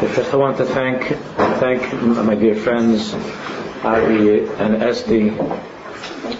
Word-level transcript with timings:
First, 0.00 0.34
I 0.34 0.36
want 0.36 0.56
to 0.56 0.64
thank 0.64 1.04
thank 1.60 1.92
my 2.02 2.34
dear 2.34 2.56
friends 2.56 3.14
Ari 3.84 4.48
and 4.48 4.82
Esti 4.82 5.30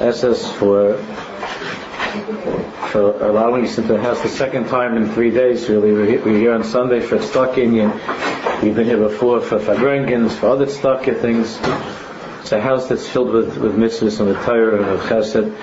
SS 0.00 0.52
for 0.54 0.96
for 2.90 3.12
allowing 3.24 3.64
us 3.64 3.78
into 3.78 3.92
the 3.92 4.00
house 4.00 4.20
the 4.22 4.28
second 4.28 4.66
time 4.68 4.96
in 4.96 5.12
three 5.12 5.30
days. 5.30 5.68
Really, 5.68 5.92
we're, 5.92 6.38
here 6.38 6.52
on 6.52 6.64
Sunday 6.64 7.00
for 7.00 7.22
Stock 7.22 7.56
Union. 7.56 7.92
We've 8.60 8.74
been 8.74 8.86
here 8.86 8.98
before 8.98 9.40
for 9.40 9.60
farbrengens, 9.60 10.32
for 10.32 10.48
other 10.48 10.68
Stock 10.68 11.04
things. 11.04 11.56
It's 12.40 12.50
a 12.52 12.60
house 12.60 12.88
that's 12.88 13.08
filled 13.08 13.30
with, 13.30 13.56
with 13.56 13.76
mitzvahs 13.76 14.18
and 14.20 14.30
the 14.30 14.42
Torah 14.42 14.82
and 14.82 14.90
of 14.90 15.00
Chesed, 15.02 15.56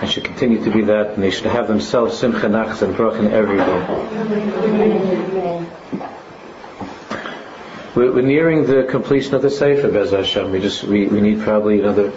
and 0.00 0.10
should 0.10 0.24
continue 0.24 0.62
to 0.64 0.70
be 0.70 0.82
that. 0.82 1.14
And 1.14 1.22
they 1.22 1.30
should 1.30 1.46
have 1.46 1.66
themselves 1.66 2.18
simcha, 2.18 2.46
nachas, 2.46 2.82
and 2.82 2.94
bracha 2.94 3.30
every 3.30 3.56
day. 3.56 6.14
We're, 7.98 8.12
we're, 8.12 8.22
nearing 8.22 8.64
the 8.64 8.84
completion 8.84 9.34
of 9.34 9.42
the 9.42 9.50
Sefer, 9.50 9.90
Bez 9.90 10.12
Hashem. 10.12 10.52
We 10.52 10.60
just 10.60 10.84
we, 10.84 11.08
we 11.08 11.20
need 11.20 11.40
probably 11.40 11.80
another, 11.80 12.12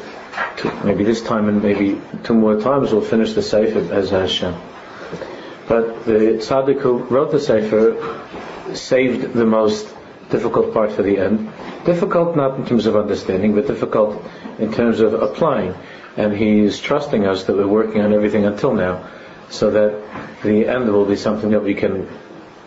two, 0.55 0.71
maybe 0.83 1.03
this 1.03 1.23
time 1.23 1.49
and 1.49 1.63
maybe 1.63 1.99
two 2.21 2.35
more 2.35 2.61
times 2.61 2.91
we'll 2.91 3.01
finish 3.01 3.33
the 3.33 3.41
Sefer, 3.41 3.81
Bez 3.81 4.11
Hashem. 4.11 4.53
But 5.67 6.05
the 6.05 6.37
tzaddik 6.37 6.81
who 6.81 6.99
wrote 6.99 7.31
the 7.31 7.39
Sefer 7.39 7.97
saved 8.75 9.33
the 9.33 9.43
most 9.43 9.91
difficult 10.29 10.71
part 10.71 10.91
for 10.91 11.01
the 11.01 11.17
end. 11.17 11.51
Difficult 11.83 12.35
not 12.35 12.59
in 12.59 12.65
terms 12.67 12.85
of 12.85 12.95
understanding, 12.95 13.55
but 13.55 13.65
difficult 13.65 14.23
in 14.59 14.71
terms 14.71 14.99
of 14.99 15.15
applying. 15.15 15.73
And 16.15 16.31
he's 16.31 16.79
trusting 16.79 17.25
us 17.25 17.45
that 17.45 17.57
we're 17.57 17.65
working 17.65 18.01
on 18.01 18.13
everything 18.13 18.45
until 18.45 18.75
now, 18.75 19.09
so 19.49 19.71
that 19.71 20.43
the 20.43 20.67
end 20.67 20.93
will 20.93 21.05
be 21.05 21.15
something 21.15 21.49
that 21.49 21.63
we 21.63 21.73
can 21.73 22.07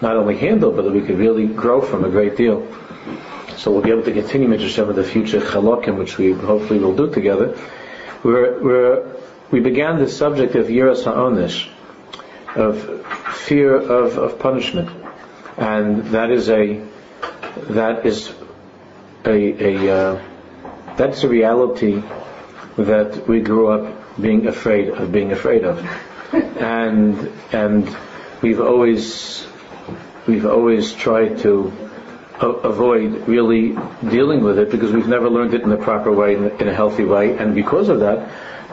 not 0.00 0.16
only 0.16 0.36
handle, 0.36 0.72
but 0.72 0.82
that 0.82 0.92
we 0.92 1.02
could 1.02 1.18
really 1.18 1.46
grow 1.46 1.80
from 1.80 2.04
a 2.04 2.10
great 2.10 2.36
deal. 2.36 2.66
So 3.56 3.70
we'll 3.70 3.82
be 3.82 3.90
able 3.90 4.02
to 4.04 4.12
continue 4.12 4.48
Midrash 4.48 4.78
with 4.78 4.96
the 4.96 5.04
future 5.04 5.40
Chalokim, 5.40 5.96
which 5.98 6.18
we 6.18 6.32
hopefully 6.32 6.78
will 6.80 6.96
do 6.96 7.10
together. 7.12 7.56
We're, 8.22 8.62
we're, 8.62 9.16
we 9.50 9.60
began 9.60 9.98
the 9.98 10.08
subject 10.08 10.54
of 10.54 10.66
Yiras 10.66 11.04
HaOnish, 11.04 11.68
of 12.56 13.06
fear 13.36 13.76
of, 13.76 14.18
of 14.18 14.38
punishment. 14.38 14.90
And 15.56 16.04
that 16.06 16.30
is 16.30 16.48
a, 16.48 16.84
that 17.70 18.06
is 18.06 18.32
a, 19.24 19.86
a 19.86 19.94
uh, 19.94 20.22
that's 20.96 21.24
a 21.24 21.28
reality 21.28 22.02
that 22.76 23.26
we 23.26 23.40
grew 23.40 23.68
up 23.68 24.20
being 24.20 24.46
afraid 24.46 24.88
of 24.90 25.10
being 25.10 25.32
afraid 25.32 25.64
of. 25.64 25.84
And, 26.32 27.32
and 27.52 27.96
we've 28.42 28.60
always, 28.60 29.46
we've 30.26 30.46
always 30.46 30.92
tried 30.92 31.38
to 31.38 31.72
avoid 32.40 33.28
really 33.28 33.76
dealing 34.08 34.42
with 34.42 34.58
it 34.58 34.70
because 34.70 34.92
we've 34.92 35.06
never 35.06 35.30
learned 35.30 35.54
it 35.54 35.62
in 35.62 35.70
the 35.70 35.76
proper 35.76 36.12
way, 36.12 36.34
in, 36.34 36.50
in 36.60 36.68
a 36.68 36.74
healthy 36.74 37.04
way, 37.04 37.36
and 37.36 37.54
because 37.54 37.88
of 37.88 38.00
that, 38.00 38.28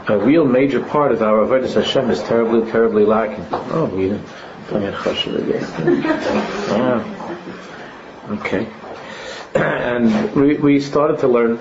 a 0.07 0.17
real 0.17 0.45
major 0.45 0.83
part 0.83 1.11
of 1.11 1.21
our 1.21 1.45
avodah 1.45 1.71
Hashem 1.71 2.09
is 2.09 2.23
terribly, 2.23 2.69
terribly 2.71 3.05
lacking. 3.05 3.45
Oh, 3.51 3.85
we 3.85 4.09
yeah. 6.69 7.03
Okay. 8.29 8.67
And 9.53 10.33
we, 10.33 10.55
we 10.55 10.79
started 10.79 11.19
to 11.19 11.27
learn, 11.27 11.59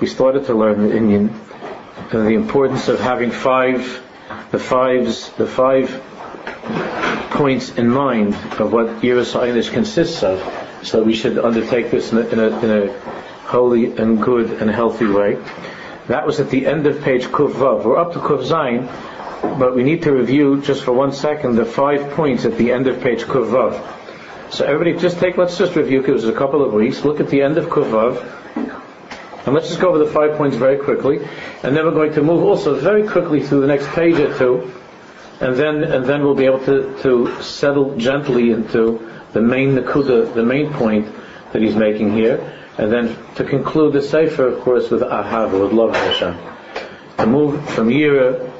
we 0.00 0.06
started 0.06 0.46
to 0.46 0.54
learn 0.54 0.82
in 0.84 0.92
Indian 0.92 1.28
uh, 2.10 2.22
the 2.22 2.30
importance 2.30 2.88
of 2.88 2.98
having 2.98 3.30
five, 3.30 4.02
the 4.50 4.58
fives, 4.58 5.28
the 5.32 5.46
five 5.46 5.90
points 7.30 7.76
in 7.76 7.90
mind 7.90 8.34
of 8.58 8.72
what 8.72 8.86
Yiras 9.02 9.70
consists 9.70 10.22
of 10.22 10.40
so 10.84 11.02
we 11.02 11.14
should 11.14 11.38
undertake 11.38 11.90
this 11.90 12.12
in 12.12 12.18
a, 12.18 12.26
in 12.28 12.38
a, 12.38 12.58
in 12.60 12.70
a 12.70 13.00
holy 13.44 13.96
and 13.96 14.22
good 14.22 14.50
and 14.60 14.70
healthy 14.70 15.06
way. 15.06 15.38
That 16.08 16.26
was 16.26 16.40
at 16.40 16.50
the 16.50 16.66
end 16.66 16.86
of 16.86 17.02
page 17.02 17.24
Kuf 17.24 17.52
Vav. 17.52 17.84
We're 17.84 17.98
up 17.98 18.12
to 18.12 18.18
Kuf 18.18 18.44
Zayin, 18.44 18.88
but 19.58 19.74
we 19.74 19.82
need 19.82 20.02
to 20.02 20.12
review 20.12 20.60
just 20.60 20.84
for 20.84 20.92
one 20.92 21.12
second 21.12 21.56
the 21.56 21.64
five 21.64 22.12
points 22.12 22.44
at 22.44 22.58
the 22.58 22.72
end 22.72 22.86
of 22.86 23.00
page 23.00 23.22
Kuf 23.22 23.50
Vav. 23.50 24.52
So 24.52 24.66
everybody 24.66 24.96
just 24.98 25.18
take, 25.18 25.38
let's 25.38 25.56
just 25.56 25.74
review 25.74 26.00
because 26.00 26.24
it's 26.24 26.34
a 26.34 26.38
couple 26.38 26.64
of 26.64 26.72
weeks. 26.72 27.04
Look 27.04 27.20
at 27.20 27.28
the 27.28 27.42
end 27.42 27.56
of 27.58 27.66
Kuf 27.66 27.90
Vav. 27.90 29.46
And 29.46 29.54
let's 29.54 29.68
just 29.68 29.80
go 29.80 29.88
over 29.90 29.98
the 29.98 30.10
five 30.10 30.36
points 30.36 30.56
very 30.56 30.78
quickly. 30.78 31.18
And 31.62 31.76
then 31.76 31.84
we're 31.84 31.90
going 31.90 32.12
to 32.14 32.22
move 32.22 32.42
also 32.42 32.74
very 32.78 33.06
quickly 33.06 33.42
through 33.42 33.60
the 33.60 33.66
next 33.66 33.88
page 33.88 34.18
or 34.18 34.36
two. 34.38 34.72
And 35.40 35.56
then, 35.56 35.82
and 35.84 36.04
then 36.06 36.22
we'll 36.22 36.34
be 36.34 36.46
able 36.46 36.64
to, 36.66 36.96
to 37.02 37.42
settle 37.42 37.96
gently 37.96 38.52
into 38.52 39.10
the 39.34 39.42
main 39.42 39.74
the 39.74 40.44
main 40.46 40.72
point 40.72 41.12
that 41.52 41.60
he's 41.60 41.76
making 41.76 42.12
here, 42.12 42.52
and 42.78 42.90
then 42.90 43.16
to 43.34 43.44
conclude 43.44 43.92
the 43.92 44.02
sefer, 44.02 44.46
of 44.46 44.60
course, 44.60 44.90
with 44.90 45.02
ahava, 45.02 45.60
with 45.60 45.72
love 45.72 45.94
Hashem. 45.94 46.38
To 47.18 47.26
move 47.26 47.68
from 47.70 47.88
yira, 47.88 48.50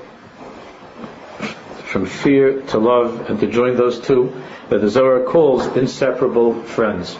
from 1.84 2.06
fear 2.06 2.60
to 2.62 2.78
love, 2.78 3.30
and 3.30 3.38
to 3.40 3.46
join 3.46 3.76
those 3.76 4.00
two 4.00 4.42
that 4.68 4.80
the 4.80 4.88
Zohar 4.88 5.22
calls 5.22 5.66
inseparable 5.76 6.62
friends. 6.64 7.16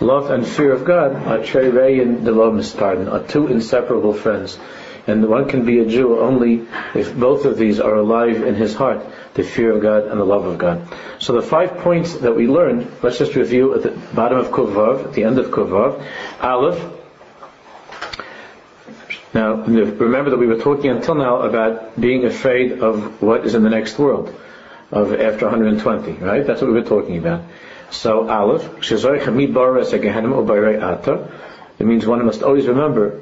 Love 0.00 0.30
and 0.30 0.46
fear 0.46 0.72
of 0.72 0.84
God 0.84 1.14
are 1.14 1.38
cherei 1.38 2.00
and 2.00 2.24
the 2.24 2.32
are 3.08 3.22
two 3.22 3.48
inseparable 3.48 4.12
friends. 4.12 4.58
And 5.06 5.26
one 5.28 5.48
can 5.48 5.64
be 5.64 5.80
a 5.80 5.86
Jew 5.86 6.18
only 6.20 6.66
if 6.94 7.14
both 7.14 7.44
of 7.44 7.58
these 7.58 7.78
are 7.78 7.94
alive 7.94 8.42
in 8.42 8.54
his 8.54 8.74
heart 8.74 9.04
the 9.34 9.42
fear 9.42 9.72
of 9.72 9.82
God 9.82 10.06
and 10.06 10.18
the 10.18 10.24
love 10.24 10.46
of 10.46 10.58
God. 10.58 10.86
So 11.18 11.32
the 11.32 11.42
five 11.42 11.78
points 11.78 12.14
that 12.18 12.34
we 12.34 12.46
learned, 12.46 12.90
let's 13.02 13.18
just 13.18 13.34
review 13.34 13.74
at 13.74 13.82
the 13.82 13.90
bottom 14.14 14.38
of 14.38 14.48
Kuf 14.48 14.72
Vav, 14.72 15.04
at 15.04 15.12
the 15.12 15.24
end 15.24 15.38
of 15.38 15.46
Kuf 15.46 15.68
Vav. 15.68 16.00
Aleph. 16.40 16.92
Now, 19.34 19.54
remember 19.56 20.30
that 20.30 20.38
we 20.38 20.46
were 20.46 20.60
talking 20.60 20.90
until 20.90 21.16
now 21.16 21.42
about 21.42 22.00
being 22.00 22.24
afraid 22.24 22.80
of 22.80 23.20
what 23.20 23.44
is 23.44 23.56
in 23.56 23.64
the 23.64 23.70
next 23.70 23.98
world, 23.98 24.32
of 24.92 25.12
after 25.12 25.46
120, 25.46 26.12
right? 26.24 26.46
That's 26.46 26.60
what 26.60 26.68
we 26.68 26.74
were 26.74 26.86
talking 26.86 27.18
about. 27.18 27.42
So, 27.90 28.28
Aleph, 28.28 28.64
it 31.80 31.86
means 31.86 32.06
one 32.06 32.24
must 32.24 32.42
always 32.44 32.66
remember 32.66 33.20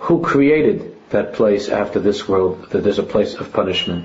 who 0.00 0.20
created 0.22 0.93
that 1.10 1.34
place 1.34 1.68
after 1.68 2.00
this 2.00 2.28
world, 2.28 2.70
that 2.70 2.82
there's 2.82 2.98
a 2.98 3.04
place 3.04 3.34
of 3.34 3.52
punishment. 3.52 4.04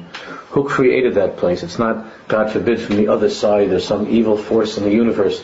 Who 0.52 0.68
created 0.68 1.16
that 1.16 1.38
place? 1.38 1.64
It's 1.64 1.80
not, 1.80 2.06
God 2.28 2.52
forbid, 2.52 2.82
from 2.82 2.98
the 2.98 3.08
other 3.08 3.30
side, 3.30 3.70
there's 3.70 3.86
some 3.86 4.10
evil 4.10 4.38
force 4.38 4.78
in 4.78 4.84
the 4.84 4.92
universe 4.92 5.44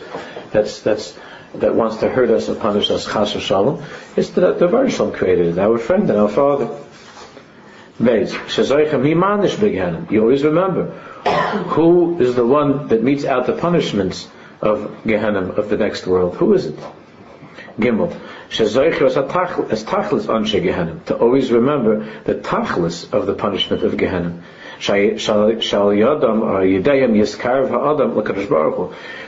that's, 0.51 0.81
that's, 0.81 1.17
that 1.55 1.75
wants 1.75 1.97
to 1.97 2.09
hurt 2.09 2.29
us 2.29 2.49
and 2.49 2.59
punish 2.59 2.89
us, 2.91 3.05
chas 3.05 3.31
shalom. 3.31 3.83
It's 4.15 4.29
the, 4.31 4.53
the 4.53 4.67
Baruch 4.67 5.13
created 5.13 5.47
it, 5.47 5.59
our 5.59 5.77
friend 5.77 6.09
and 6.09 6.19
our 6.19 6.29
father. 6.29 6.69
You 10.11 10.21
always 10.21 10.43
remember 10.43 10.89
who 11.67 12.19
is 12.19 12.35
the 12.35 12.45
one 12.45 12.87
that 12.89 13.03
meets 13.03 13.23
out 13.25 13.45
the 13.45 13.53
punishments 13.53 14.27
of 14.61 15.03
Gehenna, 15.05 15.51
of 15.51 15.69
the 15.69 15.77
next 15.77 16.05
world. 16.05 16.35
Who 16.35 16.53
is 16.53 16.65
it? 16.65 16.79
Gimel. 17.79 18.15
To 21.05 21.17
always 21.17 21.51
remember 21.51 22.05
the 22.23 22.35
tachlis 22.35 23.13
of 23.13 23.25
the 23.25 23.33
punishment 23.33 23.83
of 23.83 23.97
Gehenna. 23.97 24.41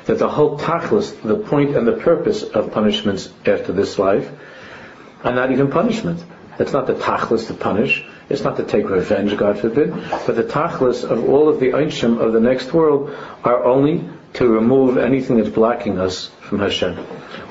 That 0.06 0.20
the 0.20 0.30
whole 0.30 0.60
tachlis, 0.60 1.22
the 1.22 1.36
point 1.36 1.76
and 1.76 1.88
the 1.88 1.94
purpose 1.94 2.44
of 2.44 2.72
punishments 2.72 3.30
after 3.46 3.74
this 3.74 3.98
life, 3.98 4.30
are 5.24 5.34
not 5.34 5.52
even 5.52 5.70
punishment. 5.70 6.24
It's 6.60 6.74
not 6.74 6.88
the 6.88 6.96
tachlis 6.96 7.48
to 7.48 7.54
punish. 7.54 8.04
It's 8.30 8.42
not 8.44 8.58
to 8.58 8.64
take 8.64 8.90
revenge, 8.90 9.38
God 9.38 9.60
forbid. 9.60 9.94
But 10.26 10.36
the 10.36 10.44
tachlis 10.44 11.04
of 11.04 11.30
all 11.30 11.50
of 11.50 11.60
the 11.60 11.68
einshim 11.68 12.20
of 12.20 12.34
the 12.34 12.40
next 12.40 12.74
world 12.74 13.16
are 13.44 13.64
only 13.64 14.10
to 14.34 14.48
remove 14.48 14.98
anything 14.98 15.38
that's 15.38 15.50
blocking 15.50 16.00
us 16.00 16.30
from 16.42 16.60
Hashem. 16.60 16.98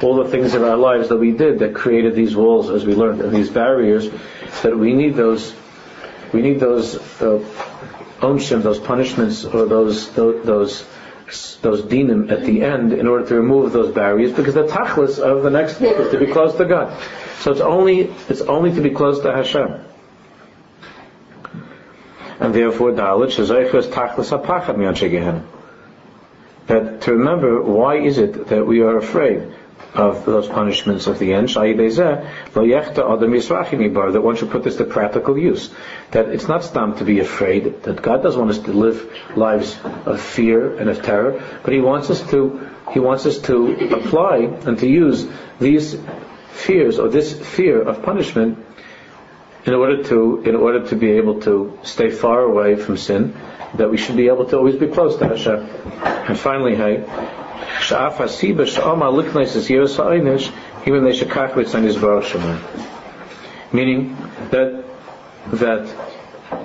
All 0.02 0.16
the 0.22 0.30
things 0.30 0.54
in 0.54 0.62
our 0.62 0.76
lives 0.76 1.08
that 1.08 1.16
we 1.16 1.32
did 1.32 1.60
that 1.60 1.74
created 1.74 2.14
these 2.14 2.36
walls, 2.36 2.70
as 2.70 2.84
we 2.84 2.94
learned, 2.94 3.20
and 3.20 3.34
these 3.34 3.50
barriers, 3.50 4.10
that 4.62 4.76
we 4.76 4.92
need 4.92 5.14
those, 5.14 5.54
we 6.32 6.42
need 6.42 6.60
those 6.60 6.96
uh, 7.20 7.44
onshim, 8.20 8.62
those 8.62 8.78
punishments, 8.78 9.44
or 9.44 9.66
those 9.66 10.12
those 10.12 10.44
those, 10.44 10.84
those 11.62 11.82
dinim 11.82 12.30
at 12.30 12.42
the 12.44 12.62
end, 12.62 12.92
in 12.92 13.06
order 13.06 13.26
to 13.26 13.34
remove 13.34 13.72
those 13.72 13.92
barriers, 13.92 14.32
because 14.32 14.54
the 14.54 14.66
tachlis 14.66 15.18
of 15.18 15.42
the 15.42 15.50
next 15.50 15.80
world 15.80 16.00
is 16.00 16.12
to 16.12 16.18
be 16.18 16.26
close 16.26 16.56
to 16.56 16.64
God. 16.64 17.02
So 17.40 17.52
it's 17.52 17.60
only 17.60 18.12
it's 18.28 18.42
only 18.42 18.72
to 18.74 18.80
be 18.80 18.90
close 18.90 19.20
to 19.20 19.32
Hashem. 19.32 19.82
And 22.38 22.54
therefore, 22.54 22.92
Dalit 22.92 23.32
Shazoichas 23.32 23.90
Tachlis 23.90 24.38
Apachad 24.38 24.76
Miyan 24.76 25.42
that 26.66 27.02
to 27.02 27.12
remember 27.12 27.62
why 27.62 27.96
is 27.96 28.18
it 28.18 28.48
that 28.48 28.66
we 28.66 28.80
are 28.80 28.96
afraid 28.96 29.52
of 29.94 30.24
those 30.24 30.48
punishments 30.48 31.06
of 31.06 31.18
the 31.18 31.32
end, 31.32 31.48
that 34.12 34.22
one 34.22 34.36
should 34.36 34.50
put 34.50 34.62
this 34.62 34.76
to 34.76 34.84
practical 34.84 35.38
use. 35.38 35.70
That 36.10 36.28
it's 36.28 36.48
not 36.48 36.64
stam 36.64 36.96
to 36.96 37.04
be 37.04 37.20
afraid, 37.20 37.82
that 37.84 38.02
God 38.02 38.22
doesn't 38.22 38.38
want 38.38 38.50
us 38.50 38.58
to 38.60 38.72
live 38.72 39.10
lives 39.36 39.78
of 40.04 40.20
fear 40.20 40.76
and 40.76 40.90
of 40.90 41.02
terror, 41.02 41.42
but 41.62 41.72
He 41.72 41.80
wants 41.80 42.10
us 42.10 42.28
to, 42.30 42.68
He 42.92 43.00
wants 43.00 43.26
us 43.26 43.38
to 43.42 43.94
apply 43.94 44.36
and 44.66 44.78
to 44.78 44.86
use 44.86 45.26
these 45.58 45.96
fears 46.50 46.98
or 46.98 47.08
this 47.08 47.32
fear 47.32 47.82
of 47.82 48.02
punishment 48.02 48.58
in 49.64 49.74
order 49.74 50.02
to, 50.04 50.42
in 50.42 50.54
order 50.54 50.86
to 50.88 50.96
be 50.96 51.12
able 51.12 51.40
to 51.42 51.78
stay 51.82 52.10
far 52.10 52.42
away 52.42 52.76
from 52.76 52.96
sin, 52.96 53.34
that 53.74 53.90
we 53.90 53.96
should 53.96 54.16
be 54.16 54.28
able 54.28 54.44
to 54.46 54.56
always 54.56 54.76
be 54.76 54.88
close 54.88 55.16
to 55.16 55.28
Hashem. 55.28 55.68
And 56.28 56.38
finally, 56.38 56.76
hey, 56.76 57.04
Sha'af 57.80 58.16
hasiba 58.16 58.66
sha'ama 58.66 59.12
liknais 59.12 59.54
is 59.54 59.96
ha'inish, 59.96 60.50
even 60.86 61.04
they 61.04 61.12
shekach 61.12 61.54
his 61.82 61.96
baruch 61.96 62.34
Meaning 63.72 64.16
that, 64.50 64.84
that 65.52 65.96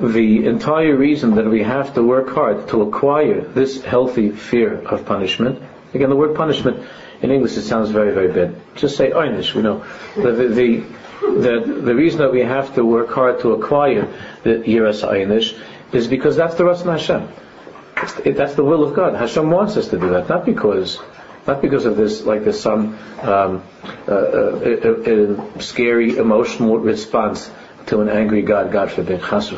the 0.01 0.45
entire 0.45 0.95
reason 0.95 1.35
that 1.35 1.45
we 1.45 1.63
have 1.63 1.93
to 1.95 2.03
work 2.03 2.29
hard 2.29 2.67
to 2.69 2.81
acquire 2.83 3.41
this 3.41 3.83
healthy 3.83 4.31
fear 4.31 4.79
of 4.81 5.05
punishment, 5.05 5.61
again 5.93 6.09
the 6.09 6.15
word 6.15 6.35
punishment 6.35 6.87
in 7.21 7.31
English 7.31 7.57
it 7.57 7.63
sounds 7.63 7.89
very, 7.89 8.13
very 8.13 8.31
bad. 8.31 8.55
Just 8.75 8.97
say 8.97 9.11
einish, 9.11 9.53
we 9.53 9.61
know. 9.61 9.83
The, 10.15 10.31
the, 10.31 10.83
the, 11.21 11.81
the 11.83 11.95
reason 11.95 12.19
that 12.21 12.31
we 12.31 12.41
have 12.41 12.73
to 12.75 12.85
work 12.85 13.09
hard 13.09 13.41
to 13.41 13.53
acquire 13.53 14.07
the 14.43 14.63
yiras 14.65 15.07
einish 15.07 15.57
is 15.93 16.07
because 16.07 16.35
that's 16.35 16.55
the 16.55 16.63
Ratzon 16.63 16.91
Hashem. 16.91 17.29
That's 18.35 18.55
the 18.55 18.63
will 18.63 18.83
of 18.83 18.95
God. 18.95 19.15
Hashem 19.15 19.49
wants 19.51 19.77
us 19.77 19.89
to 19.89 19.99
do 19.99 20.09
that, 20.09 20.29
not 20.29 20.45
because 20.45 20.99
not 21.47 21.61
because 21.61 21.85
of 21.85 21.97
this, 21.97 22.23
like 22.23 22.43
there's 22.43 22.59
some 22.59 22.97
um, 23.21 23.63
uh, 24.07 24.11
uh, 24.11 25.59
scary 25.59 26.17
emotional 26.17 26.77
response 26.77 27.49
to 27.87 28.01
an 28.01 28.09
angry 28.09 28.43
God, 28.43 28.71
God 28.71 28.91
forbid, 28.91 29.21
chas 29.21 29.51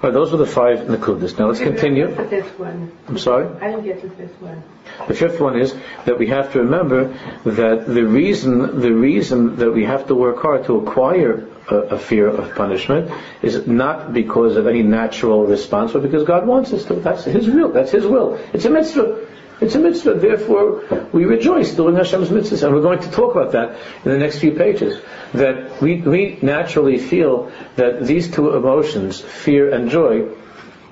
Right, 0.00 0.12
those 0.12 0.32
are 0.32 0.36
the 0.36 0.46
five 0.46 0.80
nakudas. 0.80 1.36
Now 1.38 1.46
let's 1.46 1.58
continue. 1.58 2.14
The 2.14 2.24
fifth 2.26 2.56
one. 2.56 2.92
I'm 3.08 3.18
sorry? 3.18 3.48
I 3.60 3.70
didn't 3.70 3.84
get 3.84 4.00
the 4.00 4.10
fifth 4.10 4.40
one. 4.40 4.62
The 5.08 5.14
fifth 5.14 5.40
one 5.40 5.58
is 5.58 5.74
that 6.04 6.18
we 6.18 6.28
have 6.28 6.52
to 6.52 6.60
remember 6.60 7.18
that 7.44 7.86
the 7.86 8.04
reason, 8.04 8.80
the 8.80 8.92
reason 8.92 9.56
that 9.56 9.72
we 9.72 9.84
have 9.86 10.06
to 10.06 10.14
work 10.14 10.40
hard 10.40 10.66
to 10.66 10.76
acquire 10.76 11.48
a, 11.70 11.98
fear 11.98 12.28
of 12.28 12.54
punishment 12.54 13.10
is 13.42 13.66
not 13.66 14.12
because 14.12 14.56
of 14.56 14.66
any 14.66 14.82
natural 14.82 15.44
response, 15.44 15.92
but 15.92 16.02
because 16.02 16.24
God 16.24 16.46
wants 16.46 16.72
us 16.72 16.84
to. 16.86 16.94
That's 16.94 17.24
His 17.24 17.48
will. 17.48 17.72
That's 17.72 17.90
His 17.90 18.06
will. 18.06 18.34
It's 18.52 18.64
a 18.64 18.70
mitzvah. 18.70 19.26
It's 19.60 19.74
a 19.74 19.80
mitzvah, 19.80 20.14
therefore 20.14 21.08
we 21.12 21.24
rejoice 21.24 21.74
doing 21.74 21.96
Hashem's 21.96 22.28
mitzvahs, 22.28 22.62
and 22.62 22.72
we're 22.72 22.82
going 22.82 23.00
to 23.00 23.10
talk 23.10 23.34
about 23.34 23.52
that 23.52 23.76
in 24.04 24.12
the 24.12 24.18
next 24.18 24.38
few 24.38 24.52
pages. 24.52 25.02
That 25.34 25.82
we, 25.82 26.00
we 26.00 26.38
naturally 26.42 26.98
feel 26.98 27.50
that 27.74 28.06
these 28.06 28.30
two 28.30 28.54
emotions, 28.54 29.20
fear 29.20 29.74
and 29.74 29.90
joy, 29.90 30.28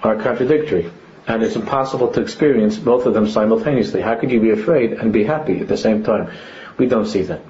are 0.03 0.17
contradictory. 0.17 0.91
And 1.29 1.43
it's 1.43 1.57
impossible 1.57 2.09
to 2.13 2.21
experience 2.21 2.77
both 2.77 3.07
of 3.07 3.15
them 3.15 3.29
simultaneously. 3.29 4.01
How 4.01 4.17
could 4.17 4.31
you 4.31 4.41
be 4.41 4.51
afraid 4.51 4.93
and 4.93 5.13
be 5.13 5.25
happy 5.25 5.61
at 5.61 5.69
the 5.69 5.77
same 5.77 6.03
time? 6.03 6.31
We 6.77 6.87
don't 6.87 7.07
see 7.07 7.23
that. 7.23 7.43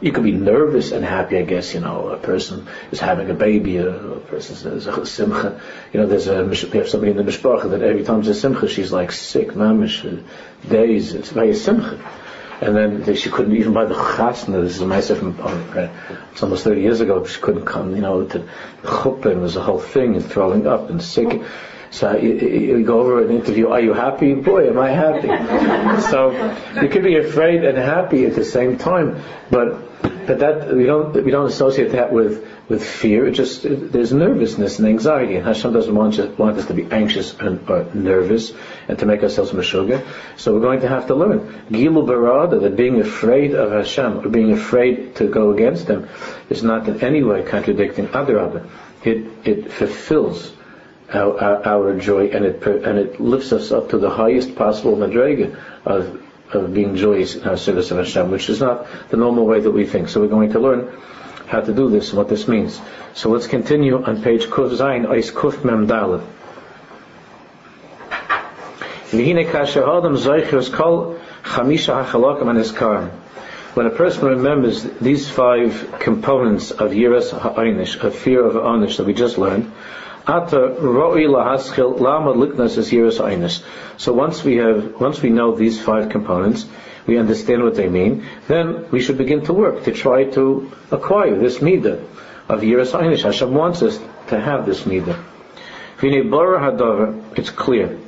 You 0.00 0.12
could 0.12 0.24
be 0.24 0.32
nervous 0.32 0.92
and 0.92 1.04
happy, 1.04 1.38
I 1.38 1.42
guess, 1.42 1.74
you 1.74 1.80
know, 1.80 2.08
a 2.08 2.16
person 2.16 2.66
is 2.90 3.00
having 3.00 3.30
a 3.30 3.34
baby, 3.34 3.76
a, 3.76 3.88
a 3.88 4.20
person 4.20 4.72
is 4.72 4.86
a 4.86 5.06
simcha. 5.06 5.60
You 5.92 6.00
know, 6.00 6.06
there's 6.06 6.26
a, 6.26 6.44
we 6.44 6.78
have 6.78 6.88
somebody 6.88 7.10
in 7.12 7.16
the 7.16 7.22
mishpacha 7.22 7.70
that 7.70 7.82
every 7.82 8.02
time 8.02 8.22
there's 8.22 8.36
a 8.36 8.40
simcha, 8.40 8.68
she's 8.68 8.92
like 8.92 9.12
sick, 9.12 9.48
mamish, 9.48 10.24
days, 10.68 11.14
it's 11.14 11.30
very 11.30 11.54
simcha. 11.54 11.98
And 12.60 12.76
then 12.76 13.14
she 13.14 13.30
couldn't 13.30 13.56
even 13.56 13.72
buy 13.72 13.84
the 13.84 13.94
chasna. 13.94 14.62
This 14.62 14.76
is 14.76 14.80
a 14.80 14.86
myself 14.86 15.18
from, 15.18 15.38
uh, 15.40 15.88
it's 16.32 16.42
almost 16.42 16.64
30 16.64 16.80
years 16.80 17.00
ago, 17.00 17.24
she 17.26 17.40
couldn't 17.40 17.66
come, 17.66 17.94
you 17.94 18.02
know, 18.02 18.24
to 18.24 18.38
the 18.38 18.48
chuppah, 18.82 19.26
and 19.26 19.40
it 19.40 19.42
was 19.42 19.56
a 19.56 19.62
whole 19.62 19.80
thing, 19.80 20.16
and 20.16 20.24
throwing 20.24 20.66
up 20.66 20.88
and 20.88 21.02
sick. 21.02 21.42
So 21.94 22.16
you, 22.16 22.34
you, 22.34 22.84
go 22.84 23.02
over 23.02 23.22
an 23.22 23.30
interview, 23.30 23.68
are 23.68 23.80
you 23.80 23.92
happy? 23.92 24.34
Boy, 24.34 24.68
am 24.68 24.80
I 24.80 24.90
happy. 24.90 25.28
so 26.10 26.32
you 26.82 26.88
can 26.88 27.04
be 27.04 27.18
afraid 27.18 27.64
and 27.64 27.78
happy 27.78 28.26
at 28.26 28.34
the 28.34 28.44
same 28.44 28.78
time, 28.78 29.22
but 29.48 29.78
but 30.26 30.40
that 30.40 30.74
we 30.74 30.86
don't 30.86 31.12
we 31.24 31.30
don't 31.30 31.46
associate 31.46 31.92
that 31.92 32.12
with 32.12 32.44
with 32.68 32.84
fear. 32.84 33.28
It 33.28 33.34
just 33.34 33.62
there's 33.62 34.12
nervousness 34.12 34.80
and 34.80 34.88
anxiety, 34.88 35.36
and 35.36 35.46
Hashem 35.46 35.72
doesn't 35.72 35.94
want, 35.94 36.16
you, 36.16 36.34
want 36.36 36.58
us 36.58 36.66
to 36.66 36.74
be 36.74 36.82
anxious 36.90 37.32
and 37.38 37.70
uh, 37.70 37.84
nervous 37.94 38.52
and 38.88 38.98
to 38.98 39.06
make 39.06 39.22
ourselves 39.22 39.52
meshuga. 39.52 40.04
So 40.36 40.52
we're 40.52 40.66
going 40.66 40.80
to 40.80 40.88
have 40.88 41.06
to 41.06 41.14
learn 41.14 41.38
gilu 41.70 42.04
barada 42.08 42.60
that 42.62 42.74
being 42.76 43.00
afraid 43.00 43.54
of 43.54 43.70
Hashem 43.70 44.26
or 44.26 44.28
being 44.30 44.50
afraid 44.50 45.14
to 45.16 45.28
go 45.28 45.52
against 45.52 45.86
Him 45.86 46.08
is 46.50 46.64
not 46.64 46.88
in 46.88 47.04
any 47.04 47.22
way 47.22 47.44
contradicting 47.44 48.12
other 48.12 48.66
It 49.04 49.46
it 49.46 49.70
fulfills 49.70 50.50
our, 51.12 51.38
our, 51.40 51.66
our, 51.66 51.98
joy, 51.98 52.28
and 52.28 52.44
it 52.44 52.66
and 52.66 52.98
it 52.98 53.20
lifts 53.20 53.52
us 53.52 53.70
up 53.72 53.90
to 53.90 53.98
the 53.98 54.10
highest 54.10 54.56
possible 54.56 54.96
madrega 54.96 55.56
of 55.84 56.22
of 56.52 56.72
being 56.72 56.96
joyous 56.96 57.34
in 57.36 57.44
our 57.48 57.56
service 57.56 57.90
of 57.90 57.98
Hashem, 57.98 58.30
which 58.30 58.48
is 58.48 58.60
not 58.60 58.86
the 59.10 59.16
normal 59.16 59.46
way 59.46 59.60
that 59.60 59.70
we 59.70 59.86
think. 59.86 60.08
So 60.08 60.20
we're 60.20 60.28
going 60.28 60.52
to 60.52 60.60
learn 60.60 60.92
how 61.46 61.60
to 61.60 61.72
do 61.74 61.90
this 61.90 62.10
and 62.10 62.18
what 62.18 62.28
this 62.28 62.48
means. 62.48 62.80
So 63.14 63.30
let's 63.30 63.46
continue 63.46 64.02
on 64.02 64.22
page 64.22 64.46
Kuf 64.46 64.70
Zayin, 64.76 65.06
Ois 65.06 65.30
Kuf 65.30 65.64
Mem 65.64 65.86
Dalet. 65.86 66.24
When 73.74 73.86
a 73.86 73.90
person 73.90 74.24
remembers 74.24 74.82
these 75.00 75.30
five 75.30 75.96
components 76.00 76.70
of 76.70 76.90
Yiras 76.92 77.30
Ha'inish, 77.36 77.96
of 77.96 78.16
fear 78.16 78.44
of 78.44 78.54
Anish 78.54 78.96
that 78.96 79.06
we 79.06 79.14
just 79.14 79.38
learned, 79.38 79.70
so 80.26 80.72
once 84.12 84.44
we 84.44 84.56
have, 84.56 85.00
once 85.00 85.20
we 85.20 85.28
know 85.28 85.54
these 85.54 85.82
five 85.82 86.08
components, 86.08 86.66
we 87.06 87.18
understand 87.18 87.62
what 87.62 87.74
they 87.74 87.88
mean, 87.90 88.24
then 88.48 88.90
we 88.90 89.00
should 89.02 89.18
begin 89.18 89.44
to 89.44 89.52
work 89.52 89.84
to 89.84 89.92
try 89.92 90.24
to 90.24 90.72
acquire 90.90 91.38
this 91.38 91.58
midah 91.58 92.02
of 92.48 92.62
Yiras 92.62 92.98
Einish. 92.98 93.22
Hashem 93.22 93.52
wants 93.52 93.82
us 93.82 94.00
to 94.28 94.40
have 94.40 94.64
this 94.64 94.84
midah. 94.84 95.22
It's 97.36 97.50
clear. 97.50 97.98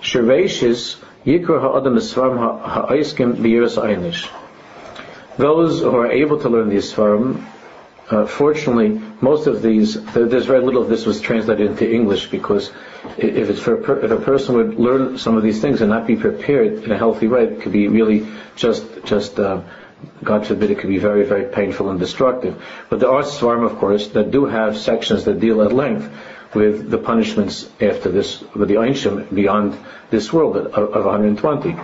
Shirveshis 0.00 1.02
Yikra 1.24 1.60
Ha'adam 1.60 1.96
Esfarim 1.96 2.38
Ha'aiskim 2.38 3.34
B'Yiras. 3.38 4.28
Those 5.36 5.80
who 5.80 5.96
are 5.96 6.12
able 6.12 6.38
to 6.40 6.48
learn 6.48 6.68
these 6.68 6.92
Svarim 6.92 7.44
uh, 8.08 8.24
fortunately, 8.24 9.00
most 9.20 9.48
of 9.48 9.62
these, 9.62 10.00
there's 10.12 10.46
very 10.46 10.60
little 10.60 10.82
of 10.82 10.88
this 10.88 11.06
was 11.06 11.20
translated 11.20 11.70
into 11.70 11.92
English 11.92 12.28
because 12.28 12.70
if 13.18 13.50
it's 13.50 13.60
for 13.60 13.74
a 13.74 13.82
per, 13.82 13.98
if 13.98 14.10
a 14.12 14.16
person 14.16 14.54
would 14.54 14.74
learn 14.74 15.18
some 15.18 15.36
of 15.36 15.42
these 15.42 15.60
things 15.60 15.80
and 15.80 15.90
not 15.90 16.06
be 16.06 16.14
prepared 16.14 16.84
in 16.84 16.92
a 16.92 16.98
healthy 16.98 17.26
way, 17.26 17.44
it 17.44 17.62
could 17.62 17.72
be 17.72 17.88
really 17.88 18.28
just 18.54 18.84
just 19.04 19.40
uh, 19.40 19.60
God 20.22 20.46
forbid 20.46 20.70
it 20.70 20.78
could 20.78 20.90
be 20.90 20.98
very 20.98 21.24
very 21.24 21.46
painful 21.52 21.90
and 21.90 21.98
destructive. 21.98 22.62
But 22.88 23.00
there 23.00 23.10
are 23.10 23.22
svarim, 23.22 23.68
of 23.68 23.78
course, 23.78 24.06
that 24.08 24.30
do 24.30 24.44
have 24.46 24.76
sections 24.76 25.24
that 25.24 25.40
deal 25.40 25.60
at 25.62 25.72
length 25.72 26.08
with 26.54 26.88
the 26.88 26.98
punishments 26.98 27.68
after 27.80 28.10
this, 28.10 28.40
with 28.54 28.68
the 28.68 28.76
Einshim 28.76 29.34
beyond 29.34 29.76
this 30.10 30.32
world 30.32 30.56
of, 30.56 30.72
of 30.72 31.04
120 31.04 31.76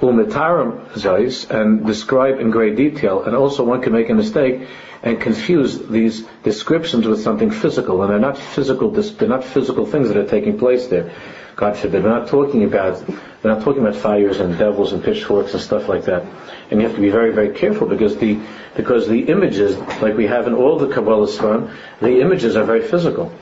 umetarim 0.00 0.88
zais 0.92 1.48
and 1.50 1.86
describe 1.86 2.40
in 2.40 2.50
great 2.50 2.76
detail. 2.76 3.22
And 3.24 3.36
also 3.36 3.64
one 3.64 3.82
can 3.82 3.92
make 3.92 4.08
a 4.08 4.14
mistake 4.14 4.66
and 5.02 5.20
confuse 5.20 5.78
these 5.88 6.26
descriptions 6.42 7.06
with 7.06 7.22
something 7.22 7.50
physical, 7.50 8.02
and 8.02 8.10
they're 8.10 8.18
not 8.18 8.36
physical. 8.36 8.90
They're 8.90 9.28
not 9.28 9.44
physical 9.44 9.86
things 9.86 10.08
that 10.08 10.16
are 10.16 10.26
taking 10.26 10.58
place 10.58 10.88
there. 10.88 11.12
God 11.56 11.76
forbid. 11.76 12.04
We're 12.04 12.10
not 12.10 12.28
talking 12.28 12.64
about 12.64 13.06
we're 13.08 13.54
not 13.54 13.62
talking 13.62 13.82
about 13.82 13.96
fires 13.96 14.40
and 14.40 14.58
devils 14.58 14.92
and 14.92 15.02
pitchforks 15.02 15.52
and 15.52 15.62
stuff 15.62 15.88
like 15.88 16.04
that. 16.04 16.24
And 16.70 16.80
you 16.80 16.86
have 16.86 16.96
to 16.96 17.02
be 17.02 17.10
very, 17.10 17.32
very 17.32 17.54
careful 17.54 17.86
because 17.86 18.16
the 18.16 18.40
because 18.76 19.08
the 19.08 19.22
images, 19.22 19.76
like 20.02 20.16
we 20.16 20.26
have 20.26 20.46
in 20.46 20.54
all 20.54 20.78
the 20.78 20.92
Kabbalah 20.92 21.26
Sfarim, 21.26 21.74
the 22.00 22.20
images 22.20 22.56
are 22.56 22.64
very 22.64 22.82
physical, 22.82 23.32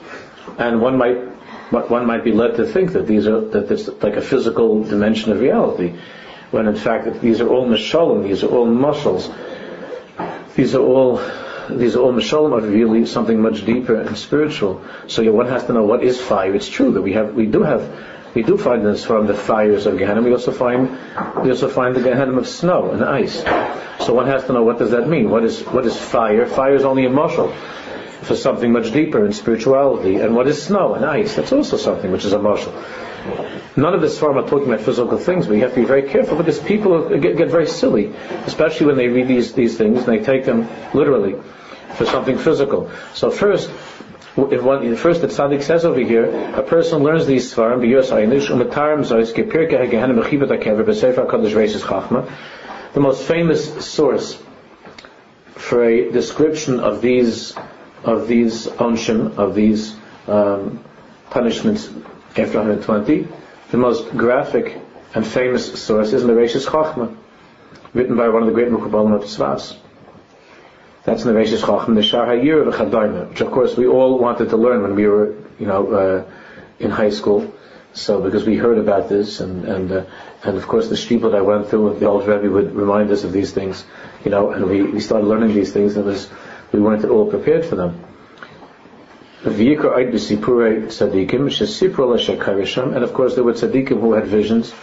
and 0.59 0.81
one 0.81 0.97
might 0.97 1.17
one 1.71 2.07
might 2.07 2.25
be 2.25 2.33
led 2.33 2.57
to 2.57 2.67
think 2.67 2.93
that 2.93 3.07
these 3.07 3.27
are 3.27 3.41
that 3.41 3.71
it's 3.71 3.89
like 4.03 4.17
a 4.17 4.23
physical 4.23 4.85
dimension 4.85 5.33
of 5.33 5.41
reality 5.41 5.95
when 6.51 6.67
in 6.67 6.77
fact 6.77 7.21
these 7.21 7.41
are 7.41 7.49
all 7.49 7.67
mashalim, 7.67 8.23
these 8.23 8.43
are 8.43 8.49
all 8.49 8.67
mashals, 8.67 9.33
these 10.55 10.75
are 10.75 10.83
all 10.83 11.21
these 11.71 11.97
are 11.97 12.01
all 12.01 12.13
mashalim 12.13 12.53
are 12.53 12.67
really 12.67 13.05
something 13.05 13.41
much 13.41 13.65
deeper 13.67 14.01
and 14.01 14.17
spiritual. 14.17 14.83
So 15.07 15.31
one 15.33 15.49
has 15.49 15.65
to 15.67 15.73
know 15.73 15.85
what 15.85 16.03
is 16.03 16.21
fire. 16.21 16.55
It's 16.55 16.69
true 16.69 16.93
that 16.93 17.03
we 17.03 17.13
have 17.13 17.35
we 17.35 17.47
do 17.47 17.63
have 17.63 17.83
we 18.35 18.43
do 18.43 18.57
find 18.57 18.85
this 18.85 19.05
from 19.05 19.27
the 19.27 19.35
fires 19.35 19.87
of 19.87 19.99
Gehenna. 19.99 20.23
We 20.23 20.33
also 20.33 20.53
find 20.53 20.99
we 21.43 21.51
also 21.51 21.69
find 21.69 21.95
the 21.95 22.01
Gehenna 22.01 22.39
of 22.39 22.49
snow 22.49 22.91
and 22.91 23.05
ice. 23.05 23.43
So 24.05 24.15
one 24.15 24.27
has 24.27 24.45
to 24.47 24.53
know 24.53 24.63
what 24.63 24.79
does 24.79 24.93
that 24.93 25.09
mean? 25.09 25.29
What 25.31 25.45
is 25.45 25.61
what 25.63 25.85
is 25.85 25.97
fire? 25.97 26.47
Fire 26.47 26.75
is 26.75 26.85
only 26.85 27.05
a 27.05 27.11
mashal 27.11 27.55
for 28.23 28.37
something 28.37 28.73
much 28.73 28.93
deeper 28.93 29.25
in 29.25 29.33
spirituality. 29.33 30.17
And 30.17 30.35
what 30.35 30.47
is 30.49 30.63
snow 30.63 30.95
and 30.95 31.05
ice? 31.05 31.37
That's 31.37 31.53
also 31.53 31.77
something 31.77 32.11
which 32.11 32.25
is 32.25 32.33
a 32.33 32.39
mashal. 32.39 32.73
None 33.77 33.95
of 33.95 34.01
this 34.01 34.19
farm 34.19 34.39
are 34.39 34.49
talking 34.49 34.67
about 34.73 34.81
physical 34.81 35.19
things, 35.19 35.47
but 35.47 35.55
you 35.55 35.63
have 35.63 35.75
to 35.75 35.81
be 35.81 35.87
very 35.87 36.09
careful 36.09 36.37
because 36.37 36.59
people 36.59 37.09
get, 37.19 37.37
get 37.37 37.49
very 37.49 37.67
silly, 37.67 38.13
especially 38.47 38.87
when 38.87 38.97
they 38.97 39.09
read 39.09 39.29
these, 39.29 39.53
these 39.53 39.77
things 39.77 39.99
and 39.99 40.07
they 40.07 40.25
take 40.25 40.45
them 40.45 40.69
literally 40.95 41.37
for 41.95 42.05
something 42.05 42.39
physical. 42.39 42.91
So 43.15 43.31
first, 43.31 43.71
if 44.37 44.63
one, 44.63 44.97
first 44.97 45.21
the 45.21 45.29
tzaddik 45.29 45.63
says 45.63 45.85
over 45.85 46.01
here, 46.01 46.55
a 46.55 46.63
person 46.63 47.03
learns 47.03 47.27
these 47.27 47.53
svarim, 47.53 47.81
the 52.95 53.01
most 53.01 53.23
famous 53.25 53.87
source 53.87 54.43
for 55.55 55.85
a 55.85 56.11
description 56.11 56.81
of 56.81 57.01
these 57.01 57.55
of 58.05 58.29
these 58.29 58.67
onshim, 58.67 59.37
of 59.37 59.55
these 59.55 59.97
um, 60.29 60.83
punishments 61.31 61.91
after 62.41 62.59
120, 62.59 63.29
the 63.71 63.77
most 63.77 64.11
graphic 64.17 64.81
and 65.15 65.27
famous 65.27 65.83
source 65.83 66.13
is 66.13 66.23
Mereshis 66.25 66.67
Chachma, 66.67 67.17
written 67.95 68.17
by 68.17 68.29
one 68.29 68.43
of 68.43 68.49
the 68.49 68.55
great 68.55 68.69
Mukabbalim 68.69 69.15
of 69.15 69.23
Tzvas. 69.23 69.77
That's 71.05 71.25
Rishis 71.25 71.61
Chacham, 71.61 71.95
the 71.95 72.03
Shar 72.03 72.27
Hayir 72.27 72.69
of 72.69 72.75
Chadayna, 72.75 73.31
which 73.31 73.41
of 73.41 73.51
course 73.51 73.77
we 73.77 73.87
all 73.87 74.19
wanted 74.19 74.51
to 74.51 74.59
learn 74.59 74.83
when 74.83 74.95
we 74.95 75.07
were, 75.07 75.37
you 75.59 75.67
know, 75.67 75.91
uh, 75.91 76.31
in 76.79 76.91
high 76.91 77.09
school. 77.09 77.55
So 77.95 78.21
because 78.21 78.45
we 78.45 78.57
heard 78.57 78.77
about 78.77 79.09
this, 79.09 79.41
and 79.41 79.65
and 79.65 79.91
uh, 79.91 80.05
and 80.45 80.59
of 80.59 80.69
course 80.69 80.91
the 80.91 80.97
shtiebel 80.97 81.31
that 81.31 81.39
I 81.39 81.41
went 81.41 81.69
through, 81.69 81.89
with 81.89 82.01
the 82.01 82.07
old 82.07 82.29
Rebbe 82.29 82.51
would 82.51 82.75
remind 82.75 83.11
us 83.11 83.25
of 83.25 83.33
these 83.33 83.53
things, 83.53 83.85
you 84.23 84.31
know, 84.31 84.51
and 84.51 84.67
we, 84.67 84.83
we 84.83 85.01
started 85.01 85.27
learning 85.27 85.55
these 85.55 85.73
things, 85.73 85.97
and 85.97 86.05
was 86.05 86.29
we 86.73 86.81
weren't 86.81 87.05
at 87.05 87.11
all 87.11 87.31
prepared 87.31 87.65
for 87.65 87.77
them. 87.77 88.05
And 89.41 89.55
of 93.05 93.13
course 93.15 93.35
there 93.37 93.45
were 93.45 93.53
tzaddikim 93.53 94.01
who 94.01 94.13
had 94.15 94.27
visions 94.27 94.75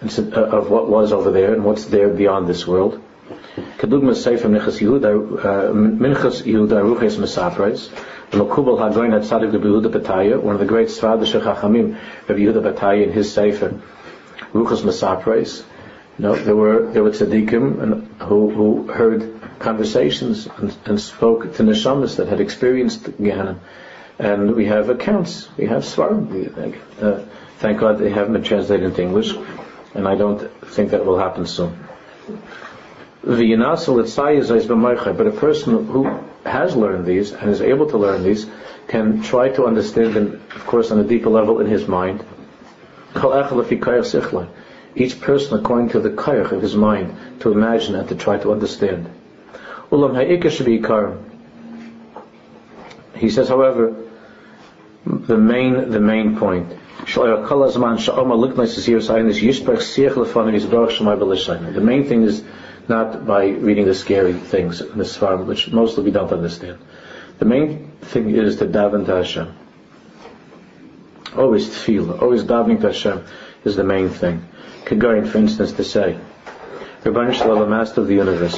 uh, 0.00 0.40
of 0.40 0.70
what 0.70 0.88
was 0.88 1.12
over 1.12 1.32
there 1.32 1.52
and 1.52 1.64
what's 1.64 1.86
there 1.86 2.08
beyond 2.08 2.46
this 2.46 2.64
world. 2.64 3.02
Kedugma 3.78 4.14
Sefer 4.14 4.46
uh, 4.46 5.72
Minchas 5.72 6.42
Yehuda 6.44 6.80
Ruches 6.80 7.18
Mesapres, 7.18 7.90
the 8.30 8.38
Makubal 8.38 8.78
Hagoin 8.78 9.12
had 9.12 9.22
Tzadik 9.22 9.50
the 9.50 9.58
Yehuda 9.58 9.90
Bataya, 9.90 10.40
one 10.40 10.54
of 10.54 10.60
the 10.60 10.66
great 10.66 10.88
Svadish 10.88 11.32
Chachamim, 11.40 11.98
Rabbi 12.28 12.40
Yehuda 12.40 12.62
Bataya 12.72 13.02
in 13.02 13.12
his 13.12 13.32
Sefer, 13.32 13.80
Ruches 14.52 14.82
Mesapres. 14.82 15.64
No, 16.18 16.36
there 16.36 16.54
were 16.54 16.92
there 16.92 17.02
were 17.02 17.10
tzaddikim 17.10 18.06
who 18.20 18.50
who 18.50 18.92
heard 18.92 19.40
conversations 19.58 20.48
and, 20.56 20.76
and 20.84 21.00
spoke 21.00 21.56
to 21.56 21.62
neshamas 21.64 22.16
that 22.16 22.28
had 22.28 22.40
experienced 22.40 23.16
Gehenna, 23.16 23.58
and 24.18 24.54
we 24.54 24.66
have 24.66 24.90
accounts, 24.90 25.48
we 25.56 25.66
have 25.66 25.82
svarim. 25.82 26.76
Uh, 27.00 27.22
thank 27.58 27.78
God 27.78 27.98
they 27.98 28.10
haven't 28.10 28.32
been 28.32 28.42
translated 28.42 28.86
into 28.86 29.02
English, 29.02 29.34
and 29.94 30.08
I 30.08 30.16
don't 30.16 30.40
think 30.66 30.90
that 30.90 31.04
will 31.04 31.18
happen 31.18 31.46
soon. 31.46 31.78
But 33.22 33.40
a 33.40 35.34
person 35.36 35.86
who 35.86 36.20
has 36.44 36.74
learned 36.76 37.06
these 37.06 37.32
and 37.32 37.50
is 37.50 37.60
able 37.60 37.90
to 37.90 37.98
learn 37.98 38.22
these 38.22 38.46
can 38.88 39.22
try 39.22 39.50
to 39.50 39.66
understand 39.66 40.14
them, 40.14 40.40
of 40.54 40.66
course, 40.66 40.90
on 40.90 40.98
a 40.98 41.04
deeper 41.04 41.28
level 41.30 41.60
in 41.60 41.66
his 41.66 41.86
mind. 41.86 42.24
Each 44.94 45.20
person 45.20 45.58
according 45.58 45.90
to 45.90 46.00
the 46.00 46.10
kayach 46.10 46.52
of 46.52 46.62
his 46.62 46.74
mind 46.74 47.40
to 47.40 47.52
imagine 47.52 47.94
and 47.94 48.08
to 48.08 48.14
try 48.14 48.38
to 48.38 48.52
understand. 48.52 49.10
He 53.14 53.30
says, 53.30 53.48
however, 53.48 54.07
the 55.08 55.38
main 55.38 55.90
the 55.90 56.00
main 56.00 56.36
point. 56.36 56.68
The 57.06 57.24
main 61.80 62.04
thing 62.04 62.22
is 62.22 62.44
not 62.88 63.26
by 63.26 63.46
reading 63.46 63.86
the 63.86 63.94
scary 63.94 64.34
things 64.34 64.80
in 64.82 64.98
the 64.98 65.04
Svarim, 65.04 65.46
which 65.46 65.70
mostly 65.70 66.04
we 66.04 66.10
don't 66.10 66.32
understand. 66.32 66.78
The 67.38 67.44
main 67.46 67.90
thing 68.02 68.30
is 68.30 68.56
to 68.56 68.66
daven 68.66 69.06
to 69.06 69.14
Hashem. 69.16 69.54
Always 71.36 71.68
tefillah, 71.68 72.20
always 72.20 72.42
davening 72.42 72.80
to 72.82 72.88
Hashem 72.88 73.24
is 73.64 73.76
the 73.76 73.84
main 73.84 74.10
thing. 74.10 74.46
Kagarin, 74.84 75.26
for 75.28 75.38
instance, 75.38 75.72
to 75.72 75.84
say, 75.84 76.18
Rabbi 77.04 77.32
Shalom, 77.32 77.70
Master 77.70 78.00
of 78.02 78.08
the 78.08 78.14
universe, 78.14 78.56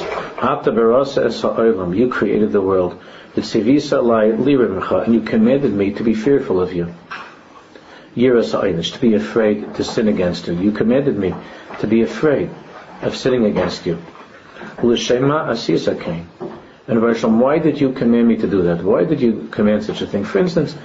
you 1.93 2.09
created 2.09 2.51
the 2.51 2.61
world. 2.61 3.01
Tzivisa 3.35 4.03
lai 4.03 4.31
lirimcha, 4.31 5.05
and 5.05 5.13
you 5.13 5.21
commanded 5.21 5.73
me 5.73 5.91
to 5.91 6.03
be 6.03 6.13
fearful 6.13 6.59
of 6.59 6.73
you. 6.73 6.93
Yiras 8.15 8.93
to 8.93 8.99
be 8.99 9.13
afraid 9.13 9.73
to 9.75 9.83
sin 9.83 10.09
against 10.09 10.47
you. 10.47 10.53
You 10.55 10.71
commanded 10.71 11.17
me 11.17 11.33
to 11.79 11.87
be 11.87 12.01
afraid 12.01 12.49
of 13.01 13.15
sinning 13.15 13.45
against 13.45 13.85
you. 13.85 13.97
L'shema 14.83 15.49
asisa 15.49 15.95
came. 15.95 16.29
And 16.87 17.01
Hashem, 17.01 17.39
why 17.39 17.59
did 17.59 17.79
you 17.79 17.93
command 17.93 18.27
me 18.27 18.35
to 18.37 18.47
do 18.47 18.63
that? 18.63 18.83
Why 18.83 19.05
did 19.05 19.21
you 19.21 19.47
command 19.49 19.83
such 19.85 20.01
a 20.01 20.07
thing? 20.07 20.25
For 20.25 20.39
instance, 20.39 20.75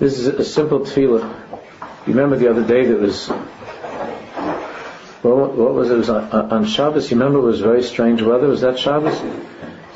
this 0.00 0.18
is 0.18 0.26
a 0.26 0.44
simple 0.44 0.80
tefillah. 0.80 1.32
You 2.06 2.12
remember 2.12 2.36
the 2.36 2.50
other 2.50 2.66
day 2.66 2.86
that 2.86 2.98
was, 2.98 3.28
well, 5.22 5.46
what 5.46 5.74
was 5.74 5.90
it? 5.90 5.94
It 5.94 5.98
was 5.98 6.10
on, 6.10 6.52
on 6.52 6.64
Shabbos. 6.64 7.10
You 7.10 7.18
remember 7.18 7.38
it 7.38 7.42
was 7.42 7.60
very 7.60 7.82
strange 7.84 8.20
weather. 8.20 8.48
Was 8.48 8.62
that 8.62 8.78
Shabbos? 8.78 9.20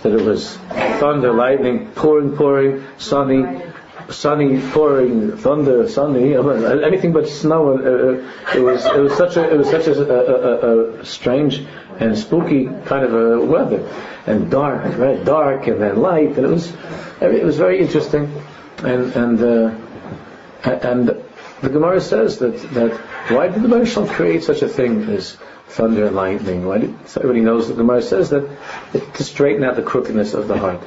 That 0.03 0.13
it 0.13 0.23
was 0.23 0.57
thunder, 1.01 1.33
lightning, 1.33 1.91
pouring, 1.93 2.37
pouring, 2.37 2.85
sunny, 2.99 3.63
sunny, 4.11 4.61
pouring, 4.71 5.37
thunder, 5.37 5.89
sunny, 5.89 6.35
anything 6.85 7.13
but 7.13 7.29
snow. 7.29 7.77
Uh, 7.77 7.81
uh, 7.81 8.57
it 8.57 8.61
was 8.61 8.85
it 8.87 8.99
was 8.99 9.17
such 9.17 9.37
a 9.37 9.53
it 9.53 9.57
was 9.57 9.71
such 9.71 9.87
a, 9.87 9.93
a, 9.93 11.01
a, 11.01 11.05
strange 11.05 11.67
and 11.99 12.17
spooky 12.17 12.67
kind 12.85 13.05
of 13.05 13.15
a 13.15 13.45
weather, 13.45 13.89
and 14.27 14.51
dark, 14.51 14.97
right? 14.99 15.25
Dark 15.25 15.67
and 15.67 15.81
then 15.81 16.01
light, 16.01 16.37
and 16.37 16.47
it 16.47 16.51
was 16.51 16.73
it 17.21 17.45
was 17.45 17.57
very 17.57 17.81
interesting, 17.81 18.33
and 18.79 19.13
and 19.15 19.43
uh, 19.43 19.75
and 20.65 21.09
the 21.61 21.69
Gemara 21.69 22.01
says 22.01 22.39
that 22.39 22.57
that 22.75 23.01
why 23.29 23.49
did 23.49 23.63
the 23.63 23.69
Moshe 23.69 24.09
create 24.11 24.43
such 24.43 24.63
a 24.63 24.69
thing 24.69 25.05
as 25.05 25.37
thunder 25.69 26.07
and 26.07 26.17
lightning? 26.17 26.67
Why 26.67 26.79
did 26.79 27.09
so 27.09 27.21
everybody 27.21 27.45
knows 27.45 27.69
that 27.69 27.75
the 27.75 27.83
Gemara 27.83 28.03
says 28.03 28.31
that 28.31 28.49
it, 28.95 29.15
to 29.15 29.25
straighten 29.25 29.65
out 29.65 29.77
the 29.77 29.83
crookedness 29.83 30.35
of 30.35 30.49
the 30.49 30.57
heart. 30.57 30.83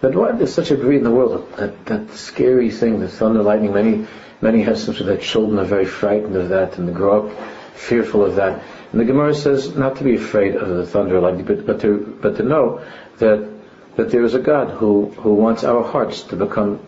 But 0.00 0.14
why 0.14 0.32
there's 0.32 0.54
such 0.54 0.70
a 0.70 0.76
greed 0.76 0.98
in 0.98 1.04
the 1.04 1.10
world 1.10 1.52
that 1.56 1.86
that 1.86 2.10
scary 2.12 2.70
thing, 2.70 3.00
the 3.00 3.08
thunder, 3.08 3.40
and 3.40 3.46
lightning? 3.46 3.72
Many 3.72 4.06
many 4.40 4.62
have 4.62 4.78
such 4.78 4.98
that 4.98 5.22
children 5.22 5.58
are 5.58 5.64
very 5.64 5.86
frightened 5.86 6.36
of 6.36 6.50
that 6.50 6.78
and 6.78 6.88
they 6.88 6.92
grow 6.92 7.28
up 7.28 7.36
fearful 7.74 8.24
of 8.24 8.36
that. 8.36 8.62
And 8.92 9.00
the 9.00 9.04
Gemara 9.04 9.34
says 9.34 9.74
not 9.74 9.96
to 9.96 10.04
be 10.04 10.16
afraid 10.16 10.54
of 10.54 10.68
the 10.68 10.86
thunder 10.86 11.16
and 11.16 11.24
lightning, 11.24 11.46
but, 11.46 11.66
but 11.66 11.80
to 11.80 12.18
but 12.20 12.36
to 12.36 12.42
know 12.42 12.84
that 13.18 13.48
that 13.96 14.10
there 14.10 14.22
is 14.22 14.34
a 14.34 14.38
God 14.38 14.70
who, 14.70 15.06
who 15.06 15.34
wants 15.34 15.64
our 15.64 15.82
hearts 15.82 16.22
to 16.24 16.36
become 16.36 16.80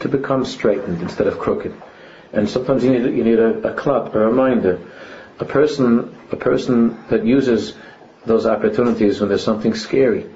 to 0.00 0.08
become 0.08 0.44
straightened 0.44 1.02
instead 1.02 1.26
of 1.26 1.38
crooked. 1.38 1.74
And 2.32 2.48
sometimes 2.48 2.84
you 2.84 2.90
need 2.90 3.16
you 3.16 3.24
need 3.24 3.38
a, 3.38 3.70
a 3.70 3.74
clap, 3.74 4.14
a 4.14 4.18
reminder, 4.18 4.80
a 5.38 5.44
person 5.44 6.14
a 6.30 6.36
person 6.36 7.02
that 7.08 7.24
uses 7.24 7.74
those 8.26 8.46
opportunities 8.46 9.20
when 9.20 9.28
there's 9.28 9.44
something 9.44 9.74
scary. 9.74 10.26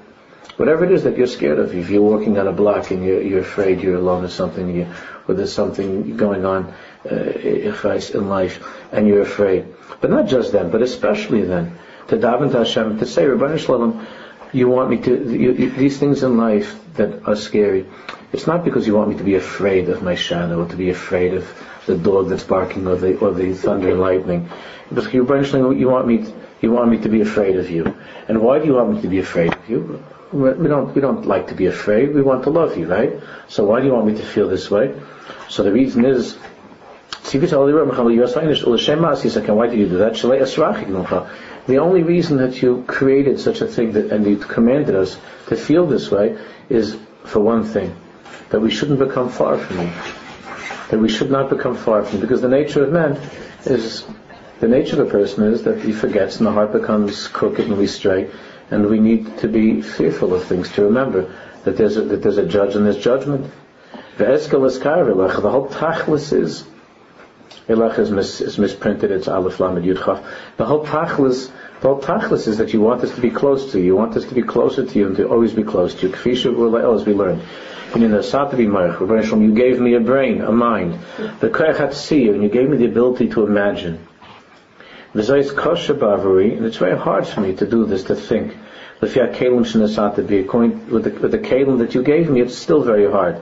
Whatever 0.57 0.85
it 0.85 0.91
is 0.91 1.03
that 1.03 1.17
you're 1.17 1.27
scared 1.27 1.59
of, 1.59 1.73
if 1.73 1.89
you're 1.89 2.01
walking 2.01 2.37
on 2.37 2.47
a 2.47 2.51
block 2.51 2.91
and 2.91 3.03
you're, 3.03 3.21
you're 3.21 3.39
afraid 3.39 3.81
you're 3.81 3.95
alone 3.95 4.23
or 4.23 4.29
something, 4.29 4.75
you, 4.75 4.87
or 5.27 5.35
there's 5.35 5.53
something 5.53 6.15
going 6.15 6.45
on 6.45 6.73
uh, 7.09 7.15
in 7.15 8.29
life, 8.29 8.63
and 8.91 9.07
you're 9.07 9.21
afraid, 9.21 9.65
but 9.99 10.11
not 10.11 10.27
just 10.27 10.51
then, 10.51 10.69
but 10.69 10.81
especially 10.81 11.41
then, 11.41 11.77
to 12.07 12.17
daven 12.17 12.51
to 12.51 12.59
Hashem, 12.59 12.99
to 12.99 13.05
say, 13.05 13.25
Rabbi 13.25 13.57
Shalom, 13.57 14.05
you 14.51 14.67
want 14.67 14.91
me 14.91 14.97
to, 14.97 15.31
you, 15.31 15.53
you, 15.53 15.69
these 15.71 15.97
things 15.97 16.21
in 16.21 16.37
life 16.37 16.79
that 16.95 17.27
are 17.27 17.35
scary, 17.35 17.87
it's 18.31 18.45
not 18.45 18.63
because 18.63 18.85
you 18.85 18.95
want 18.95 19.09
me 19.09 19.17
to 19.17 19.23
be 19.23 19.35
afraid 19.35 19.89
of 19.89 20.03
my 20.03 20.15
shadow, 20.15 20.63
or 20.63 20.69
to 20.69 20.75
be 20.75 20.89
afraid 20.89 21.33
of 21.33 21.47
the 21.85 21.97
dog 21.97 22.29
that's 22.29 22.43
barking, 22.43 22.87
or 22.87 22.95
the, 22.95 23.17
or 23.17 23.31
the 23.31 23.53
thunder 23.53 23.91
and 23.91 23.99
lightning. 23.99 24.49
Because 24.89 25.13
you, 25.13 25.25
Shalom, 25.43 25.77
you 25.77 25.89
want 25.89 26.07
me, 26.07 26.19
to, 26.19 26.33
you 26.61 26.71
want 26.71 26.89
me 26.89 26.97
to 26.99 27.09
be 27.09 27.21
afraid 27.21 27.55
of 27.57 27.69
you. 27.69 27.95
And 28.27 28.41
why 28.41 28.59
do 28.59 28.65
you 28.65 28.73
want 28.73 28.93
me 28.95 29.01
to 29.01 29.07
be 29.07 29.19
afraid 29.19 29.53
of 29.53 29.69
you? 29.69 30.03
We 30.31 30.67
don't, 30.67 30.93
we 30.95 31.01
don't 31.01 31.25
like 31.25 31.47
to 31.47 31.55
be 31.55 31.67
afraid. 31.67 32.13
We 32.13 32.21
want 32.21 32.43
to 32.43 32.49
love 32.49 32.77
you, 32.77 32.87
right? 32.87 33.19
So 33.47 33.65
why 33.65 33.81
do 33.81 33.87
you 33.87 33.93
want 33.93 34.07
me 34.07 34.15
to 34.15 34.23
feel 34.23 34.47
this 34.49 34.71
way? 34.71 34.93
So 35.49 35.63
the 35.63 35.71
reason 35.71 36.05
is, 36.05 36.35
why 36.35 37.39
did 37.39 37.49
you 39.79 39.89
do 39.89 39.97
that? 39.97 41.29
The 41.65 41.77
only 41.77 42.03
reason 42.03 42.37
that 42.37 42.61
you 42.61 42.83
created 42.87 43.39
such 43.39 43.61
a 43.61 43.67
thing 43.67 43.93
that, 43.93 44.11
and 44.11 44.25
you 44.25 44.37
commanded 44.37 44.95
us 44.95 45.17
to 45.47 45.55
feel 45.55 45.85
this 45.87 46.11
way 46.11 46.37
is 46.69 46.97
for 47.23 47.39
one 47.39 47.63
thing, 47.63 47.95
that 48.49 48.59
we 48.59 48.69
shouldn't 48.69 48.99
become 48.99 49.29
far 49.29 49.57
from 49.57 49.79
you. 49.79 49.91
That 50.93 50.99
we 50.99 51.09
should 51.09 51.31
not 51.31 51.49
become 51.49 51.75
far 51.75 52.03
from. 52.03 52.19
Because 52.19 52.43
the 52.43 52.47
nature 52.47 52.83
of 52.83 52.91
man 52.91 53.19
is, 53.65 54.05
the 54.59 54.67
nature 54.67 55.01
of 55.01 55.07
a 55.07 55.09
person 55.09 55.51
is 55.51 55.63
that 55.63 55.81
he 55.81 55.91
forgets 55.91 56.37
and 56.37 56.45
the 56.45 56.51
heart 56.51 56.71
becomes 56.71 57.27
crooked 57.27 57.65
and 57.65 57.79
we 57.79 57.87
stray. 57.87 58.29
And 58.69 58.85
we 58.85 58.99
need 58.99 59.39
to 59.39 59.47
be 59.47 59.81
fearful 59.81 60.35
of 60.35 60.43
things, 60.43 60.71
to 60.73 60.83
remember 60.83 61.35
that 61.63 61.77
there's 61.77 61.97
a, 61.97 62.01
that 62.03 62.21
there's 62.21 62.37
a 62.37 62.45
judge 62.45 62.75
and 62.75 62.85
there's 62.85 63.03
judgment. 63.03 63.51
The 64.17 65.49
whole 65.51 65.67
tachlis 65.67 66.31
is 66.31 66.63
Elech 67.67 67.97
is, 67.97 68.11
mis, 68.11 68.41
is 68.41 68.59
misprinted, 68.59 69.09
it's 69.09 69.27
Aleph 69.27 69.59
Lamed 69.59 69.83
Yudchaf. 69.83 70.23
The 70.57 70.65
whole 70.65 70.85
tachlis, 70.85 71.49
whole 71.83 72.01
tachlis 72.01 72.47
is 72.47 72.57
that 72.57 72.73
you 72.73 72.81
want 72.81 73.03
us 73.03 73.13
to 73.13 73.21
be 73.21 73.29
close 73.29 73.71
to 73.73 73.79
you. 73.79 73.85
You 73.85 73.95
want 73.95 74.15
us 74.15 74.25
to 74.25 74.33
be 74.33 74.41
closer 74.41 74.85
to 74.85 74.99
you 74.99 75.07
and 75.07 75.17
to 75.17 75.27
always 75.27 75.53
be 75.53 75.63
close 75.63 75.93
to 75.95 76.07
you. 76.07 76.13
Kfisha 76.13 76.95
as 76.95 77.05
we 77.05 77.13
learned. 77.13 77.41
And 77.93 78.03
in 78.03 78.11
the 78.11 78.19
Satavi 78.19 78.67
Marach, 78.67 79.41
you 79.41 79.53
gave 79.53 79.79
me 79.79 79.93
a 79.93 79.99
brain, 79.99 80.41
a 80.41 80.51
mind. 80.51 80.97
The 81.41 81.49
to 81.49 81.93
see 81.93 82.23
you, 82.23 82.33
and 82.33 82.41
you 82.41 82.49
gave 82.49 82.69
me 82.69 82.77
the 82.77 82.85
ability 82.85 83.29
to 83.29 83.45
imagine. 83.45 84.07
V'zayis 85.13 85.55
kosher 85.55 85.93
bavari, 85.93 86.57
and 86.57 86.65
it's 86.65 86.77
very 86.77 86.97
hard 86.97 87.27
for 87.27 87.41
me 87.41 87.53
to 87.55 87.67
do 87.67 87.85
this, 87.85 88.05
to 88.05 88.15
think. 88.15 88.55
With 89.01 89.13
the, 89.13 91.17
with 91.21 91.31
the 91.31 91.39
kalim 91.39 91.79
that 91.79 91.93
you 91.93 92.01
gave 92.01 92.29
me, 92.29 92.41
it's 92.41 92.57
still 92.57 92.81
very 92.81 93.11
hard. 93.11 93.41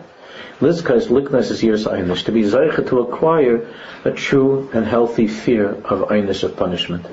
Lizkas 0.60 1.08
liknas 1.08 1.52
is 1.52 1.64
years 1.64 1.86
einish, 1.86 2.26
to 2.26 2.32
be 2.32 2.42
zeicha 2.42 2.90
to 2.90 3.02
acquire 3.02 3.68
a 4.04 4.12
true 4.12 4.70
and 4.74 4.86
healthy 4.86 5.28
fear 5.28 5.70
of 5.70 6.10
einish 6.10 6.44
of 6.44 6.58
punishment. 6.58 7.06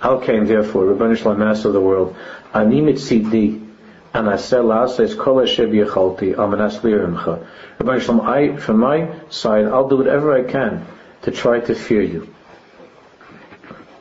How 0.00 0.18
came 0.18 0.46
therefore, 0.46 0.84
Rabbanu 0.86 1.16
Shalom, 1.16 1.38
Master 1.38 1.68
of 1.68 1.74
the 1.74 1.80
world, 1.80 2.16
ani 2.54 2.80
mitzidi, 2.80 3.66
and 4.14 4.28
I 4.30 4.36
said 4.36 4.64
says 4.88 5.14
kol 5.14 5.38
hashem 5.38 5.70
yechalti 5.72 6.34
lirimcha. 6.34 7.46
Rabbanu 7.78 8.00
Shalom, 8.00 8.22
I, 8.22 8.56
from 8.56 8.78
my 8.78 9.10
side, 9.28 9.66
I'll 9.66 9.88
do 9.88 9.98
whatever 9.98 10.32
I 10.34 10.42
can 10.50 10.86
to 11.22 11.30
try 11.30 11.60
to 11.60 11.74
fear 11.74 12.00
you. 12.00 12.34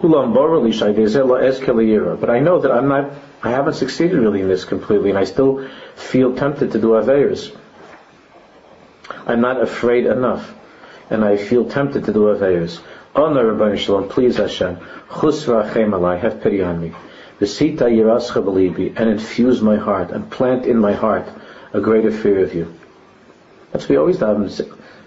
But 0.01 0.13
I 2.29 2.39
know 2.39 2.59
that 2.59 2.71
I'm 2.71 2.87
not, 2.87 3.11
I 3.43 3.49
haven't 3.49 3.73
succeeded 3.73 4.17
really 4.17 4.39
in 4.39 4.47
this 4.47 4.63
completely, 4.63 5.09
and 5.09 5.19
I 5.19 5.25
still 5.25 5.67
feel 5.95 6.33
tempted 6.33 6.71
to 6.71 6.79
do 6.79 6.91
aveirs. 6.91 7.53
I'm 9.27 9.41
not 9.41 9.61
afraid 9.61 10.05
enough, 10.05 10.55
and 11.09 11.25
I 11.25 11.35
feel 11.35 11.69
tempted 11.69 12.05
to 12.05 12.13
do 12.13 12.33
avayos. 12.33 12.79
Honor 13.19 13.53
Rabbi 13.53 13.75
Shalom, 13.75 14.07
please 14.07 14.37
Hashem, 14.37 14.77
Chusra 15.09 15.65
rachem 15.65 15.89
alai, 15.89 16.19
have 16.21 16.41
pity 16.41 16.61
on 16.61 16.81
me. 16.81 16.93
Vesita 17.39 17.85
yirascha 17.85 18.41
belibi, 18.43 18.93
and 18.95 19.09
infuse 19.09 19.61
my 19.61 19.75
heart, 19.75 20.11
and 20.11 20.29
plant 20.31 20.65
in 20.65 20.77
my 20.77 20.93
heart 20.93 21.27
a 21.73 21.81
greater 21.81 22.11
fear 22.11 22.39
of 22.43 22.55
you. 22.55 22.73
That's 23.71 23.83
what 23.83 23.89
we 23.89 23.97
always 23.97 24.19
have, 24.19 24.39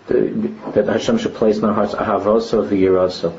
that 0.09 0.87
Hashem 0.88 1.19
should 1.19 1.35
place 1.35 1.59
in 1.59 1.64
our 1.64 1.73
hearts 1.73 1.95
ahavosa 1.95 2.69
v'yirasa, 2.69 3.33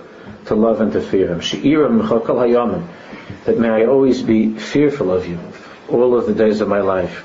to 0.48 0.56
love 0.56 0.82
and 0.82 0.92
to 0.94 1.01
fear 1.01 1.27
Him. 1.27 1.39
She'ira 1.39 1.89
m'chokal 1.89 2.38
hayamim, 2.38 2.88
that 3.46 3.60
may 3.60 3.70
I 3.70 3.86
always 3.86 4.22
be 4.22 4.58
fearful 4.58 5.12
of 5.12 5.27
you 5.27 5.39
all 5.89 6.18
of 6.18 6.25
the 6.25 6.34
days 6.34 6.62
of 6.62 6.68
my 6.68 6.82
life. 6.82 7.20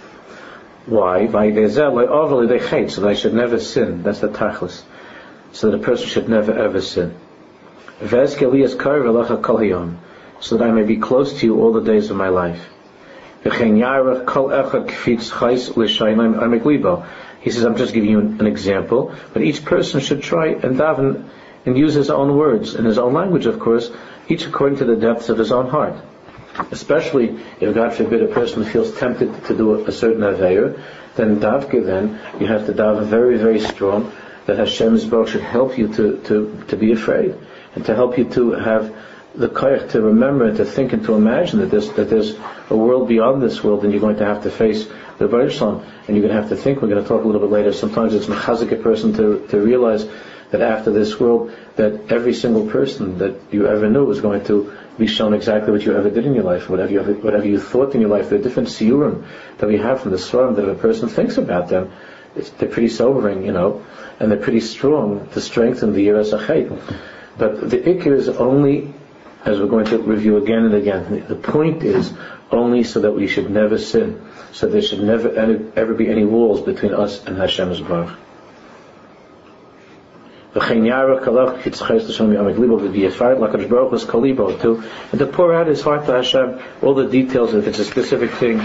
Why? 0.86 1.26
By 1.26 1.50
So 1.68 1.90
that 1.90 3.04
I 3.04 3.14
should 3.14 3.34
never 3.34 3.58
sin. 3.58 4.02
That's 4.02 4.20
the 4.20 4.28
tachlis. 4.28 4.82
So 5.52 5.70
that 5.70 5.80
a 5.80 5.82
person 5.82 6.06
should 6.08 6.28
never 6.28 6.52
ever 6.52 6.80
sin. 6.80 7.14
So 8.00 8.06
that 10.56 10.62
I 10.62 10.70
may 10.70 10.84
be 10.84 10.98
close 10.98 11.40
to 11.40 11.46
you 11.46 11.60
all 11.60 11.72
the 11.72 11.80
days 11.80 12.10
of 12.10 12.16
my 12.16 12.28
life. 12.28 12.64
He 13.42 13.50
says, 17.50 17.64
I'm 17.64 17.76
just 17.76 17.92
giving 17.92 18.10
you 18.10 18.20
an 18.20 18.46
example, 18.46 19.12
but 19.32 19.42
each 19.42 19.64
person 19.64 19.98
should 19.98 20.22
try 20.22 20.46
and 20.50 20.78
daven 20.78 21.24
and 21.66 21.76
use 21.76 21.94
his 21.94 22.08
own 22.08 22.36
words, 22.36 22.76
in 22.76 22.84
his 22.84 22.98
own 22.98 23.14
language, 23.14 23.46
of 23.46 23.58
course, 23.58 23.90
each 24.28 24.46
according 24.46 24.78
to 24.78 24.84
the 24.84 24.94
depths 24.94 25.28
of 25.28 25.36
his 25.36 25.50
own 25.50 25.68
heart. 25.68 25.96
Especially 26.70 27.40
if, 27.60 27.74
God 27.74 27.94
forbid, 27.94 28.22
a 28.22 28.28
person 28.28 28.64
feels 28.64 28.96
tempted 28.96 29.44
to 29.46 29.56
do 29.56 29.84
a 29.84 29.90
certain 29.90 30.22
aveir, 30.22 30.80
then 31.16 31.40
davke 31.40 31.84
then, 31.84 32.20
you 32.38 32.46
have 32.46 32.66
to 32.66 32.72
daven 32.72 33.06
very, 33.06 33.38
very 33.38 33.58
strong 33.58 34.12
that 34.46 34.58
Hashem's 34.58 35.04
Baruch 35.04 35.30
should 35.30 35.40
help 35.40 35.76
you 35.76 35.88
to, 35.94 36.18
to, 36.26 36.64
to 36.68 36.76
be 36.76 36.92
afraid 36.92 37.36
and 37.74 37.84
to 37.86 37.94
help 37.94 38.18
you 38.18 38.24
to 38.30 38.52
have 38.52 38.94
the 39.34 39.48
koyach 39.48 39.90
to 39.90 40.00
remember 40.00 40.46
and 40.46 40.56
to 40.56 40.64
think 40.64 40.92
and 40.92 41.04
to 41.04 41.14
imagine 41.14 41.60
that 41.60 41.70
there's, 41.70 41.90
that 41.92 42.08
there's 42.10 42.36
a 42.70 42.76
world 42.76 43.08
beyond 43.08 43.42
this 43.42 43.62
world 43.62 43.84
and 43.84 43.92
you're 43.92 44.00
going 44.00 44.16
to 44.16 44.24
have 44.24 44.42
to 44.42 44.50
face 44.50 44.88
the 45.18 45.28
Baruch 45.28 45.60
and 45.60 46.16
you're 46.16 46.26
going 46.26 46.34
to 46.34 46.40
have 46.40 46.48
to 46.48 46.56
think, 46.56 46.80
we're 46.80 46.88
going 46.88 47.02
to 47.02 47.08
talk 47.08 47.22
a 47.22 47.26
little 47.26 47.40
bit 47.40 47.50
later, 47.50 47.72
sometimes 47.72 48.14
it's 48.14 48.26
mechazik 48.26 48.72
a 48.72 48.76
person 48.76 49.12
to, 49.14 49.46
to 49.48 49.60
realize 49.60 50.08
that 50.50 50.62
after 50.62 50.90
this 50.90 51.20
world, 51.20 51.54
that 51.76 52.10
every 52.10 52.32
single 52.32 52.66
person 52.66 53.18
that 53.18 53.38
you 53.52 53.66
ever 53.66 53.88
knew 53.88 54.04
was 54.04 54.20
going 54.20 54.42
to 54.44 54.72
be 54.98 55.06
shown 55.06 55.34
exactly 55.34 55.72
what 55.72 55.82
you 55.82 55.96
ever 55.96 56.10
did 56.10 56.26
in 56.26 56.34
your 56.34 56.44
life, 56.44 56.68
whatever 56.68 56.90
you, 56.90 57.00
ever, 57.00 57.12
whatever 57.14 57.46
you 57.46 57.60
thought 57.60 57.94
in 57.94 58.00
your 58.00 58.10
life. 58.10 58.32
Are 58.32 58.38
different 58.38 58.68
siurim 58.68 59.26
that 59.58 59.66
we 59.66 59.76
have 59.76 60.00
from 60.00 60.10
the 60.10 60.16
Svarim 60.16 60.56
that 60.56 60.68
a 60.68 60.74
person 60.74 61.08
thinks 61.08 61.36
about 61.36 61.68
them, 61.68 61.92
they're 62.34 62.68
pretty 62.68 62.88
sobering, 62.88 63.44
you 63.44 63.52
know, 63.52 63.84
and 64.20 64.30
they're 64.30 64.38
pretty 64.38 64.60
strong 64.60 65.28
to 65.30 65.40
strengthen 65.40 65.92
the 65.92 66.08
Yiras 66.08 66.32
But 67.38 67.70
the 67.70 67.78
ikir 67.78 68.16
is 68.16 68.28
only, 68.28 68.92
as 69.44 69.60
we're 69.60 69.68
going 69.68 69.86
to 69.86 69.98
review 69.98 70.36
again 70.36 70.64
and 70.64 70.74
again, 70.74 71.24
the 71.28 71.36
point 71.36 71.84
is 71.84 72.12
only 72.50 72.82
so 72.82 73.00
that 73.00 73.12
we 73.12 73.28
should 73.28 73.50
never 73.50 73.78
sin, 73.78 74.20
so 74.52 74.66
there 74.66 74.82
should 74.82 75.00
never 75.00 75.70
ever 75.76 75.94
be 75.94 76.08
any 76.08 76.24
walls 76.24 76.62
between 76.62 76.94
us 76.94 77.24
and 77.24 77.36
Hashem's 77.36 77.80
Baruch. 77.80 78.18
And 80.54 80.86
to 85.18 85.26
pour 85.26 85.54
out 85.54 85.66
his 85.66 85.82
heart 85.82 86.06
to 86.06 86.12
Hashem 86.12 86.58
all 86.82 86.94
the 86.94 87.06
details 87.06 87.54
if 87.54 87.68
it's 87.68 87.78
a 87.78 87.84
specific 87.84 88.30
thing 88.32 88.60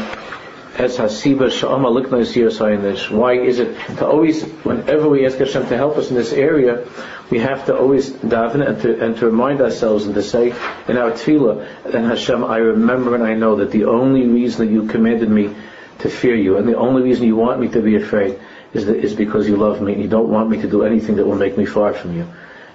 why 3.11 3.33
is 3.33 3.59
it 3.59 3.77
to 3.97 4.07
always 4.07 4.43
whenever 4.63 5.07
we 5.07 5.25
ask 5.25 5.37
Hashem 5.37 5.67
to 5.67 5.77
help 5.77 5.97
us 5.97 6.09
in 6.09 6.15
this 6.15 6.33
area 6.33 6.87
we 7.29 7.39
have 7.39 7.65
to 7.67 7.77
always 7.77 8.09
daven 8.09 8.67
and 8.67 8.81
to, 8.81 9.03
and 9.03 9.17
to 9.17 9.25
remind 9.27 9.61
ourselves 9.61 10.05
and 10.05 10.15
to 10.15 10.23
say 10.23 10.49
in 10.87 10.97
our 10.97 11.11
tefillah 11.11 11.85
and 11.85 12.05
Hashem 12.05 12.43
I 12.43 12.57
remember 12.57 13.13
and 13.13 13.23
I 13.23 13.35
know 13.35 13.57
that 13.57 13.71
the 13.71 13.85
only 13.85 14.27
reason 14.27 14.65
that 14.65 14.73
you 14.73 14.87
commanded 14.87 15.29
me 15.29 15.55
to 15.99 16.09
fear 16.09 16.35
you 16.35 16.57
and 16.57 16.67
the 16.67 16.77
only 16.77 17.03
reason 17.03 17.25
you 17.25 17.35
want 17.35 17.59
me 17.59 17.67
to 17.69 17.81
be 17.81 17.95
afraid 17.95 18.39
is, 18.73 18.87
that, 18.87 18.97
is 18.97 19.13
because 19.13 19.47
you 19.47 19.57
love 19.57 19.81
me 19.81 19.93
and 19.93 20.01
you 20.01 20.09
don't 20.09 20.29
want 20.29 20.49
me 20.49 20.59
to 20.61 20.67
do 20.67 20.83
anything 20.83 21.17
that 21.17 21.25
will 21.25 21.35
make 21.35 21.57
me 21.57 21.65
far 21.65 21.93
from 21.93 22.15
you. 22.17 22.27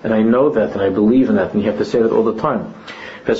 And 0.04 0.14
I 0.14 0.22
know 0.22 0.50
that 0.50 0.72
and 0.72 0.80
I 0.80 0.90
believe 0.90 1.28
in 1.28 1.36
that 1.36 1.52
and 1.52 1.60
you 1.60 1.68
have 1.68 1.78
to 1.78 1.84
say 1.84 2.00
that 2.00 2.12
all 2.12 2.24
the 2.24 2.40
time. 2.40 2.74
And 3.28 3.36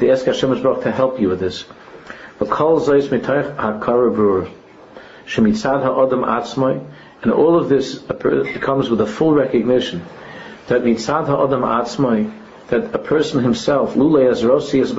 to 0.00 0.10
ask 0.10 0.24
Hashem 0.24 0.62
to 0.62 0.90
help 0.90 1.20
you 1.20 1.28
with 1.28 1.40
this. 1.40 1.64
And 2.40 2.50
all 7.32 7.58
of 7.58 7.68
this 7.68 7.98
comes 8.60 8.88
with 8.88 9.00
a 9.02 9.06
full 9.06 9.34
recognition 9.34 10.06
that 10.68 10.82
mitzad 10.84 11.26
ha'adam 11.26 11.62
atzmai 11.62 12.32
that 12.68 12.94
a 12.94 12.98
person 12.98 13.42
himself, 13.42 13.94
lule 13.94 14.30
as 14.30 14.42
rosi 14.42 14.80
as 14.80 14.92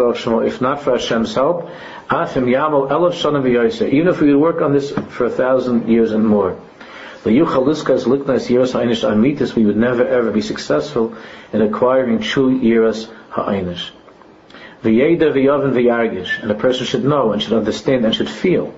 if 0.45 0.61
not 0.61 0.81
for 0.81 0.91
Hashem's 0.91 1.33
help, 1.33 1.69
afim 2.09 2.45
yamol 2.45 2.89
elef 2.89 3.13
shanim 3.13 3.91
even 3.91 4.07
if 4.07 4.21
we 4.21 4.33
would 4.33 4.41
work 4.41 4.61
on 4.61 4.73
this 4.73 4.91
for 4.91 5.25
a 5.25 5.29
thousand 5.31 5.87
years 5.87 6.11
and 6.11 6.27
more, 6.27 6.59
we 7.25 7.41
would 9.65 9.77
never 9.77 10.07
ever 10.07 10.31
be 10.31 10.41
successful 10.41 11.15
in 11.53 11.61
acquiring 11.61 12.21
true 12.21 12.59
yiras 12.59 13.09
ha'inish. 13.31 13.91
V'yeda 14.83 15.33
v'yavin 15.33 15.73
v'yargish, 15.73 16.41
and 16.41 16.51
a 16.51 16.55
person 16.55 16.85
should 16.85 17.03
know 17.03 17.33
and 17.33 17.41
should 17.41 17.53
understand 17.53 18.05
and 18.05 18.15
should 18.15 18.29
feel 18.29 18.73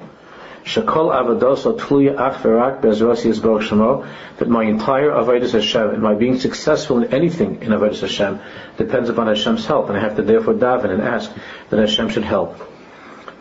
Shakol 0.63 1.11
Avodos 1.11 1.63
Tluya 1.79 2.15
Ach 2.19 2.43
Yisborach 2.43 3.67
Shemo, 3.67 4.07
that 4.37 4.47
my 4.47 4.63
entire 4.63 5.09
Avodah 5.09 5.51
Hashem 5.51 5.89
and 5.89 6.03
my 6.03 6.13
being 6.13 6.39
successful 6.39 7.01
in 7.01 7.13
anything 7.13 7.63
in 7.63 7.69
Avodah 7.69 7.99
Hashem 7.99 8.39
depends 8.77 9.09
upon 9.09 9.27
Hashem's 9.27 9.65
help, 9.65 9.89
and 9.89 9.97
I 9.97 10.01
have 10.01 10.17
to 10.17 10.21
therefore 10.21 10.53
daven 10.53 10.91
and 10.91 11.01
ask 11.01 11.31
that 11.69 11.79
Hashem 11.79 12.09
should 12.09 12.23
help. 12.23 12.59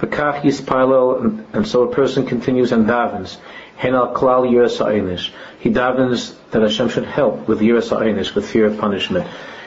V'kach 0.01 0.41
Yispalel, 0.41 1.45
and 1.53 1.69
so 1.69 1.83
a 1.83 1.95
person 1.95 2.25
continues 2.25 2.73
and 2.73 2.87
davens. 2.87 3.37
He 3.81 5.71
davens 5.71 6.35
that 6.51 6.62
Hashem 6.62 6.88
should 6.90 7.07
help 7.07 7.49
with 7.49 7.61
Yiras 7.61 7.88
Ha'inish, 7.90 8.35
with 8.35 8.49
fear 8.51 8.66
of 8.66 8.79
punishment. 8.79 9.27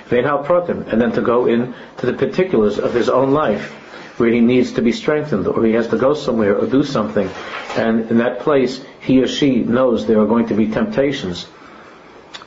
V'enhal 0.09 0.45
Protim, 0.45 0.87
and 0.91 1.01
then 1.01 1.13
to 1.13 1.21
go 1.21 1.47
in 1.47 1.73
to 1.97 2.05
the 2.05 2.13
particulars 2.13 2.77
of 2.77 2.93
his 2.93 3.09
own 3.09 3.31
life 3.31 3.73
where 4.17 4.29
he 4.29 4.41
needs 4.41 4.73
to 4.73 4.81
be 4.81 4.91
strengthened 4.91 5.47
or 5.47 5.65
he 5.65 5.73
has 5.73 5.87
to 5.87 5.97
go 5.97 6.13
somewhere 6.13 6.55
or 6.55 6.67
do 6.67 6.83
something. 6.83 7.29
And 7.75 8.11
in 8.11 8.19
that 8.19 8.41
place, 8.41 8.83
he 8.99 9.21
or 9.23 9.27
she 9.27 9.57
knows 9.57 10.05
there 10.05 10.19
are 10.19 10.27
going 10.27 10.47
to 10.47 10.53
be 10.53 10.67
temptations. 10.67 11.47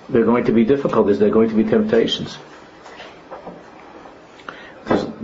There 0.08 0.22
are 0.22 0.26
going 0.26 0.44
to 0.44 0.52
be 0.52 0.64
difficulties. 0.64 1.18
There 1.18 1.28
are 1.28 1.32
going 1.32 1.48
to 1.48 1.56
be 1.56 1.64
temptations. 1.64 2.38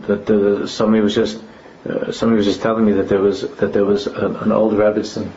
That 0.09 0.29
uh, 0.29 0.67
somebody 0.67 1.01
was 1.01 1.15
just 1.15 1.41
uh, 1.89 2.11
somebody 2.11 2.39
was 2.39 2.47
just 2.47 2.61
telling 2.61 2.85
me 2.85 2.93
that 2.93 3.09
there 3.09 3.21
was 3.21 3.43
that 3.59 3.73
there 3.73 3.85
was 3.85 4.09
an, 4.09 4.35
an 4.35 4.51
old 4.51 4.73
Rebbetzin. 4.73 5.31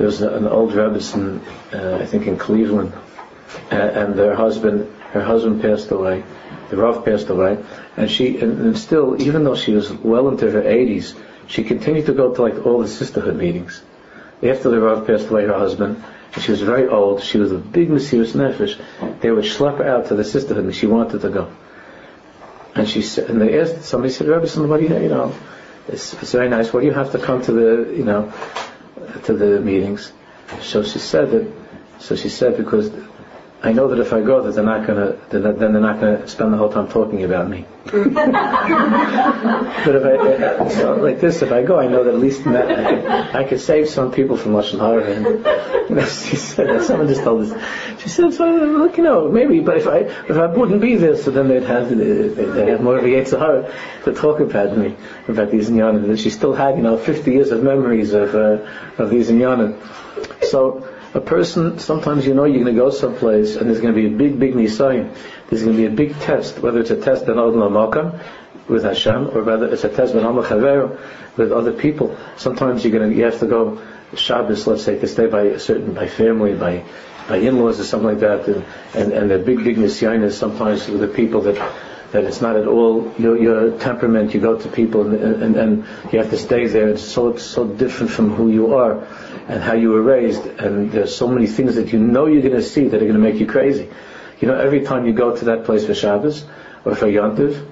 There 0.00 0.06
was 0.06 0.22
an 0.22 0.48
old 0.48 0.72
Rebbetzin, 0.72 1.42
uh, 1.74 1.98
I 2.02 2.06
think 2.06 2.26
in 2.26 2.38
Cleveland, 2.38 2.94
and 3.70 4.14
their 4.14 4.34
husband 4.34 4.90
her 5.12 5.22
husband 5.22 5.60
passed 5.60 5.90
away 5.90 6.24
the 6.70 6.76
Rav 6.76 7.04
passed 7.04 7.28
away, 7.28 7.58
and 7.98 8.10
she, 8.10 8.38
and, 8.38 8.60
and, 8.60 8.78
still, 8.78 9.20
even 9.20 9.44
though 9.44 9.56
she 9.56 9.72
was 9.72 9.92
well 9.92 10.28
into 10.28 10.50
her 10.50 10.62
80s, 10.62 11.14
she 11.48 11.64
continued 11.64 12.06
to 12.06 12.14
go 12.14 12.32
to 12.32 12.40
like 12.40 12.64
all 12.64 12.80
the 12.80 12.88
sisterhood 12.88 13.36
meetings. 13.36 13.82
after 14.42 14.70
the 14.70 14.80
Rav 14.80 15.06
passed 15.06 15.28
away, 15.28 15.44
her 15.46 15.58
husband, 15.58 16.02
and 16.32 16.42
she 16.42 16.52
was 16.52 16.62
very 16.62 16.88
old, 16.88 17.22
she 17.22 17.36
was 17.36 17.52
a 17.52 17.58
big 17.58 17.90
Mesiris 17.90 18.32
Nefesh, 18.32 18.80
they 19.20 19.30
would 19.30 19.44
schlep 19.44 19.78
her 19.78 19.86
out 19.86 20.06
to 20.06 20.14
the 20.14 20.24
sisterhood 20.24 20.64
and 20.64 20.74
she 20.74 20.86
wanted 20.86 21.20
to 21.20 21.28
go. 21.28 21.52
And 22.74 22.88
she 22.88 23.02
said, 23.02 23.28
and 23.28 23.38
they 23.38 23.60
asked, 23.60 23.82
somebody 23.82 24.12
said, 24.12 24.28
Rabbi, 24.28 24.46
somebody, 24.46 24.84
you 24.84 25.08
know, 25.08 25.34
it's, 25.88 26.14
it's 26.14 26.32
very 26.32 26.48
nice, 26.48 26.72
why 26.72 26.80
do 26.80 26.86
you 26.86 26.92
have 26.92 27.12
to 27.12 27.18
come 27.18 27.42
to 27.42 27.52
the, 27.52 27.94
you 27.96 28.04
know, 28.04 28.32
to 29.24 29.32
the 29.34 29.60
meetings? 29.60 30.12
So 30.62 30.82
she 30.82 30.98
said 30.98 31.30
that, 31.30 31.52
so 31.98 32.16
she 32.16 32.28
said 32.28 32.56
because 32.56 32.90
I 33.62 33.72
know 33.72 33.88
that 33.88 33.98
if 33.98 34.14
I 34.14 34.22
go, 34.22 34.42
that 34.42 34.52
they're 34.54 34.64
not 34.64 34.86
gonna, 34.86 35.18
then 35.28 35.42
they're 35.42 35.68
not 35.68 36.00
gonna 36.00 36.26
spend 36.26 36.54
the 36.54 36.56
whole 36.56 36.72
time 36.72 36.88
talking 36.88 37.24
about 37.24 37.46
me. 37.46 37.66
but 37.84 37.94
if 39.96 40.04
I, 40.04 40.68
so 40.68 40.94
like 40.96 41.20
this, 41.20 41.42
if 41.42 41.52
I 41.52 41.62
go, 41.62 41.78
I 41.78 41.86
know 41.86 42.02
that 42.04 42.14
at 42.14 42.20
least 42.20 42.44
that, 42.44 42.70
I 42.70 42.84
could, 42.84 43.04
I 43.36 43.44
could 43.44 43.60
save 43.60 43.90
some 43.90 44.12
people 44.12 44.38
from 44.38 44.52
lashon 44.52 44.78
hara. 44.78 45.04
And 45.04 46.00
she 46.08 46.36
said 46.36 46.68
that 46.68 46.84
someone 46.84 47.08
just 47.08 47.22
told 47.22 47.42
us. 47.42 47.62
She 48.00 48.08
said, 48.08 48.32
so 48.32 48.50
look, 48.50 48.96
you 48.96 49.04
know, 49.04 49.30
maybe, 49.30 49.60
but 49.60 49.76
if 49.76 49.86
I 49.86 49.98
if 49.98 50.38
I 50.38 50.46
wouldn't 50.46 50.80
be 50.80 50.96
there, 50.96 51.16
so 51.16 51.30
then 51.30 51.48
they'd 51.48 51.64
have 51.64 51.90
they'd 51.90 52.68
have 52.68 52.80
more 52.80 52.96
of 52.96 53.04
a 53.04 53.08
Yetzirah 53.08 53.70
to 54.04 54.14
talk 54.14 54.40
about 54.40 54.74
me, 54.74 54.96
about 55.28 55.50
these 55.50 55.68
inyanim. 55.68 56.18
She 56.18 56.30
still 56.30 56.54
had, 56.54 56.76
you 56.76 56.82
know, 56.82 56.96
50 56.96 57.30
years 57.30 57.50
of 57.50 57.62
memories 57.62 58.14
of 58.14 58.34
uh, 58.34 58.66
of 58.96 59.10
these 59.10 59.30
inyanim. 59.30 59.76
So 60.44 60.89
a 61.12 61.20
person, 61.20 61.78
sometimes 61.78 62.26
you 62.26 62.34
know 62.34 62.44
you're 62.44 62.62
going 62.62 62.74
to 62.74 62.80
go 62.80 62.90
someplace 62.90 63.56
and 63.56 63.68
there's 63.68 63.80
going 63.80 63.94
to 63.94 64.00
be 64.00 64.06
a 64.06 64.16
big, 64.16 64.38
big 64.38 64.54
nisayin. 64.54 65.14
There's 65.48 65.62
going 65.62 65.76
to 65.76 65.82
be 65.82 65.86
a 65.86 65.96
big 65.96 66.18
test, 66.20 66.58
whether 66.58 66.80
it's 66.80 66.90
a 66.90 67.00
test 67.00 67.24
in 67.24 67.38
Odin 67.38 67.60
Makam 67.60 68.20
with 68.68 68.84
Hashem, 68.84 69.36
or 69.36 69.42
whether 69.42 69.66
it's 69.72 69.82
a 69.82 69.88
test 69.88 70.14
with 70.14 70.22
Chaver 70.22 71.00
with 71.36 71.50
other 71.50 71.72
people. 71.72 72.16
Sometimes 72.36 72.84
you're 72.84 72.96
going 72.96 73.10
to, 73.10 73.16
you 73.16 73.24
have 73.24 73.40
to 73.40 73.46
go 73.46 73.82
Shabbos, 74.14 74.66
let's 74.66 74.84
say, 74.84 74.98
to 74.98 75.08
stay 75.08 75.26
by 75.26 75.42
a 75.42 75.58
certain, 75.58 75.94
by 75.94 76.06
family, 76.06 76.54
by, 76.54 76.84
by 77.28 77.36
in-laws 77.36 77.80
or 77.80 77.84
something 77.84 78.08
like 78.08 78.20
that, 78.20 78.46
and, 78.46 78.64
and, 78.94 79.12
and 79.12 79.30
the 79.30 79.38
big, 79.38 79.64
big 79.64 79.76
nisayin 79.76 80.22
is 80.22 80.36
sometimes 80.36 80.88
with 80.88 81.00
the 81.00 81.08
people 81.08 81.42
that 81.42 81.56
that 82.12 82.24
it's 82.24 82.40
not 82.40 82.56
at 82.56 82.66
all 82.66 83.12
your, 83.18 83.38
your 83.38 83.78
temperament. 83.78 84.34
You 84.34 84.40
go 84.40 84.58
to 84.58 84.68
people 84.68 85.02
and, 85.02 85.42
and, 85.42 85.56
and 85.56 85.86
you 86.12 86.18
have 86.18 86.30
to 86.30 86.36
stay 86.36 86.66
there. 86.66 86.88
It's 86.88 87.04
so 87.04 87.36
so 87.36 87.66
different 87.66 88.10
from 88.10 88.30
who 88.30 88.50
you 88.50 88.74
are 88.74 89.06
and 89.48 89.62
how 89.62 89.74
you 89.74 89.90
were 89.90 90.02
raised. 90.02 90.44
And 90.46 90.90
there's 90.90 91.14
so 91.14 91.28
many 91.28 91.46
things 91.46 91.76
that 91.76 91.92
you 91.92 91.98
know 91.98 92.26
you're 92.26 92.42
going 92.42 92.54
to 92.54 92.62
see 92.62 92.88
that 92.88 92.96
are 92.96 93.06
going 93.06 93.12
to 93.12 93.18
make 93.18 93.36
you 93.36 93.46
crazy. 93.46 93.88
You 94.40 94.48
know, 94.48 94.58
every 94.58 94.82
time 94.82 95.06
you 95.06 95.12
go 95.12 95.36
to 95.36 95.44
that 95.46 95.64
place 95.64 95.86
for 95.86 95.94
Shabbos 95.94 96.44
or 96.84 96.94
for 96.94 97.06
Yontiv, 97.06 97.64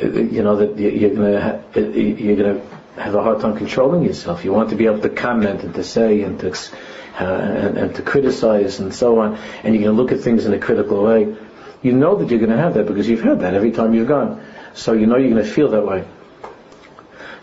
you 0.00 0.42
know 0.42 0.56
that 0.56 0.78
you're 0.78 1.14
going 1.14 1.72
to 1.72 2.00
you're 2.00 2.36
going 2.36 2.60
to 2.60 3.00
have 3.00 3.14
a 3.14 3.22
hard 3.22 3.40
time 3.40 3.56
controlling 3.56 4.02
yourself. 4.02 4.44
You 4.44 4.52
want 4.52 4.70
to 4.70 4.76
be 4.76 4.86
able 4.86 5.00
to 5.00 5.08
comment 5.08 5.62
and 5.62 5.74
to 5.74 5.84
say 5.84 6.22
and 6.22 6.38
to 6.40 6.50
uh, 6.50 7.24
and, 7.24 7.78
and 7.78 7.94
to 7.94 8.02
criticize 8.02 8.80
and 8.80 8.92
so 8.92 9.20
on, 9.20 9.38
and 9.62 9.74
you're 9.74 9.84
going 9.84 9.96
to 9.96 10.02
look 10.02 10.10
at 10.10 10.20
things 10.20 10.46
in 10.46 10.52
a 10.52 10.58
critical 10.58 11.02
way 11.04 11.36
you 11.84 11.92
know 11.92 12.16
that 12.16 12.30
you're 12.30 12.40
going 12.40 12.50
to 12.50 12.56
have 12.56 12.74
that 12.74 12.86
because 12.86 13.08
you've 13.08 13.22
had 13.22 13.40
that 13.40 13.54
every 13.54 13.70
time 13.70 13.94
you've 13.94 14.08
gone. 14.08 14.42
So 14.72 14.92
you 14.94 15.06
know 15.06 15.16
you're 15.16 15.30
going 15.30 15.44
to 15.44 15.48
feel 15.48 15.70
that 15.70 15.86
way. 15.86 16.04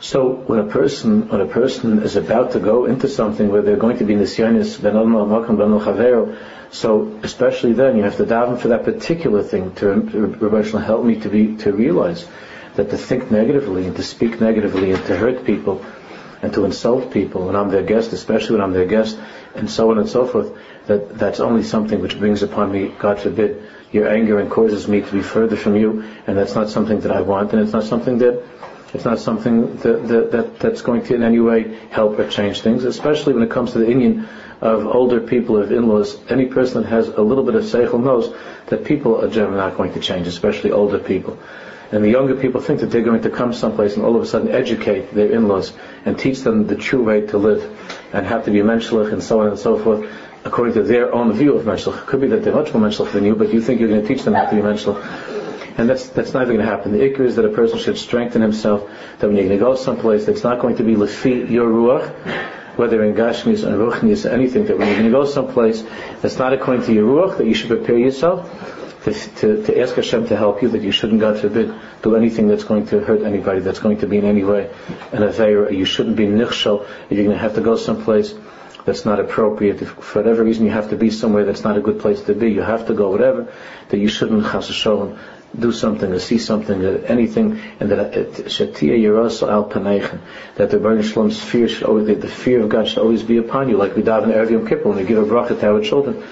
So 0.02 0.30
when 0.30 0.60
a 0.60 0.64
person 0.66 1.30
when 1.30 1.42
a 1.42 1.46
person 1.46 2.02
is 2.02 2.16
about 2.16 2.54
to 2.54 2.60
go 2.60 2.86
into 2.86 3.08
something 3.08 3.50
where 3.50 3.62
they're 3.62 3.78
going 3.78 4.00
to 4.00 4.04
be 4.04 4.16
nisyanis 4.16 4.82
ben 4.82 4.96
makam 4.96 6.38
so 6.72 7.20
especially 7.22 7.74
then 7.74 7.98
you 7.98 8.04
have 8.04 8.18
to 8.18 8.24
daven 8.24 8.60
for 8.60 8.70
that 8.70 8.84
particular 8.84 9.44
thing 9.44 9.76
to 9.76 9.94
Rabbi 9.94 10.64
help 10.80 11.06
me 11.06 11.20
to 11.22 11.30
be 11.30 11.56
to 11.58 11.72
realize 11.72 12.28
that 12.76 12.90
to 12.90 12.98
think 12.98 13.30
negatively 13.30 13.86
and 13.86 13.96
to 13.96 14.04
speak 14.04 14.42
negatively 14.42 14.92
and 14.92 15.06
to 15.06 15.16
hurt 15.16 15.46
people 15.46 15.86
and 16.42 16.52
to 16.54 16.66
insult 16.66 17.12
people 17.12 17.46
when 17.46 17.56
I'm 17.56 17.70
their 17.70 17.84
guest, 17.84 18.14
especially 18.14 18.56
when 18.56 18.62
I'm 18.62 18.74
their 18.74 18.88
guest, 18.88 19.20
and 19.54 19.70
so 19.70 19.92
on 19.92 20.00
and 20.00 20.10
so 20.10 20.26
forth, 20.26 20.58
that 20.88 21.18
that's 21.18 21.40
only 21.40 21.62
something 21.64 22.02
which 22.02 22.18
brings 22.18 22.42
upon 22.42 22.72
me, 22.72 22.88
God 22.98 23.20
forbid, 23.20 23.62
your 23.92 24.08
anger 24.08 24.40
and 24.40 24.50
causes 24.50 24.88
me 24.88 25.02
to 25.02 25.12
be 25.12 25.22
further 25.22 25.56
from 25.56 25.76
you, 25.76 26.04
and 26.28 26.38
that's 26.38 26.56
not 26.56 26.70
something 26.70 27.02
that 27.02 27.12
I 27.12 27.22
want, 27.22 27.54
and 27.54 27.62
it's 27.62 27.74
not 27.74 27.84
something 27.84 28.18
that 28.20 28.44
it's 28.94 29.06
not 29.06 29.20
something 29.20 29.78
that, 29.78 30.08
that, 30.08 30.32
that 30.32 30.60
that's 30.60 30.82
going 30.82 31.04
to 31.04 31.16
in 31.16 31.24
any 31.24 31.40
way 31.40 31.78
help 31.92 32.20
or 32.20 32.28
change 32.28 32.62
things, 32.62 32.84
especially 32.84 33.34
when 33.34 33.44
it 33.44 33.50
comes 33.50 33.72
to 33.72 33.80
the 33.80 33.90
Indian 33.90 34.28
of 34.60 34.86
older 34.86 35.22
people, 35.22 35.58
of 35.58 35.72
in-laws. 35.72 36.20
Any 36.30 36.48
person 36.48 36.84
that 36.84 36.90
has 36.90 37.08
a 37.08 37.22
little 37.22 37.46
bit 37.46 37.56
of 37.56 37.64
seichel 37.64 38.04
knows 38.04 38.36
that 38.68 38.84
people 38.84 39.24
are 39.24 39.30
generally 39.30 39.58
not 39.58 39.78
going 39.78 39.94
to 39.94 40.02
change, 40.02 40.28
especially 40.28 40.72
older 40.72 41.00
people. 41.00 41.40
And 41.92 42.04
the 42.04 42.10
younger 42.10 42.36
people 42.36 42.62
think 42.62 42.80
that 42.82 42.88
they're 42.88 43.02
going 43.02 43.24
to 43.24 43.30
come 43.30 43.54
someplace 43.54 43.96
and 43.96 44.06
all 44.06 44.16
of 44.16 44.22
a 44.22 44.26
sudden 44.26 44.50
educate 44.50 45.14
their 45.14 45.32
in-laws 45.32 45.74
and 46.06 46.18
teach 46.18 46.42
them 46.42 46.68
the 46.68 46.76
true 46.76 47.04
way 47.04 47.22
to 47.28 47.38
live 47.38 47.64
and 48.14 48.26
have 48.26 48.46
to 48.46 48.52
be 48.52 48.60
menschlich 48.60 49.12
and 49.12 49.22
so 49.22 49.42
on 49.42 49.48
and 49.48 49.60
so 49.60 49.78
forth 49.78 50.10
according 50.44 50.74
to 50.74 50.84
their 50.84 51.14
own 51.14 51.34
view 51.34 51.56
of 51.56 51.66
menschlich. 51.66 51.98
It 51.98 52.08
could 52.08 52.22
be 52.22 52.28
that 52.28 52.44
they're 52.44 52.54
much 52.54 52.74
more 52.74 52.84
menschlich 52.84 53.12
than 53.12 53.26
you, 53.26 53.36
but 53.36 53.54
you 53.54 53.62
think 53.62 53.80
you're 53.80 53.90
going 53.90 54.02
to 54.02 54.08
teach 54.08 54.24
them 54.24 54.34
how 54.34 54.46
to 54.46 54.56
be 54.56 54.62
menschlich. 54.62 54.98
And 55.78 55.90
that's, 55.90 56.10
that's 56.10 56.34
never 56.34 56.48
going 56.48 56.60
to 56.60 56.66
happen. 56.66 56.92
The 56.92 57.00
ikr 57.00 57.22
is 57.22 57.38
that 57.38 57.46
a 57.46 57.50
person 57.50 57.80
should 57.80 57.98
strengthen 57.98 58.42
himself, 58.42 58.90
that 59.20 59.28
when 59.28 59.38
you're 59.38 59.48
going 59.48 59.60
to 59.60 59.64
go 59.64 59.76
someplace, 59.76 60.26
that's 60.26 60.44
not 60.44 60.60
going 60.60 60.78
to 60.78 60.84
be 60.84 60.96
lefi 60.96 61.50
your 61.50 61.70
ruach, 61.70 62.12
whether 62.76 63.04
in 63.04 63.16
gashmis 63.16 63.64
and 63.66 63.76
ruchnis 63.76 64.30
or 64.30 64.34
anything, 64.34 64.66
that 64.66 64.78
when 64.78 64.88
you're 64.88 64.98
going 64.98 65.12
to 65.12 65.18
go 65.18 65.26
someplace 65.26 65.84
that's 66.22 66.38
not 66.38 66.54
according 66.54 66.86
to 66.86 66.94
your 66.94 67.08
ruach, 67.08 67.38
that 67.38 67.48
you 67.48 67.54
should 67.54 67.70
prepare 67.70 67.98
yourself 67.98 68.50
to, 69.04 69.14
to, 69.14 69.64
to 69.64 69.80
ask 69.80 69.96
Hashem 69.96 70.28
to 70.28 70.36
help 70.36 70.62
you, 70.62 70.70
that 70.70 70.82
you 70.82 70.92
shouldn't, 70.92 71.20
God 71.20 71.40
forbid, 71.40 71.74
do 72.04 72.16
anything 72.16 72.48
that's 72.48 72.64
going 72.64 72.88
to 72.88 73.00
hurt 73.00 73.22
anybody, 73.24 73.62
that's 73.62 73.80
going 73.80 74.00
to 74.00 74.08
be 74.08 74.18
in 74.18 74.26
any 74.26 74.44
way 74.44 74.70
an 75.12 75.24
aveir. 75.24 75.76
You 75.76 75.86
shouldn't 75.86 76.16
be 76.16 76.26
nichshel 76.26 76.86
if 77.10 77.18
you're 77.18 77.26
going 77.26 77.38
to 77.38 77.42
have 77.42 77.56
to 77.56 77.62
go 77.62 77.76
someplace 77.76 78.34
that's 78.86 79.06
not 79.06 79.20
appropriate. 79.20 79.82
If 79.82 79.90
for 79.90 80.20
whatever 80.20 80.44
reason 80.44 80.66
you 80.66 80.72
have 80.72 80.90
to 80.90 80.96
be 80.96 81.10
somewhere 81.10 81.46
that's 81.46 81.64
not 81.64 81.78
a 81.78 81.82
good 81.82 82.00
place 82.00 82.22
to 82.24 82.34
be, 82.34 82.52
you 82.52 82.62
have 82.62 82.88
to 82.88 82.94
go, 82.94 83.10
whatever, 83.10 83.54
that 83.90 83.98
you 83.98 84.08
shouldn't 84.08 84.46
chas 84.46 84.68
do 85.60 85.72
something 85.72 86.12
or 86.12 86.20
see 86.20 86.38
something 86.38 86.84
or 86.84 86.98
anything, 87.06 87.60
and 87.80 87.92
that 87.92 88.00
uh, 88.00 88.24
shatia 88.48 88.98
yerosa 88.98 89.50
al 89.50 89.68
that 90.56 90.72
the 90.72 90.80
Baruch 90.80 91.06
Shalom's 91.06 91.42
fear 91.42 91.68
should 91.68 91.84
always, 91.84 92.08
the 92.08 92.28
fear 92.28 92.62
of 92.62 92.70
God 92.70 92.88
should 92.88 93.00
always 93.00 93.24
be 93.24 93.38
upon 93.38 93.68
you, 93.68 93.78
like 93.78 93.96
we 93.96 94.02
daven 94.02 94.34
Erev 94.34 94.52
Yom 94.52 94.68
Kippur 94.68 94.90
when 94.90 94.98
we 94.98 95.04
give 95.04 95.18
a 95.18 95.26
bracha 95.26 95.60
to 95.60 95.68
our 95.70 95.82
children, 95.82 96.24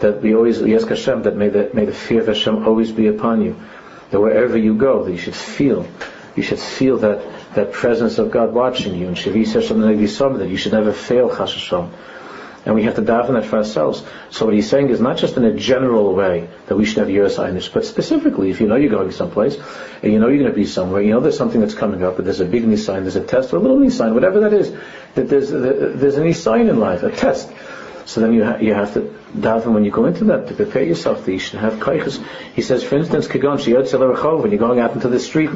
that 0.00 0.22
we 0.22 0.34
always 0.34 0.60
we 0.62 0.76
ask 0.76 0.86
Hashem 0.86 1.24
that 1.24 1.36
may 1.36 1.48
the 1.48 1.70
may 1.74 1.86
the 1.86 1.92
fear 1.92 2.20
of 2.20 2.28
Hashem 2.28 2.66
always 2.66 2.92
be 2.92 3.08
upon 3.08 3.42
you, 3.42 3.56
that 4.10 4.20
wherever 4.20 4.56
you 4.56 4.76
go, 4.76 5.04
that 5.04 5.10
you 5.10 5.18
should 5.18 5.34
feel, 5.34 5.88
you 6.36 6.44
should 6.44 6.60
feel 6.60 6.98
that 6.98 7.20
that 7.54 7.72
presence 7.72 8.18
of 8.18 8.30
God 8.30 8.52
watching 8.52 8.94
you, 8.94 9.08
and 9.08 9.16
that 9.16 10.48
you 10.48 10.56
should 10.56 10.72
never 10.72 10.92
fail 10.92 11.34
Chas 11.34 11.70
and 12.68 12.74
we 12.74 12.82
have 12.82 12.96
to 12.96 13.02
daven 13.02 13.32
that 13.32 13.46
for 13.46 13.56
ourselves. 13.56 14.02
So 14.30 14.44
what 14.44 14.54
he's 14.54 14.68
saying 14.68 14.90
is 14.90 15.00
not 15.00 15.16
just 15.16 15.38
in 15.38 15.44
a 15.44 15.54
general 15.54 16.14
way 16.14 16.50
that 16.66 16.76
we 16.76 16.84
should 16.84 16.98
have 16.98 17.08
Yiras 17.08 17.38
Einish, 17.38 17.72
but 17.72 17.86
specifically, 17.86 18.50
if 18.50 18.60
you 18.60 18.66
know 18.66 18.76
you're 18.76 18.90
going 18.90 19.10
someplace, 19.10 19.56
and 20.02 20.12
you 20.12 20.18
know 20.18 20.28
you're 20.28 20.40
going 20.40 20.50
to 20.50 20.56
be 20.56 20.66
somewhere, 20.66 21.00
you 21.00 21.12
know 21.12 21.20
there's 21.20 21.38
something 21.38 21.62
that's 21.62 21.74
coming 21.74 22.04
up, 22.04 22.16
but 22.16 22.26
there's 22.26 22.40
a 22.40 22.44
big 22.44 22.64
Nisayan, 22.64 23.02
there's 23.02 23.16
a 23.16 23.24
test, 23.24 23.54
or 23.54 23.56
a 23.56 23.60
little 23.60 23.78
Nisayan, 23.78 24.12
whatever 24.12 24.40
that 24.40 24.52
is, 24.52 24.70
that 25.14 25.30
there's, 25.30 25.50
there's 25.50 26.16
a 26.16 26.20
Nisayan 26.20 26.68
in 26.68 26.78
life, 26.78 27.02
a 27.02 27.10
test. 27.10 27.50
So 28.04 28.20
then 28.20 28.34
you, 28.34 28.44
ha- 28.44 28.56
you 28.56 28.74
have 28.74 28.92
to 28.94 29.00
daven 29.34 29.72
when 29.72 29.84
you 29.84 29.90
go 29.90 30.04
into 30.04 30.24
that 30.24 30.48
to 30.48 30.54
prepare 30.54 30.82
yourself 30.82 31.24
that 31.24 31.32
you 31.32 31.38
should 31.38 31.60
have 31.60 31.74
kaiches. 31.74 32.22
He 32.54 32.60
says, 32.60 32.82
for 32.82 32.96
instance, 32.96 33.28
when 33.28 33.40
you're 33.42 34.58
going 34.58 34.80
out 34.80 34.92
into 34.92 35.08
the 35.08 35.20
street, 35.20 35.50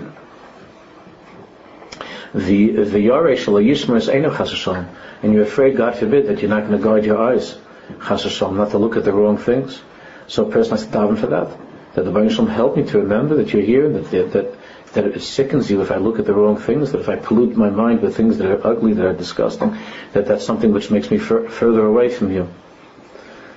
the 2.34 2.68
yishmer 2.68 3.96
is 3.96 4.08
eno 4.08 4.86
and 5.22 5.34
you're 5.34 5.42
afraid, 5.42 5.76
God 5.76 5.96
forbid, 5.96 6.28
that 6.28 6.40
you're 6.40 6.48
not 6.48 6.66
going 6.66 6.78
to 6.78 6.82
guard 6.82 7.04
your 7.04 7.18
eyes, 7.18 7.58
chas 8.06 8.40
not 8.40 8.70
to 8.70 8.78
look 8.78 8.96
at 8.96 9.04
the 9.04 9.12
wrong 9.12 9.36
things. 9.36 9.80
So 10.28 10.46
a 10.46 10.50
person 10.50 10.72
has 10.72 10.86
to 10.86 10.92
daven 10.92 11.18
for 11.18 11.26
that. 11.26 11.56
That 11.94 12.04
the 12.06 12.10
Baruch 12.10 12.48
help 12.48 12.76
me 12.76 12.84
to 12.84 12.98
remember 13.00 13.36
that 13.36 13.52
you're 13.52 13.62
here, 13.62 13.88
that, 13.88 14.32
that, 14.32 14.54
that 14.94 15.04
it 15.04 15.20
sickens 15.20 15.70
you 15.70 15.82
if 15.82 15.90
I 15.90 15.96
look 15.96 16.18
at 16.18 16.24
the 16.24 16.32
wrong 16.32 16.56
things, 16.56 16.92
that 16.92 17.00
if 17.00 17.08
I 17.08 17.16
pollute 17.16 17.54
my 17.54 17.68
mind 17.68 18.00
with 18.00 18.16
things 18.16 18.38
that 18.38 18.50
are 18.50 18.66
ugly, 18.66 18.94
that 18.94 19.04
are 19.04 19.12
disgusting, 19.12 19.76
that 20.14 20.26
that's 20.26 20.44
something 20.44 20.72
which 20.72 20.90
makes 20.90 21.10
me 21.10 21.18
fur- 21.18 21.48
further 21.48 21.84
away 21.84 22.08
from 22.08 22.32
you. 22.32 22.48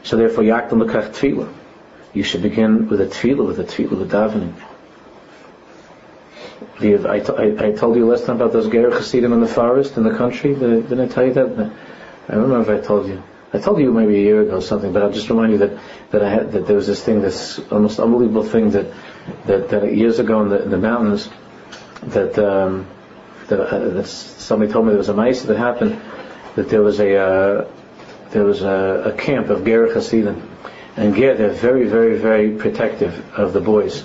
So 0.03 0.17
therefore, 0.17 0.43
yaktam 0.43 0.85
lekach 0.85 1.13
tefillah. 1.13 1.53
You 2.13 2.23
should 2.23 2.41
begin 2.41 2.89
with 2.89 2.99
a 2.99 3.05
tefillah, 3.05 3.47
with 3.47 3.59
a 3.59 3.63
tefillah, 3.63 3.99
with 3.99 4.11
davening. 4.11 4.53
I, 6.79 7.23
I, 7.37 7.67
I 7.67 7.71
told 7.71 7.95
you 7.95 8.05
last 8.05 8.25
time 8.25 8.37
about 8.37 8.53
those 8.53 8.69
Ger 8.69 8.89
Hasidim 8.89 9.33
in 9.33 9.41
the 9.41 9.47
forest 9.47 9.97
in 9.97 10.03
the 10.03 10.15
country. 10.15 10.55
Didn't 10.55 10.99
I 10.99 11.07
tell 11.07 11.25
you 11.25 11.33
that? 11.33 11.71
I 12.27 12.33
don't 12.33 12.43
remember 12.43 12.73
if 12.73 12.83
I 12.83 12.85
told 12.85 13.07
you. 13.07 13.21
I 13.53 13.59
told 13.59 13.79
you 13.79 13.91
maybe 13.91 14.17
a 14.17 14.21
year 14.21 14.41
ago 14.41 14.57
or 14.57 14.61
something, 14.61 14.91
but 14.91 15.01
I'll 15.01 15.11
just 15.11 15.29
remind 15.29 15.53
you 15.53 15.57
that, 15.59 15.79
that 16.11 16.23
I 16.23 16.29
had, 16.29 16.51
that 16.51 16.67
there 16.67 16.75
was 16.75 16.87
this 16.87 17.03
thing, 17.03 17.21
this 17.21 17.59
almost 17.71 17.99
unbelievable 17.99 18.43
thing 18.43 18.71
that, 18.71 18.93
that, 19.45 19.69
that 19.69 19.95
years 19.95 20.19
ago 20.19 20.41
in 20.41 20.49
the, 20.49 20.63
in 20.63 20.71
the 20.71 20.77
mountains, 20.77 21.29
that, 22.03 22.37
um, 22.39 22.87
that, 23.47 23.59
uh, 23.59 23.89
that 23.89 24.07
somebody 24.07 24.71
told 24.71 24.85
me 24.85 24.89
there 24.89 24.97
was 24.97 25.09
a 25.09 25.13
mice 25.13 25.43
that 25.43 25.57
happened, 25.57 26.01
that 26.55 26.69
there 26.69 26.81
was 26.81 26.99
a, 26.99 27.15
uh, 27.15 27.67
there 28.31 28.43
was 28.43 28.61
a, 28.61 29.13
a 29.13 29.17
camp 29.17 29.49
of 29.49 29.63
Ger 29.63 29.93
Hasidim. 29.93 30.49
And 30.97 31.15
Ger, 31.15 31.35
they're 31.35 31.49
very, 31.49 31.87
very, 31.87 32.17
very 32.17 32.51
protective 32.55 33.37
of 33.37 33.53
the 33.53 33.61
boys 33.61 34.03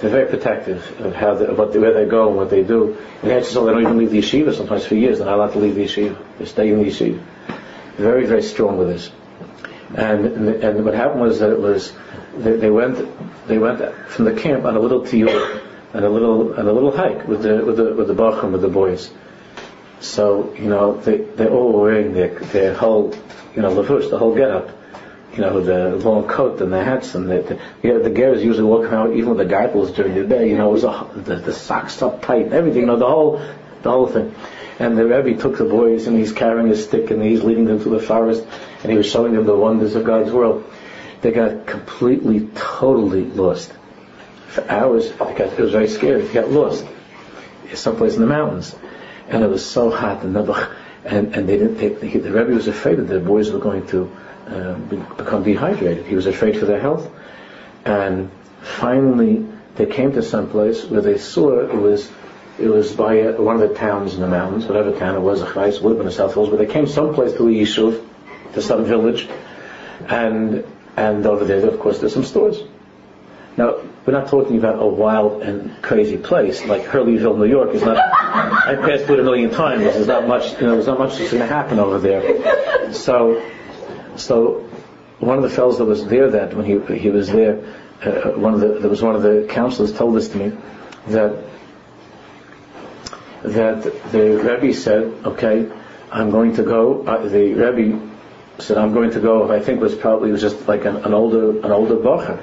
they're 0.00 0.10
very 0.10 0.26
protective 0.26 1.00
of 1.00 1.14
how 1.14 1.34
they, 1.34 1.46
where 1.46 1.92
they 1.92 2.06
go 2.06 2.28
and 2.28 2.36
what 2.36 2.48
they 2.48 2.62
do. 2.62 2.96
And 3.22 3.32
actually, 3.32 3.52
so 3.52 3.62
oh, 3.62 3.66
they 3.66 3.72
don't 3.72 3.82
even 3.82 3.98
leave 3.98 4.10
the 4.10 4.20
yeshiva 4.20 4.54
sometimes 4.54 4.86
for 4.86 4.94
years. 4.94 5.18
They're 5.18 5.26
not 5.26 5.36
allowed 5.36 5.52
to 5.52 5.58
leave 5.58 5.74
the 5.74 5.84
yeshiva. 5.84 6.18
They 6.38 6.46
stay 6.46 6.70
in 6.70 6.78
the 6.78 6.86
yeshiva. 6.86 7.22
Very, 7.96 8.24
very 8.24 8.42
strong 8.42 8.78
with 8.78 8.88
this. 8.88 9.10
And, 9.94 10.48
and, 10.64 10.84
what 10.84 10.94
happened 10.94 11.20
was 11.20 11.40
that 11.40 11.50
it 11.50 11.60
was, 11.60 11.92
they, 12.36 12.56
they 12.56 12.70
went, 12.70 13.06
they 13.48 13.58
went 13.58 13.80
from 14.08 14.24
the 14.24 14.34
camp 14.34 14.64
on 14.64 14.76
a 14.76 14.80
little 14.80 15.02
tiyur, 15.02 15.62
and 15.92 16.04
a 16.04 16.08
little, 16.08 16.52
and 16.54 16.68
a 16.68 16.72
little 16.72 16.96
hike 16.96 17.26
with 17.26 17.42
the, 17.42 17.64
with 17.64 17.76
the, 17.76 17.94
with 17.94 18.06
the 18.06 18.14
bachram, 18.14 18.52
with 18.52 18.62
the 18.62 18.68
boys. 18.68 19.10
So, 20.00 20.54
you 20.54 20.68
know, 20.68 20.96
they, 21.00 21.18
they're 21.18 21.50
all 21.50 21.78
wearing 21.78 22.14
their, 22.14 22.38
their 22.38 22.74
whole, 22.74 23.14
you 23.54 23.62
know, 23.62 23.74
lavush, 23.74 24.08
the 24.08 24.18
whole 24.18 24.34
getup. 24.34 24.70
You 25.32 25.42
know, 25.42 25.60
the 25.60 25.96
long 25.96 26.26
coat 26.26 26.60
and 26.60 26.72
the 26.72 26.82
hats 26.82 27.14
and 27.14 27.30
the, 27.30 27.42
the, 27.42 27.60
you 27.82 27.94
know, 27.94 28.02
the 28.02 28.42
usually 28.42 28.64
walk 28.64 28.92
out 28.92 29.12
even 29.12 29.30
with 29.30 29.38
the 29.38 29.44
garters 29.44 29.92
during 29.92 30.14
the 30.14 30.24
day, 30.24 30.50
you 30.50 30.58
know, 30.58 30.70
it 30.70 30.72
was 30.72 30.84
a, 30.84 31.08
the, 31.14 31.36
the 31.36 31.52
socks 31.52 32.02
up 32.02 32.22
tight 32.22 32.46
and 32.46 32.52
everything, 32.52 32.80
you 32.80 32.86
know, 32.86 32.96
the 32.96 33.06
whole, 33.06 33.40
the 33.82 33.90
whole 33.90 34.08
thing. 34.08 34.34
And 34.80 34.98
the 34.98 35.06
Rebbe 35.06 35.40
took 35.40 35.58
the 35.58 35.64
boys 35.64 36.06
and 36.06 36.18
he's 36.18 36.32
carrying 36.32 36.68
a 36.70 36.76
stick 36.76 37.10
and 37.10 37.22
he's 37.22 37.44
leading 37.44 37.66
them 37.66 37.80
to 37.82 37.88
the 37.90 38.00
forest 38.00 38.44
and 38.82 38.90
he 38.90 38.98
was 38.98 39.06
showing 39.06 39.34
them 39.34 39.44
the 39.44 39.56
wonders 39.56 39.94
of 39.94 40.04
God's 40.04 40.32
world. 40.32 40.64
They 41.20 41.30
got 41.30 41.66
completely, 41.66 42.48
totally 42.54 43.24
lost. 43.24 43.72
For 44.48 44.68
hours, 44.68 45.10
got, 45.12 45.40
it 45.40 45.58
was 45.58 45.70
very 45.70 45.88
scary. 45.88 46.22
They 46.22 46.34
got 46.34 46.50
lost. 46.50 46.84
Someplace 47.74 48.14
in 48.14 48.20
the 48.20 48.26
mountains 48.26 48.74
and 49.30 49.44
it 49.44 49.48
was 49.48 49.64
so 49.64 49.90
hot 49.90 50.24
and 50.24 50.36
and, 51.02 51.34
and 51.34 51.48
they 51.48 51.56
didn't. 51.56 51.76
They, 51.76 51.88
the 51.88 52.30
Rebbe 52.30 52.52
was 52.52 52.68
afraid 52.68 52.98
that 52.98 53.04
the 53.04 53.20
boys 53.20 53.50
were 53.50 53.58
going 53.58 53.86
to 53.88 54.10
uh, 54.48 54.74
become 54.74 55.42
dehydrated. 55.42 56.06
He 56.06 56.14
was 56.14 56.26
afraid 56.26 56.58
for 56.58 56.66
their 56.66 56.80
health, 56.80 57.10
and 57.84 58.30
finally 58.60 59.46
they 59.76 59.86
came 59.86 60.12
to 60.12 60.22
some 60.22 60.50
place 60.50 60.84
where 60.84 61.00
they 61.00 61.18
saw 61.18 61.60
it 61.60 61.74
was 61.74 62.10
it 62.58 62.68
was 62.68 62.92
by 62.92 63.14
a, 63.14 63.40
one 63.40 63.60
of 63.60 63.68
the 63.68 63.74
towns 63.74 64.14
in 64.14 64.20
the 64.20 64.28
mountains, 64.28 64.66
whatever 64.66 64.92
town 64.98 65.16
it 65.16 65.20
was, 65.20 65.40
a 65.40 65.46
Chais, 65.46 65.80
would 65.80 65.90
have 65.90 65.98
been 65.98 66.06
the 66.06 66.12
South 66.12 66.34
Hills, 66.34 66.50
but 66.50 66.58
they 66.58 66.66
came 66.66 66.86
someplace 66.86 67.32
to 67.32 67.48
a 67.48 67.50
yishuv, 67.50 68.04
to 68.52 68.60
some 68.60 68.84
village, 68.84 69.28
and 70.08 70.64
and 70.96 71.24
over 71.24 71.44
there, 71.44 71.66
of 71.66 71.78
course, 71.80 72.00
there's 72.00 72.12
some 72.12 72.24
stores. 72.24 72.62
Now, 73.56 73.76
we're 74.04 74.12
not 74.12 74.28
talking 74.28 74.58
about 74.58 74.82
a 74.82 74.86
wild 74.86 75.42
and 75.42 75.82
crazy 75.82 76.16
place 76.16 76.64
like 76.64 76.82
Hurleyville, 76.82 77.36
New 77.38 77.44
York. 77.44 77.74
Is 77.74 77.82
not. 77.82 77.96
I 78.12 78.76
passed 78.76 79.04
through 79.04 79.16
it 79.16 79.20
a 79.20 79.24
million 79.24 79.50
times. 79.50 79.82
There's 79.82 80.06
not 80.06 80.26
much. 80.26 80.52
You 80.60 80.66
know, 80.66 80.74
there's 80.74 80.86
not 80.86 80.98
much 80.98 81.18
that's 81.18 81.30
going 81.30 81.42
to 81.42 81.46
happen 81.46 81.78
over 81.78 81.98
there. 81.98 82.92
So, 82.92 83.42
so 84.16 84.68
one 85.18 85.36
of 85.36 85.42
the 85.42 85.50
fellows 85.50 85.78
that 85.78 85.84
was 85.84 86.06
there 86.06 86.30
that 86.30 86.54
when 86.54 86.64
he 86.64 86.98
he 86.98 87.10
was 87.10 87.30
there, 87.30 87.58
uh, 88.02 88.30
one 88.32 88.54
of 88.54 88.60
the 88.60 88.78
there 88.80 88.90
was 88.90 89.02
one 89.02 89.14
of 89.14 89.22
the 89.22 89.46
counselors 89.48 89.92
told 89.92 90.16
this 90.16 90.28
to 90.28 90.38
me 90.38 90.56
that 91.08 91.44
that 93.42 93.82
the 94.12 94.36
Rebbe 94.36 94.74
said, 94.74 95.04
okay, 95.24 95.70
I'm 96.10 96.30
going 96.30 96.54
to 96.56 96.62
go. 96.62 97.02
Uh, 97.04 97.26
the 97.26 97.54
Rebbe 97.54 98.10
said, 98.58 98.76
I'm 98.76 98.92
going 98.92 99.12
to 99.12 99.20
go. 99.20 99.50
I 99.50 99.60
think 99.60 99.80
was 99.80 99.94
probably 99.94 100.30
was 100.30 100.42
just 100.42 100.68
like 100.68 100.84
an, 100.84 100.96
an 100.96 101.14
older 101.14 101.58
an 101.60 101.72
older 101.72 101.96
bacher 101.96 102.38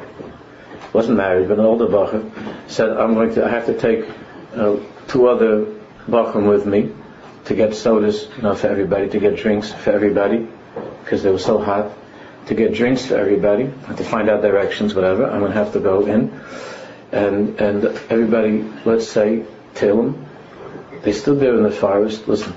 wasn't 0.93 1.17
married, 1.17 1.47
but 1.47 1.59
an 1.59 1.65
older 1.65 1.85
bacher, 1.85 2.31
said, 2.67 2.89
I'm 2.89 3.13
going 3.13 3.33
to, 3.35 3.45
I 3.45 3.49
have 3.49 3.67
to 3.67 3.77
take 3.77 4.09
uh, 4.55 4.77
two 5.07 5.27
other 5.27 5.65
bachrim 6.09 6.49
with 6.49 6.65
me 6.65 6.91
to 7.45 7.55
get 7.55 7.75
sodas, 7.75 8.27
know, 8.41 8.55
for 8.55 8.67
everybody, 8.67 9.09
to 9.09 9.19
get 9.19 9.37
drinks 9.37 9.71
for 9.71 9.91
everybody, 9.91 10.47
because 11.07 11.23
they 11.23 11.31
were 11.31 11.39
so 11.39 11.57
hot, 11.57 11.93
to 12.47 12.53
get 12.53 12.73
drinks 12.73 13.05
for 13.05 13.15
everybody, 13.15 13.71
to 13.95 14.03
find 14.03 14.29
out 14.29 14.41
directions, 14.41 14.93
whatever. 14.93 15.25
I'm 15.25 15.39
going 15.39 15.53
to 15.53 15.57
have 15.57 15.71
to 15.71 15.79
go 15.79 16.05
in. 16.05 16.37
And, 17.13 17.57
and 17.61 17.85
everybody, 18.09 18.65
let's 18.83 19.07
say, 19.07 19.45
Tehillim, 19.75 20.21
they 21.03 21.13
stood 21.13 21.39
there 21.39 21.55
in 21.55 21.63
the 21.63 21.71
forest, 21.71 22.27
listen, 22.27 22.53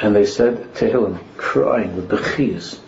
and 0.00 0.16
they 0.16 0.26
said 0.26 0.74
Tehillim, 0.74 1.20
crying 1.36 1.94
with 1.94 2.08
bechiyas, 2.08 2.80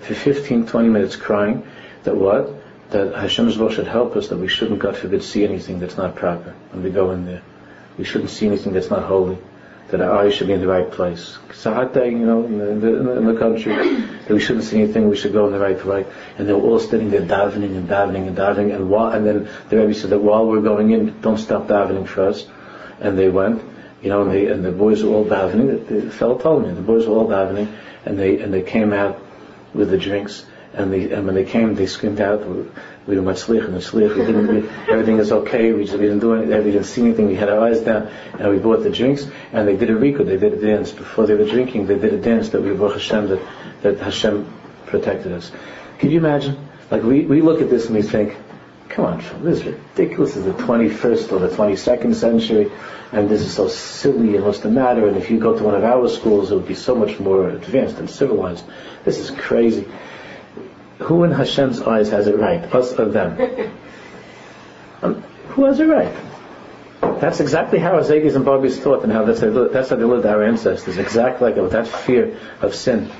for 0.00 0.14
15, 0.14 0.66
20 0.66 0.88
minutes 0.88 1.14
crying, 1.14 1.64
that 2.02 2.16
what? 2.16 2.50
that 2.90 3.14
Hashem's 3.14 3.56
will 3.56 3.70
should 3.70 3.86
help 3.86 4.16
us 4.16 4.28
that 4.30 4.38
we 4.38 4.48
shouldn't, 4.48 4.80
God 4.80 4.96
forbid, 4.96 5.22
see 5.22 5.44
anything 5.44 5.78
that's 5.78 5.96
not 5.96 6.16
proper 6.16 6.56
when 6.72 6.82
we 6.82 6.90
go 6.90 7.12
in 7.12 7.24
there. 7.24 7.42
We 7.96 8.02
shouldn't 8.02 8.30
see 8.30 8.48
anything 8.48 8.72
that's 8.72 8.90
not 8.90 9.04
holy. 9.04 9.38
That 9.90 10.00
our 10.00 10.18
eyes 10.18 10.34
should 10.34 10.46
be 10.46 10.52
in 10.52 10.60
the 10.60 10.68
right 10.68 10.90
place. 10.90 11.36
It's 11.48 11.66
a 11.66 11.74
hot 11.74 11.92
day, 11.92 12.10
you 12.10 12.18
know, 12.18 12.44
in 12.44 12.80
the, 12.80 13.16
in 13.18 13.26
the 13.26 13.38
country. 13.38 13.74
That 13.74 14.30
we 14.30 14.40
shouldn't 14.40 14.64
see 14.64 14.82
anything. 14.82 15.08
We 15.08 15.16
should 15.16 15.32
go 15.32 15.46
in 15.46 15.52
the 15.52 15.58
right 15.58 15.84
way. 15.84 16.06
And 16.38 16.48
they 16.48 16.52
were 16.52 16.60
all 16.60 16.78
sitting 16.78 17.10
there 17.10 17.22
davening 17.22 17.76
and 17.76 17.88
davening 17.88 18.28
and 18.28 18.36
davening. 18.36 18.74
And 18.74 18.88
while, 18.88 19.12
and 19.12 19.26
then 19.26 19.48
the 19.68 19.78
Rebbe 19.78 19.94
said 19.94 20.10
that 20.10 20.20
while 20.20 20.46
we're 20.46 20.60
going 20.60 20.92
in, 20.92 21.20
don't 21.20 21.38
stop 21.38 21.66
davening 21.66 22.06
for 22.06 22.28
us. 22.28 22.46
And 23.00 23.18
they 23.18 23.28
went, 23.28 23.62
you 24.02 24.10
know, 24.10 24.22
and, 24.22 24.30
they, 24.30 24.46
and 24.46 24.64
the 24.64 24.72
boys 24.72 25.02
were 25.02 25.10
all 25.10 25.24
davening. 25.24 25.88
The, 25.88 25.94
the 25.94 26.10
fellow 26.10 26.38
told 26.38 26.66
me 26.66 26.72
the 26.72 26.82
boys 26.82 27.06
were 27.06 27.16
all 27.16 27.28
davening, 27.28 27.74
and 28.04 28.18
they 28.18 28.40
and 28.40 28.54
they 28.54 28.62
came 28.62 28.92
out 28.92 29.20
with 29.74 29.90
the 29.90 29.98
drinks 29.98 30.44
and, 30.72 30.92
they, 30.92 31.10
and 31.10 31.26
when 31.26 31.34
they 31.34 31.44
came, 31.44 31.74
they 31.74 31.86
screamed 31.86 32.20
out, 32.20 32.46
"We 32.46 33.16
were 33.16 33.22
matzlich 33.22 33.64
and 33.64 33.74
matzlich. 33.74 34.14
We 34.16 34.24
didn't. 34.24 34.46
We, 34.46 34.68
everything 34.92 35.18
is 35.18 35.32
okay. 35.32 35.72
We, 35.72 35.84
just, 35.84 35.98
we 35.98 36.04
didn't 36.04 36.20
do 36.20 36.34
anything. 36.34 36.64
We 36.64 36.70
didn't 36.70 36.86
see 36.86 37.02
anything. 37.02 37.26
We 37.26 37.34
had 37.34 37.48
our 37.48 37.60
eyes 37.60 37.80
down, 37.80 38.08
and 38.38 38.50
we 38.50 38.58
bought 38.58 38.84
the 38.84 38.90
drinks. 38.90 39.26
And 39.52 39.66
they 39.66 39.76
did 39.76 39.90
a 39.90 39.94
rikud. 39.94 40.26
They 40.26 40.36
did 40.36 40.54
a 40.54 40.60
dance 40.60 40.92
before 40.92 41.26
they 41.26 41.34
were 41.34 41.44
drinking. 41.44 41.86
They 41.86 41.98
did 41.98 42.14
a 42.14 42.20
dance 42.20 42.50
that 42.50 42.62
we 42.62 42.72
brought 42.72 42.92
Hashem 42.92 43.28
that, 43.28 43.42
that 43.82 43.98
Hashem 43.98 44.52
protected 44.86 45.32
us. 45.32 45.50
Can 45.98 46.10
you 46.10 46.18
imagine? 46.18 46.68
Like 46.90 47.02
we, 47.02 47.24
we 47.24 47.40
look 47.40 47.60
at 47.60 47.68
this 47.68 47.86
and 47.86 47.96
we 47.96 48.02
think, 48.02 48.36
come 48.88 49.06
on, 49.06 49.18
this 49.42 49.58
is 49.58 49.64
ridiculous. 49.64 50.34
This 50.34 50.44
is 50.44 50.56
the 50.56 50.62
21st 50.62 51.32
or 51.32 51.38
the 51.40 51.48
22nd 51.48 52.14
century, 52.14 52.70
and 53.12 53.28
this 53.28 53.42
is 53.42 53.52
so 53.52 53.66
silly 53.68 54.36
and 54.36 54.44
what's 54.44 54.60
the 54.60 54.70
matter? 54.70 55.08
And 55.08 55.16
if 55.16 55.30
you 55.30 55.38
go 55.38 55.56
to 55.56 55.64
one 55.64 55.74
of 55.74 55.84
our 55.84 56.08
schools, 56.08 56.50
it 56.50 56.54
would 56.54 56.68
be 56.68 56.74
so 56.74 56.94
much 56.94 57.18
more 57.18 57.48
advanced 57.48 57.98
and 57.98 58.08
civilized. 58.08 58.64
This 59.04 59.18
is 59.18 59.30
crazy 59.30 59.86
who 61.00 61.24
in 61.24 61.32
Hashem's 61.32 61.80
eyes 61.80 62.10
has 62.10 62.26
it 62.26 62.36
right, 62.36 62.62
us 62.74 62.98
or 62.98 63.06
them? 63.06 63.72
Um, 65.02 65.22
who 65.48 65.64
has 65.64 65.80
it 65.80 65.86
right? 65.86 66.14
That's 67.00 67.40
exactly 67.40 67.78
how 67.78 67.94
our 67.94 68.02
Zagis 68.02 68.36
and 68.36 68.44
Barbies 68.44 68.78
thought, 68.78 69.02
and 69.02 69.10
how 69.10 69.24
that's, 69.24 69.40
that's 69.40 69.88
how 69.88 69.96
they 69.96 70.04
lived 70.04 70.26
our 70.26 70.44
ancestors. 70.44 70.98
Exactly 70.98 71.48
like 71.48 71.56
with 71.56 71.72
that 71.72 71.88
fear 71.88 72.38
of 72.60 72.74
sin, 72.74 73.10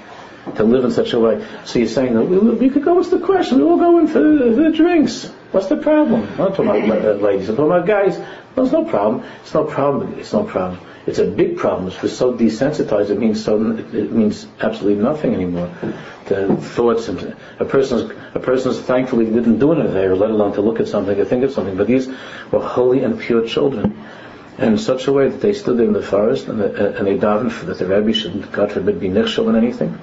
to 0.57 0.65
live 0.65 0.85
in 0.85 0.91
such 0.91 1.15
a 1.15 1.19
way. 1.19 1.43
So 1.65 1.79
you're 1.79 1.89
saying 1.89 2.13
that 2.15 2.25
we, 2.25 2.39
we 2.39 2.69
could 2.69 2.85
go. 2.85 2.93
What's 2.95 3.09
the 3.09 3.21
question? 3.21 3.59
We 3.59 3.65
all 3.65 3.79
go 3.79 3.99
in 3.99 4.09
for 4.09 4.21
the, 4.21 4.63
the 4.63 4.71
drinks. 4.77 5.29
What's 5.53 5.69
the 5.69 5.79
problem? 5.79 6.29
I'm 6.33 6.37
not 6.37 6.55
talking 6.55 6.91
about 6.91 7.23
ladies. 7.23 7.49
I'm 7.49 7.57
talking 7.57 7.73
about 7.73 7.87
guys. 7.87 8.19
Well, 8.55 8.67
it's 8.67 8.73
no 8.73 8.85
problem. 8.85 9.25
It's 9.41 9.55
no 9.55 9.65
problem. 9.65 10.19
It's 10.19 10.33
no 10.35 10.45
problem. 10.45 10.81
It's 11.07 11.19
a 11.19 11.25
big 11.25 11.57
problem. 11.57 11.89
It's 11.89 12.03
we're 12.03 12.11
so 12.11 12.35
desensitized. 12.35 13.11
It 13.11 13.19
means 13.19 13.43
so. 13.43 13.57
It 13.73 14.13
means 14.13 14.47
absolutely 14.61 15.03
nothing 15.03 15.35
anymore. 15.35 15.73
The 16.27 16.57
thoughts 16.57 17.09
and 17.09 17.35
a 17.59 17.65
person's 17.65 18.13
a 18.35 18.39
person's 18.39 18.79
thankfully 18.79 19.25
didn't 19.25 19.59
do 19.59 19.73
anything, 19.73 19.95
let 19.95 20.31
alone 20.31 20.53
to 20.55 20.61
look 20.61 20.79
at 20.79 20.89
something 20.89 21.19
or 21.19 21.25
think 21.25 21.43
of 21.43 21.53
something. 21.53 21.77
But 21.77 21.87
these 21.87 22.09
were 22.53 22.61
holy 22.61 23.03
and 23.03 23.19
pure 23.19 23.47
children, 23.47 23.99
in 24.59 24.77
such 24.77 25.07
a 25.07 25.13
way 25.13 25.29
that 25.29 25.41
they 25.41 25.55
stood 25.55 25.81
in 25.81 25.95
the 25.95 26.03
forest 26.03 26.49
and, 26.49 26.61
the, 26.61 26.99
and 26.99 27.07
they 27.07 27.17
davened 27.17 27.53
for 27.53 27.67
that 27.67 27.79
the 27.79 27.87
rabbi 27.87 28.13
shouldn't, 28.13 28.53
God 28.53 28.71
forbid, 28.73 29.01
be 29.01 29.09
nichshel 29.09 29.49
in 29.49 29.57
anything. 29.57 29.99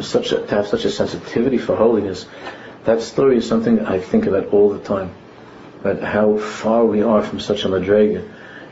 Such 0.00 0.32
a, 0.32 0.46
to 0.46 0.54
have 0.54 0.68
such 0.68 0.86
a 0.86 0.90
sensitivity 0.90 1.58
for 1.58 1.76
holiness. 1.76 2.24
That 2.84 3.02
story 3.02 3.36
is 3.36 3.46
something 3.46 3.80
I 3.80 3.98
think 3.98 4.26
about 4.26 4.48
all 4.48 4.70
the 4.70 4.78
time. 4.78 5.12
About 5.80 6.02
how 6.02 6.38
far 6.38 6.84
we 6.86 7.02
are 7.02 7.22
from 7.22 7.40
such 7.40 7.64
a 7.64 7.68
madrega 7.68 8.26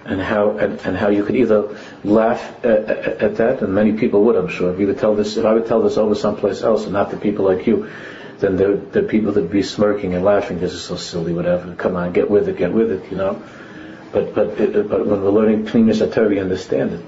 and 0.09 0.21
how 0.23 0.57
and, 0.57 0.81
and, 0.81 0.97
how 0.97 1.09
you 1.09 1.23
could 1.23 1.37
either 1.37 1.79
laugh 2.03 2.64
at, 2.64 2.85
at, 2.88 3.23
at, 3.23 3.37
that, 3.37 3.62
and 3.62 3.75
many 3.75 3.92
people 3.92 4.25
would, 4.25 4.37
I'm 4.37 4.49
sure. 4.49 4.73
If 4.73 4.81
you 4.81 4.87
would 4.87 4.99
tell 4.99 5.14
this, 5.14 5.37
if 5.37 5.44
I 5.44 5.53
would 5.53 5.66
tell 5.66 5.83
this 5.83 5.99
over 5.99 6.14
someplace 6.14 6.62
else, 6.62 6.85
and 6.85 6.94
not 6.94 7.11
to 7.11 7.18
people 7.18 7.44
like 7.44 7.66
you, 7.66 7.90
then 8.38 8.57
the 8.57 8.99
are 8.99 9.03
people 9.03 9.33
that'd 9.33 9.51
be 9.51 9.62
smirking 9.62 10.14
and 10.14 10.25
laughing. 10.25 10.61
This 10.61 10.73
is 10.73 10.83
so 10.83 10.97
silly, 10.97 11.35
whatever. 11.35 11.75
Come 11.75 11.94
on, 11.97 12.12
get 12.12 12.31
with 12.31 12.49
it, 12.49 12.57
get 12.57 12.73
with 12.73 12.90
it, 12.90 13.11
you 13.11 13.18
know. 13.18 13.42
But 14.12 14.35
but 14.35 14.59
it, 14.59 14.88
but 14.88 15.07
when 15.07 15.23
we're 15.23 15.31
learning 15.31 15.66
Pnimis 15.66 16.29
we 16.29 16.40
understand 16.40 16.92
it 16.94 17.05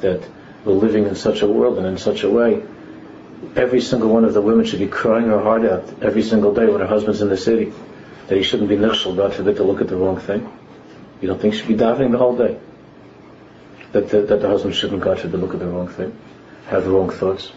that 0.00 0.28
we're 0.64 0.72
living 0.72 1.06
in 1.06 1.14
such 1.14 1.42
a 1.42 1.46
world 1.46 1.78
and 1.78 1.86
in 1.86 1.98
such 1.98 2.24
a 2.24 2.30
way. 2.30 2.62
Every 3.56 3.80
single 3.80 4.10
one 4.10 4.24
of 4.24 4.34
the 4.34 4.42
women 4.42 4.66
should 4.66 4.80
be 4.80 4.88
crying 4.88 5.26
her 5.26 5.40
heart 5.40 5.64
out 5.64 6.02
every 6.02 6.22
single 6.22 6.52
day 6.52 6.66
when 6.66 6.80
her 6.80 6.86
husband's 6.86 7.22
in 7.22 7.28
the 7.28 7.36
city 7.36 7.72
that 8.26 8.36
he 8.36 8.42
shouldn't 8.42 8.68
be 8.68 8.76
nichshel, 8.76 9.16
God 9.16 9.34
forbid, 9.34 9.56
to 9.56 9.64
look 9.64 9.80
at 9.80 9.88
the 9.88 9.96
wrong 9.96 10.18
thing. 10.18 10.50
You 11.20 11.28
don't 11.28 11.40
think 11.40 11.54
she 11.54 11.60
should 11.60 11.68
be 11.68 11.74
davening 11.74 12.12
the 12.12 12.18
whole 12.18 12.36
day? 12.36 12.58
That 13.92 14.08
the, 14.08 14.22
that 14.22 14.40
the 14.40 14.48
husband 14.48 14.74
shouldn't, 14.74 15.02
go 15.02 15.14
to 15.14 15.28
the 15.28 15.36
look 15.36 15.52
at 15.52 15.60
the 15.60 15.66
wrong 15.66 15.88
thing, 15.88 16.16
have 16.66 16.84
the 16.84 16.90
wrong 16.90 17.10
thoughts. 17.10 17.52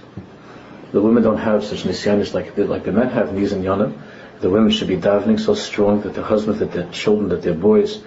The 0.91 1.02
women 1.02 1.23
don't 1.23 1.38
have 1.38 1.63
such 1.63 1.84
nisyanis 1.84 2.34
like, 2.34 2.58
like 2.58 2.84
the 2.84 2.91
men 2.91 3.10
have 3.10 3.30
in 3.30 3.63
and. 3.65 4.02
The 4.41 4.49
women 4.49 4.71
should 4.71 4.89
be 4.89 4.97
davening 4.97 5.39
so 5.39 5.54
strong 5.54 6.02
that 6.02 6.15
their 6.15 6.23
husbands, 6.23 6.60
that 6.60 6.71
their 6.71 6.89
children, 6.89 7.30
that 7.30 7.43
their 7.43 7.54
boys, 7.54 8.04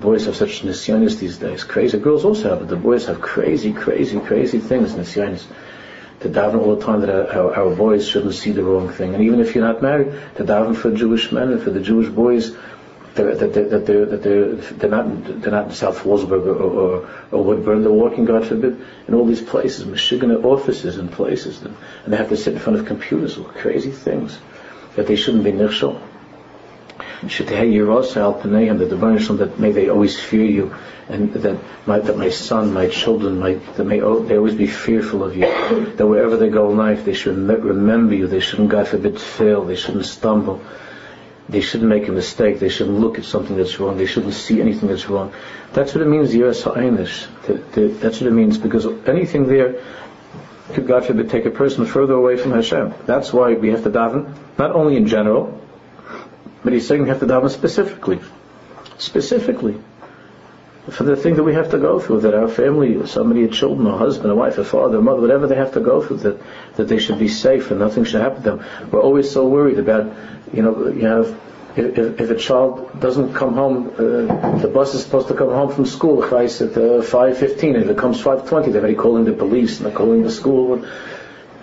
boys 0.00 0.24
have 0.24 0.36
such 0.36 0.62
nisyanis 0.62 1.18
these 1.18 1.36
days. 1.36 1.64
Crazy 1.64 1.98
girls 1.98 2.24
also 2.24 2.50
have, 2.50 2.60
but 2.60 2.68
the 2.68 2.76
boys 2.76 3.06
have 3.06 3.20
crazy, 3.20 3.72
crazy, 3.72 4.18
crazy 4.20 4.58
things, 4.58 4.94
nisyanis. 4.94 5.44
To 6.20 6.28
daven 6.28 6.60
all 6.60 6.74
the 6.74 6.84
time 6.84 7.02
that 7.02 7.10
our, 7.10 7.54
our, 7.54 7.76
boys 7.76 8.08
shouldn't 8.08 8.34
see 8.34 8.50
the 8.50 8.64
wrong 8.64 8.88
thing. 8.88 9.14
And 9.14 9.22
even 9.22 9.38
if 9.38 9.54
you're 9.54 9.64
not 9.64 9.82
married, 9.82 10.12
to 10.36 10.44
daven 10.44 10.74
for 10.74 10.90
Jewish 10.90 11.30
men 11.30 11.52
and 11.52 11.62
for 11.62 11.70
the 11.70 11.80
Jewish 11.80 12.08
boys 12.08 12.56
They're, 13.14 13.34
that 13.34 13.52
they're, 13.52 13.78
they're, 13.78 14.54
they're, 14.54 14.90
not 14.90 15.42
they're 15.42 15.50
not 15.50 15.66
in 15.66 15.72
South 15.72 15.98
Fallsburg 15.98 16.46
or, 16.46 16.62
or, 16.62 17.08
or 17.32 17.44
Woodbourne. 17.44 17.82
They're 17.82 17.90
working, 17.90 18.24
God 18.24 18.46
forbid, 18.46 18.80
in 19.06 19.14
all 19.14 19.24
these 19.24 19.42
places, 19.42 19.86
Michigan 19.86 20.30
offices 20.44 20.98
and 20.98 21.10
places, 21.10 21.62
and, 21.62 21.76
they 22.06 22.16
have 22.16 22.28
to 22.28 22.36
sit 22.36 22.54
in 22.54 22.60
front 22.60 22.78
of 22.78 22.86
computers, 22.86 23.36
with 23.36 23.48
crazy 23.48 23.90
things 23.90 24.38
that 24.96 25.06
they 25.06 25.16
shouldn't 25.16 25.44
be 25.44 25.52
nirshal. 25.52 26.00
That 27.22 27.30
the 28.90 28.96
Baruch 28.96 29.38
that 29.38 29.58
may 29.58 29.72
they 29.72 29.88
always 29.88 30.18
fear 30.18 30.44
you, 30.44 30.74
and 31.08 31.32
that 31.32 31.58
my, 31.86 31.98
that 31.98 32.16
my 32.16 32.28
son, 32.28 32.72
my 32.72 32.86
children, 32.88 33.40
my, 33.40 33.54
that 33.54 33.84
may 33.84 33.98
they 33.98 34.36
always 34.36 34.54
be 34.54 34.68
fearful 34.68 35.24
of 35.24 35.36
you. 35.36 35.46
That 35.96 36.06
wherever 36.06 36.36
they 36.36 36.48
go 36.48 36.70
in 36.70 36.76
life, 36.76 37.04
they 37.04 37.14
should 37.14 37.36
remember 37.36 38.14
you. 38.14 38.28
They 38.28 38.40
shouldn't, 38.40 38.68
God 38.68 38.86
forbid, 38.86 39.20
fail. 39.20 39.64
They 39.64 39.74
shouldn't 39.74 40.06
stumble. 40.06 40.62
They 41.48 41.62
shouldn't 41.62 41.88
make 41.88 42.08
a 42.08 42.12
mistake. 42.12 42.58
They 42.58 42.68
shouldn't 42.68 42.98
look 42.98 43.18
at 43.18 43.24
something 43.24 43.56
that's 43.56 43.80
wrong. 43.80 43.96
They 43.96 44.06
shouldn't 44.06 44.34
see 44.34 44.60
anything 44.60 44.88
that's 44.88 45.08
wrong. 45.08 45.32
That's 45.72 45.94
what 45.94 46.02
it 46.02 46.06
means, 46.06 46.34
Yiras 46.34 46.62
Ha'inish. 46.64 47.26
That's 48.00 48.20
what 48.20 48.28
it 48.28 48.32
means, 48.32 48.58
because 48.58 48.86
anything 49.06 49.46
there 49.46 49.82
could, 50.74 50.86
God 50.86 51.06
forbid, 51.06 51.30
take 51.30 51.46
a 51.46 51.50
person 51.50 51.86
further 51.86 52.12
away 52.12 52.36
from 52.36 52.52
Hashem. 52.52 52.92
That's 53.06 53.32
why 53.32 53.54
we 53.54 53.70
have 53.70 53.84
to 53.84 53.90
daven, 53.90 54.34
not 54.58 54.72
only 54.72 54.96
in 54.96 55.06
general, 55.06 55.58
but 56.62 56.74
he's 56.74 56.86
saying 56.86 57.02
we 57.02 57.08
have 57.08 57.20
to 57.20 57.26
daven 57.26 57.50
specifically. 57.50 58.20
Specifically. 58.98 59.80
For 60.90 61.04
the 61.04 61.16
thing 61.16 61.34
that 61.34 61.42
we 61.42 61.54
have 61.54 61.70
to 61.72 61.78
go 61.78 62.00
through, 62.00 62.20
that 62.20 62.34
our 62.34 62.48
family, 62.48 63.06
somebody, 63.06 63.44
a 63.44 63.48
children, 63.48 63.86
a 63.86 63.96
husband, 63.96 64.30
a 64.30 64.34
wife, 64.34 64.58
a 64.58 64.64
father, 64.64 64.98
a 64.98 65.02
mother, 65.02 65.20
whatever 65.20 65.46
they 65.46 65.56
have 65.56 65.72
to 65.72 65.80
go 65.80 66.00
through, 66.00 66.18
that, 66.18 66.40
that 66.76 66.88
they 66.88 66.98
should 66.98 67.18
be 67.18 67.28
safe 67.28 67.70
and 67.70 67.80
nothing 67.80 68.04
should 68.04 68.20
happen 68.20 68.42
to 68.42 68.50
them. 68.50 68.64
We're 68.90 69.02
always 69.02 69.30
so 69.30 69.46
worried 69.46 69.78
about, 69.78 70.12
you 70.52 70.62
know, 70.62 70.88
you 70.88 71.06
have, 71.06 71.38
if, 71.76 72.20
if 72.20 72.30
a 72.30 72.36
child 72.36 73.00
doesn't 73.00 73.34
come 73.34 73.54
home, 73.54 73.88
uh, 73.94 74.58
the 74.58 74.70
bus 74.72 74.94
is 74.94 75.02
supposed 75.02 75.28
to 75.28 75.34
come 75.34 75.50
home 75.50 75.72
from 75.72 75.84
school, 75.84 76.24
at 76.24 76.32
uh, 76.32 76.34
5.15, 76.34 77.62
and 77.62 77.76
if 77.76 77.90
it 77.90 77.98
comes 77.98 78.22
5.20, 78.22 78.72
they're 78.72 78.80
already 78.80 78.94
calling 78.94 79.24
the 79.24 79.32
police, 79.32 79.76
and 79.76 79.86
they're 79.86 79.94
calling 79.94 80.22
the 80.22 80.30
school. 80.30 80.86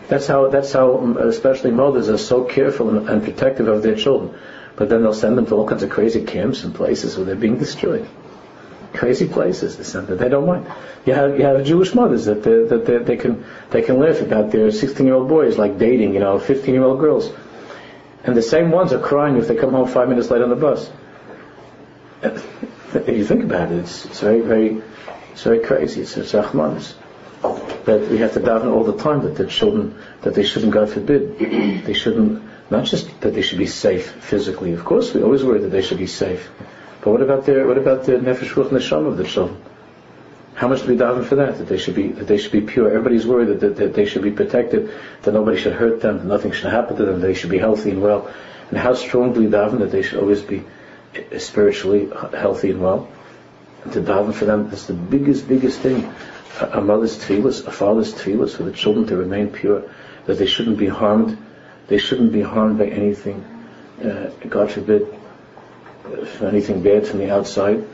That's 0.07 0.27
how, 0.27 0.49
that's 0.49 0.71
how, 0.71 0.99
um, 0.99 1.17
especially 1.17 1.71
mothers 1.71 2.09
are 2.09 2.17
so 2.17 2.43
careful 2.43 2.95
and, 2.95 3.09
and 3.09 3.23
protective 3.23 3.67
of 3.67 3.81
their 3.81 3.95
children. 3.95 4.38
But 4.75 4.89
then 4.89 5.01
they'll 5.01 5.13
send 5.13 5.38
them 5.38 5.47
to 5.47 5.55
all 5.55 5.67
kinds 5.67 5.83
of 5.83 5.89
crazy 5.89 6.25
camps 6.25 6.63
and 6.63 6.75
places 6.75 7.17
where 7.17 7.25
they're 7.25 7.35
being 7.35 7.57
destroyed. 7.57 8.07
Crazy 8.95 9.27
places 9.27 9.77
they 9.77 9.84
send 9.84 10.08
them. 10.08 10.17
They 10.17 10.29
don't 10.29 10.47
mind. 10.47 10.67
You 11.05 11.13
have 11.13 11.38
you 11.38 11.45
have 11.45 11.63
Jewish 11.65 11.93
mothers 11.93 12.25
that 12.25 12.43
they, 12.43 12.63
that 12.63 12.86
they, 12.86 12.97
they 12.99 13.17
can 13.17 13.45
they 13.69 13.81
can 13.81 13.99
laugh 13.99 14.21
about 14.21 14.51
their 14.51 14.71
16 14.71 15.05
year 15.05 15.15
old 15.15 15.27
boys 15.27 15.58
like 15.58 15.77
dating 15.77 16.13
you 16.13 16.19
know 16.19 16.39
15 16.39 16.73
year 16.73 16.84
old 16.84 16.99
girls, 16.99 17.31
and 18.23 18.38
the 18.38 18.41
same 18.41 18.71
ones 18.71 18.93
are 18.93 18.99
crying 18.99 19.36
if 19.38 19.47
they 19.47 19.55
come 19.55 19.71
home 19.71 19.88
five 19.88 20.08
minutes 20.08 20.31
late 20.31 20.41
on 20.41 20.49
the 20.49 20.55
bus. 20.55 20.89
Uh, 22.23 22.39
if 22.93 23.10
you 23.10 23.25
think 23.25 23.43
about 23.43 23.71
it, 23.71 23.79
it's, 23.79 24.05
it's 24.05 24.21
very 24.21 24.41
very 24.41 24.81
it's 25.34 25.43
very 25.43 25.60
crazy. 25.60 26.01
It's, 26.01 26.15
it's. 26.17 26.31
That 26.31 28.10
we 28.10 28.17
have 28.17 28.34
to 28.34 28.39
daven 28.39 28.73
all 28.73 28.84
the 28.84 28.97
time 28.97 29.21
that 29.21 29.36
the 29.36 29.45
children 29.45 29.95
that 30.23 30.34
they 30.34 30.43
shouldn't 30.43 30.71
God 30.71 30.89
forbid 30.89 31.38
they 31.38 31.93
shouldn't 31.93 32.41
not 32.71 32.86
just 32.86 33.21
that 33.21 33.36
they 33.36 33.43
should 33.43 33.60
be 33.60 33.67
safe 33.67 34.10
physically. 34.12 34.73
Of 34.73 34.84
course, 34.84 35.13
we 35.13 35.21
always 35.21 35.43
worry 35.43 35.60
that 35.60 35.69
they 35.69 35.84
should 35.84 35.99
be 35.99 36.08
safe. 36.08 36.49
But 37.06 37.12
what 37.12 37.22
about 37.22 37.46
their 37.46 37.68
what 37.68 37.78
about 37.78 38.04
the 38.06 38.13
nefesh 38.13 38.50
ruach 38.56 38.70
neshama 38.70 39.08
of 39.08 39.18
the 39.18 39.24
children? 39.24 39.62
How 40.56 40.68
much 40.68 40.82
do 40.82 40.88
we 40.88 40.98
daven 40.98 41.24
for 41.24 41.36
that? 41.36 41.60
That 41.60 41.68
they 41.68 41.78
should 41.78 41.96
be 41.96 42.08
that 42.08 42.28
they 42.28 42.38
should 42.39 42.52
be 42.52 42.62
pure. 42.62 42.88
Everybody's 42.88 43.28
worried 43.28 43.50
that, 43.50 43.60
that, 43.60 43.76
that 43.78 43.94
they 43.94 44.06
should 44.06 44.24
be 44.24 44.32
protected, 44.32 44.91
that 45.22 45.34
nobody 45.34 45.58
should 45.58 45.74
hurt 45.74 46.02
them, 46.02 46.18
that 46.18 46.26
nothing 46.26 46.52
should 46.52 46.72
happen 46.72 46.98
to 46.98 47.06
them, 47.06 47.22
that 47.22 47.28
they 47.28 47.36
should 47.36 47.52
be 47.52 47.60
healthy 47.60 47.91
and 47.91 48.02
well. 48.02 48.30
And 48.70 48.80
how 48.80 48.96
strongly 48.96 49.46
daven 49.46 49.80
that 49.80 49.91
they 49.91 50.02
should 50.02 50.20
always 50.20 50.41
be 50.41 50.63
spiritually 51.38 52.10
healthy 52.36 52.72
and 52.72 52.82
well. 52.82 53.08
And 53.84 53.94
to 53.94 54.02
daven 54.02 54.34
for 54.34 54.46
them 54.46 54.72
is 54.74 54.88
the 54.88 54.94
biggest, 54.94 55.48
biggest 55.48 55.80
thing. 55.80 56.12
A, 56.60 56.80
a 56.80 56.82
mother's 56.82 57.18
tefillas, 57.18 57.68
a 57.68 57.72
father's 57.72 58.15
tefillas 58.15 58.58
for 58.58 58.63
the 58.63 58.72
children 58.72 59.06
to 59.08 59.15
remain 59.15 59.52
pure, 59.52 59.84
that 60.26 60.39
they 60.39 60.48
shouldn't 60.48 60.80
be 60.80 60.88
harmed 60.88 61.38
they 61.88 61.98
shouldn't 61.98 62.32
be 62.32 62.41
harmed 62.41 62.80
by 62.80 62.88
anything, 62.88 63.44
uh, 64.04 64.30
God 64.50 64.72
forbid, 64.72 65.06
anything 66.41 66.82
bad 66.82 67.08
from 67.08 67.20
the 67.20 67.32
outside. 67.32 67.88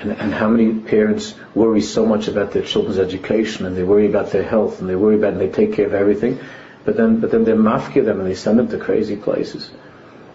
And, 0.00 0.12
and, 0.12 0.32
how 0.32 0.48
many 0.48 0.80
parents 0.80 1.34
worry 1.54 1.82
so 1.82 2.06
much 2.06 2.26
about 2.26 2.52
their 2.52 2.62
children's 2.62 2.98
education 2.98 3.66
and 3.66 3.76
they 3.76 3.82
worry 3.82 4.06
about 4.06 4.30
their 4.30 4.42
health 4.42 4.80
and 4.80 4.88
they 4.88 4.96
worry 4.96 5.16
about 5.16 5.34
and 5.34 5.40
they 5.40 5.50
take 5.50 5.74
care 5.74 5.84
of 5.84 5.92
everything, 5.92 6.38
but 6.86 6.96
then 6.96 7.20
but 7.20 7.30
then 7.30 7.44
they 7.44 7.52
mafkia 7.52 8.02
them 8.04 8.18
and 8.18 8.26
they 8.26 8.34
send 8.34 8.58
them 8.58 8.68
to 8.68 8.78
crazy 8.78 9.16
places. 9.16 9.70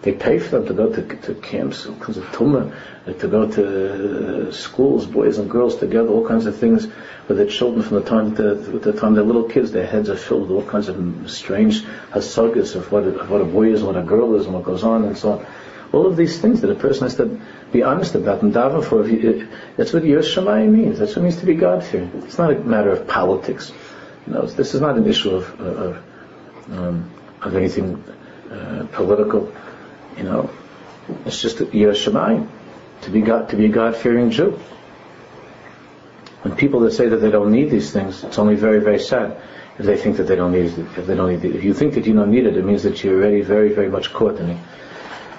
They 0.02 0.12
pay 0.12 0.38
for 0.38 0.60
them 0.60 0.66
to 0.66 0.72
go 0.72 0.92
to, 0.92 1.02
to 1.02 1.34
camps, 1.34 1.84
all 1.84 1.96
kinds 1.96 2.16
of 2.16 2.24
tumah, 2.26 2.72
to 3.18 3.26
go 3.26 3.50
to 3.50 4.52
schools, 4.52 5.04
boys 5.04 5.38
and 5.38 5.50
girls 5.50 5.76
together, 5.78 6.08
all 6.10 6.24
kinds 6.24 6.46
of 6.46 6.56
things 6.56 6.86
with 7.26 7.38
the 7.38 7.46
children 7.46 7.82
from 7.82 7.96
the 7.96 8.08
time 8.08 8.32
that 8.36 8.82
the 8.82 8.92
time 8.92 9.14
they're 9.14 9.24
little 9.24 9.48
kids, 9.48 9.72
their 9.72 9.86
heads 9.86 10.08
are 10.08 10.16
filled 10.16 10.42
with 10.42 10.50
all 10.52 10.70
kinds 10.70 10.88
of 10.88 11.28
strange 11.28 11.82
hasagas 12.12 12.76
of 12.76 12.92
what, 12.92 13.02
of 13.02 13.28
what 13.28 13.40
a 13.40 13.44
boy 13.44 13.72
is 13.72 13.80
and 13.80 13.88
what 13.88 13.96
a 13.96 14.06
girl 14.06 14.36
is 14.36 14.44
and 14.44 14.54
what 14.54 14.62
goes 14.62 14.84
on 14.84 15.04
and 15.04 15.18
so 15.18 15.32
on. 15.32 15.46
All 15.92 16.06
of 16.06 16.16
these 16.16 16.40
things 16.40 16.60
that 16.60 16.70
a 16.70 16.74
person 16.74 17.04
has 17.04 17.16
to 17.16 17.40
be 17.72 17.82
honest 17.82 18.14
about 18.14 18.42
and 18.42 18.52
daven 18.52 18.84
for. 18.84 19.06
You, 19.08 19.48
that's 19.76 19.92
what 19.92 20.02
Yiras 20.02 20.34
Shamayim 20.34 20.70
means. 20.70 20.98
That's 20.98 21.12
what 21.12 21.22
it 21.22 21.24
means 21.24 21.36
to 21.38 21.46
be 21.46 21.54
God-fearing. 21.54 22.10
It's 22.24 22.38
not 22.38 22.52
a 22.52 22.58
matter 22.60 22.90
of 22.90 23.06
politics. 23.06 23.72
Know, 24.26 24.44
this 24.44 24.74
is 24.74 24.80
not 24.80 24.96
an 24.96 25.06
issue 25.06 25.36
of, 25.36 25.60
of, 25.60 26.02
um, 26.72 27.10
of 27.42 27.54
anything 27.54 28.02
uh, 28.50 28.86
political. 28.90 29.52
You 30.16 30.24
know, 30.24 30.50
it's 31.24 31.40
just 31.40 31.58
Yiras 31.58 32.04
Shamayim 32.04 32.48
to 33.02 33.10
be 33.10 33.20
God, 33.20 33.48
to 33.50 33.56
be 33.56 33.66
a 33.66 33.68
God-fearing 33.68 34.30
Jew. 34.30 34.58
And 36.44 36.56
people 36.56 36.80
that 36.80 36.92
say 36.92 37.08
that 37.08 37.18
they 37.18 37.30
don't 37.30 37.52
need 37.52 37.70
these 37.70 37.92
things, 37.92 38.24
it's 38.24 38.38
only 38.38 38.56
very, 38.56 38.80
very 38.80 38.98
sad 38.98 39.40
if 39.78 39.86
they 39.86 39.96
think 39.96 40.16
that 40.16 40.24
they 40.24 40.36
don't 40.36 40.52
need 40.52 40.66
it. 40.66 40.78
If 40.96 41.06
they 41.06 41.14
don't 41.14 41.30
need 41.30 41.44
it. 41.44 41.54
If 41.54 41.64
you 41.64 41.74
think 41.74 41.94
that 41.94 42.06
you 42.06 42.14
don't 42.14 42.30
need 42.30 42.46
it, 42.46 42.56
it 42.56 42.64
means 42.64 42.82
that 42.84 43.02
you're 43.02 43.20
already 43.20 43.42
very, 43.42 43.72
very 43.72 43.88
much 43.88 44.12
caught 44.12 44.38
in 44.38 44.50
it. 44.50 44.58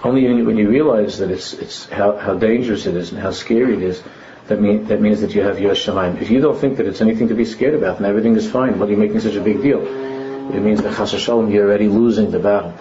Only 0.04 0.44
when 0.44 0.58
you 0.58 0.70
realize 0.70 1.20
that 1.20 1.32
it's, 1.32 1.54
it's 1.54 1.90
how, 1.90 2.18
how 2.18 2.36
dangerous 2.36 2.86
it 2.86 2.96
is 2.96 3.12
and 3.12 3.20
how 3.20 3.32
scary 3.32 3.74
it 3.74 3.82
is, 3.82 4.04
that, 4.48 4.62
mean, 4.62 4.86
that 4.86 5.02
means 5.02 5.22
that 5.22 5.34
you 5.34 5.42
have 5.42 5.58
Yiras 5.58 5.86
Shamayim. 5.86 6.22
If 6.22 6.30
you 6.30 6.40
don't 6.40 6.58
think 6.58 6.78
that 6.78 6.86
it's 6.86 7.02
anything 7.02 7.30
to 7.30 7.36
be 7.36 7.46
scared 7.46 7.74
about 7.74 7.98
and 7.98 8.06
everything 8.06 8.36
is 8.36 8.50
fine, 8.50 8.80
what 8.80 8.88
are 8.88 8.92
you 8.92 8.98
making 8.98 9.20
such 9.20 9.36
a 9.36 9.42
big 9.42 9.62
deal? 9.62 9.82
It 9.82 10.62
means 10.62 10.82
that 10.84 10.96
Chas 10.96 11.20
Shalom, 11.20 11.52
you're 11.52 11.66
already 11.66 11.88
losing 11.88 12.32
the 12.32 12.40
battle. 12.40 12.74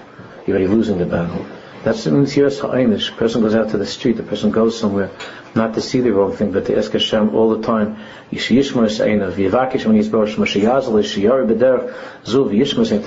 You're 0.47 0.57
already 0.57 0.73
losing 0.73 0.99
the 0.99 1.07
battle. 1.07 1.45
That's 1.83 2.05
the 2.05 2.11
Yiras 2.11 2.61
Ha'inish. 2.61 3.11
A 3.11 3.15
person 3.15 3.43
goes 3.43 3.55
out 3.55 3.71
to 3.71 3.79
the 3.79 3.87
street, 3.87 4.17
the 4.17 4.23
person 4.23 4.51
goes 4.51 4.79
somewhere, 4.79 5.11
not 5.55 5.75
to 5.75 5.81
see 5.81 6.01
the 6.01 6.13
wrong 6.13 6.37
thing, 6.37 6.53
but 6.53 6.67
to 6.67 6.77
ask 6.77 6.93
Hashem 6.93 7.35
all 7.35 7.57
the 7.57 7.63
time, 7.63 7.97
to 8.31 8.39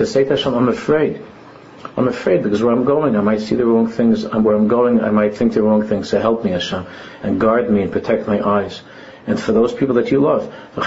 say 0.06 0.24
to 0.24 0.30
Hashem, 0.30 0.54
I'm 0.54 0.68
afraid. 0.68 1.22
I'm 1.96 2.08
afraid 2.08 2.42
because 2.42 2.62
where 2.62 2.72
I'm 2.72 2.84
going, 2.84 3.16
I 3.16 3.20
might 3.20 3.40
see 3.40 3.54
the 3.54 3.64
wrong 3.64 3.88
things, 3.88 4.24
and 4.24 4.44
where 4.44 4.54
I'm 4.54 4.68
going, 4.68 5.00
I 5.00 5.10
might 5.10 5.36
think 5.36 5.54
the 5.54 5.62
wrong 5.62 5.86
things, 5.86 6.10
so 6.10 6.20
help 6.20 6.44
me 6.44 6.50
Hashem, 6.50 6.86
and 7.22 7.40
guard 7.40 7.70
me 7.70 7.82
and 7.82 7.92
protect 7.92 8.28
my 8.28 8.46
eyes. 8.46 8.82
And 9.26 9.40
for 9.40 9.52
those 9.52 9.72
people 9.72 9.94
that 9.96 10.10
you 10.10 10.20
love, 10.20 10.52
you 10.76 10.82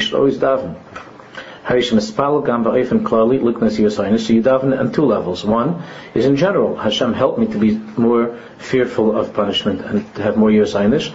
should 0.00 0.14
always 0.14 0.38
daven. 0.38 0.76
So 1.68 1.74
you 1.74 1.82
daven 4.42 4.78
on 4.78 4.92
two 4.92 5.04
levels. 5.04 5.44
One 5.44 5.82
is 6.14 6.24
in 6.24 6.36
general, 6.36 6.76
Hashem 6.76 7.12
help 7.12 7.38
me 7.38 7.46
to 7.46 7.58
be 7.58 7.72
more 8.00 8.38
fearful 8.58 9.14
of 9.14 9.34
punishment 9.34 9.82
and 9.82 10.14
to 10.14 10.22
have 10.22 10.38
more 10.38 10.50
Yosainis. 10.50 11.12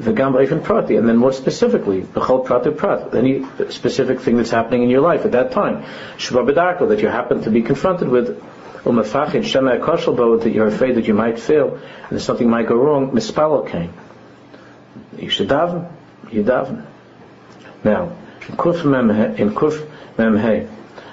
The 0.00 0.14
Gam 0.14 0.32
Ba'ifin 0.32 0.64
Prati. 0.64 0.96
And 0.96 1.06
then 1.06 1.18
more 1.18 1.32
specifically, 1.32 2.02
B'chol 2.02 2.44
Prati 2.46 2.70
Prat. 2.70 3.14
Any 3.14 3.44
specific 3.68 4.20
thing 4.20 4.38
that's 4.38 4.50
happening 4.50 4.82
in 4.82 4.88
your 4.88 5.02
life 5.02 5.24
at 5.26 5.32
that 5.32 5.52
time. 5.52 5.84
Shubha 6.16 6.50
B'darko, 6.50 6.88
that 6.88 7.00
you 7.00 7.08
happen 7.08 7.42
to 7.42 7.50
be 7.50 7.62
confronted 7.62 8.08
with. 8.08 8.42
Umafachid 8.84 9.44
Shema 9.44 9.76
Koshel 9.76 10.42
that 10.42 10.50
you're 10.50 10.66
afraid 10.66 10.94
that 10.94 11.06
you 11.06 11.12
might 11.12 11.38
fail 11.38 11.78
and 12.08 12.18
that 12.18 12.20
something 12.20 12.48
might 12.48 12.66
go 12.66 12.76
wrong. 12.76 13.10
Mispal 13.10 13.68
came. 13.68 13.92
You 15.18 15.28
should 15.28 15.48
daven. 15.48 15.86
You 16.32 16.42
daven. 16.42 16.86
Now, 17.84 18.16
in 18.48 18.56
Kuf 18.56 19.38
in 19.38 19.50
Kuf 19.50 19.86
Memhe. 20.16 20.70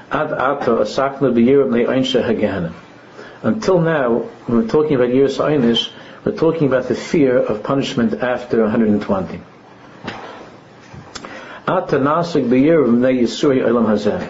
Ad 0.10 0.32
ato 0.32 0.82
asakna 0.82 1.34
b'yirim 1.34 1.70
le'einsha 1.72 2.24
hagana. 2.24 2.74
Until 3.44 3.82
now, 3.82 4.20
when 4.46 4.60
we're 4.60 4.68
talking 4.70 4.96
about 4.96 5.10
Yiras 5.10 5.38
Einish, 5.38 5.92
we're 6.28 6.36
talking 6.36 6.68
about 6.68 6.90
the 6.90 6.96
fear 6.96 7.38
of 7.38 7.64
punishment 7.64 8.16
after 8.16 8.62
120. 8.62 9.40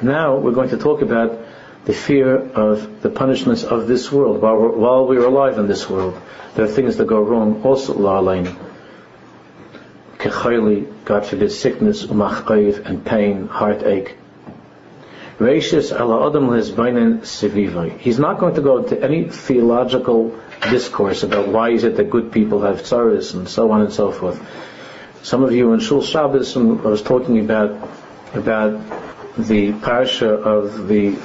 Now 0.04 0.38
we're 0.38 0.52
going 0.52 0.70
to 0.70 0.78
talk 0.78 1.02
about 1.02 1.40
the 1.86 1.94
fear 1.94 2.38
of 2.38 3.02
the 3.02 3.10
punishments 3.10 3.64
of 3.64 3.88
this 3.88 4.12
world. 4.12 4.44
While 4.44 4.58
we're, 4.58 4.78
while 4.78 5.08
we're 5.08 5.26
alive 5.26 5.58
in 5.58 5.66
this 5.66 5.90
world, 5.90 6.22
there 6.54 6.66
are 6.66 6.68
things 6.68 6.98
that 6.98 7.08
go 7.08 7.20
wrong 7.20 7.64
also. 7.64 7.96
Kechayli, 10.20 11.04
God 11.04 11.26
forbid, 11.26 11.52
sickness, 11.52 12.06
umachayv, 12.06 12.86
and 12.86 13.04
pain, 13.04 13.48
heartache. 13.48 14.16
He's 18.00 18.20
not 18.20 18.40
going 18.40 18.54
to 18.56 18.62
go 18.62 18.78
into 18.78 19.04
any 19.04 19.30
theological 19.30 20.40
discourse 20.62 21.24
about 21.24 21.48
why 21.48 21.70
is 21.70 21.84
it 21.84 21.98
that 21.98 22.10
good 22.10 22.32
people 22.32 22.62
have 22.62 22.82
tsaris 22.82 23.34
and 23.34 23.48
so 23.48 23.72
on 23.72 23.82
and 23.82 23.94
so 23.94 24.12
forth. 24.12 24.42
Some 25.24 25.44
of 25.44 25.52
you 25.52 25.74
in 25.74 25.80
Shul 25.80 26.02
Shabbos, 26.02 26.56
I 26.56 26.62
was 26.62 27.02
talking 27.02 27.40
about 27.40 27.90
about 28.34 28.80
the 29.38 29.72
parsha 29.74 30.30
of 30.30 30.88
the 30.88 31.18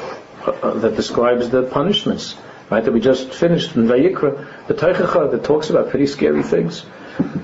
uh, 0.44 0.74
that 0.80 0.96
describes 0.96 1.50
the 1.50 1.62
punishments, 1.62 2.36
right? 2.70 2.84
That 2.84 2.92
we 2.92 3.00
just 3.00 3.32
finished 3.32 3.76
in 3.76 3.86
Vayikra, 3.86 4.66
the 4.66 4.74
Teichacha 4.74 5.30
that 5.30 5.44
talks 5.44 5.70
about 5.70 5.90
pretty 5.90 6.06
scary 6.06 6.42
things. 6.42 6.84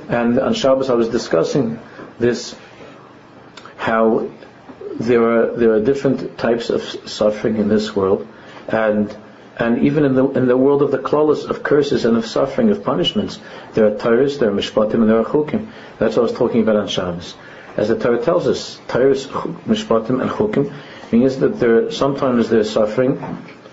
And 0.08 0.38
on 0.40 0.54
Shabbos 0.54 0.90
I 0.90 0.94
was 0.94 1.08
discussing 1.08 1.78
this, 2.18 2.56
how 3.76 4.30
there 4.98 5.22
are 5.22 5.56
there 5.56 5.72
are 5.72 5.80
different 5.80 6.38
types 6.38 6.70
of 6.70 6.82
suffering 6.82 7.56
in 7.56 7.68
this 7.68 7.94
world, 7.94 8.26
and 8.68 9.16
and 9.58 9.84
even 9.84 10.04
in 10.04 10.14
the 10.14 10.28
in 10.30 10.46
the 10.46 10.56
world 10.56 10.82
of 10.82 10.90
the 10.90 10.98
klolos 10.98 11.48
of 11.48 11.62
curses 11.62 12.04
and 12.04 12.16
of 12.16 12.26
suffering 12.26 12.70
of 12.70 12.84
punishments, 12.84 13.40
there 13.74 13.86
are 13.86 13.96
Torahs, 13.96 14.38
there 14.38 14.50
are 14.50 14.52
mishpatim, 14.52 14.94
and 14.94 15.08
there 15.08 15.18
are 15.18 15.24
chukim. 15.24 15.70
That's 15.98 16.16
what 16.16 16.22
I 16.22 16.30
was 16.30 16.32
talking 16.32 16.62
about 16.62 16.76
on 16.76 16.88
Shabbos. 16.88 17.34
As 17.76 17.88
the 17.88 17.98
Torah 17.98 18.22
tells 18.22 18.46
us, 18.46 18.80
Torahs, 18.88 19.26
mishpatim, 19.64 20.20
and 20.22 20.30
chukim 20.30 20.72
means 21.10 21.38
that 21.38 21.58
there 21.58 21.90
sometimes 21.90 22.48
there's 22.48 22.70
suffering, 22.70 23.18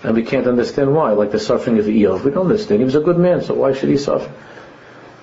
and 0.02 0.14
we 0.16 0.24
can't 0.24 0.46
understand 0.46 0.94
why. 0.94 1.12
Like 1.12 1.30
the 1.30 1.38
suffering 1.38 1.78
of 1.78 1.86
Eov, 1.86 2.24
we 2.24 2.32
don't 2.32 2.46
understand. 2.46 2.80
He 2.80 2.84
was 2.84 2.96
a 2.96 3.00
good 3.00 3.18
man, 3.18 3.42
so 3.42 3.54
why 3.54 3.72
should 3.72 3.88
he 3.88 3.96
suffer? 3.96 4.32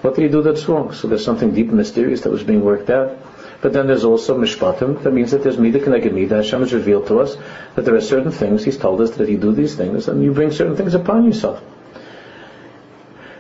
What 0.02 0.16
did 0.16 0.24
he 0.24 0.28
do 0.30 0.42
that's 0.42 0.68
wrong? 0.68 0.94
So 0.94 1.08
there's 1.08 1.24
something 1.24 1.54
deep 1.54 1.70
and 1.70 1.78
mysterious 1.78 2.22
that 2.22 2.32
was 2.32 2.44
being 2.44 2.64
worked 2.64 2.90
out. 2.90 3.18
But 3.64 3.72
then 3.72 3.88
there's 3.88 4.04
also 4.04 4.38
mishpatim. 4.38 5.04
That 5.04 5.14
means 5.14 5.32
that 5.32 5.42
there's 5.42 5.56
midah 5.56 5.82
connected 5.82 6.12
midah. 6.12 6.44
Hashem 6.44 6.60
has 6.60 6.74
revealed 6.74 7.08
to 7.08 7.22
us 7.22 7.38
that 7.76 7.86
there 7.86 7.96
are 7.96 8.02
certain 8.02 8.32
things. 8.32 8.66
He's 8.66 8.78
told 8.78 9.00
us 9.00 9.12
that 9.12 9.24
if 9.24 9.30
you 9.30 9.38
do 9.38 9.54
these 9.54 9.74
things, 9.74 10.08
then 10.08 10.22
you 10.22 10.34
bring 10.34 10.52
certain 10.52 10.76
things 10.76 10.94
upon 10.94 11.24
yourself. 11.24 11.64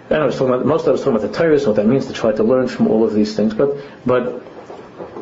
And 0.09 0.23
I 0.23 0.25
was 0.25 0.37
talking 0.37 0.53
about, 0.53 0.65
most 0.65 0.87
I 0.87 0.91
was 0.91 1.01
talking 1.01 1.17
about 1.17 1.29
the 1.29 1.37
Torah, 1.37 1.59
what 1.59 1.75
that 1.75 1.87
means 1.87 2.05
to 2.05 2.13
try 2.13 2.31
to 2.31 2.41
learn 2.41 2.69
from 2.69 2.87
all 2.87 3.03
of 3.03 3.13
these 3.13 3.35
things. 3.35 3.53
But, 3.53 3.75
but 4.05 4.41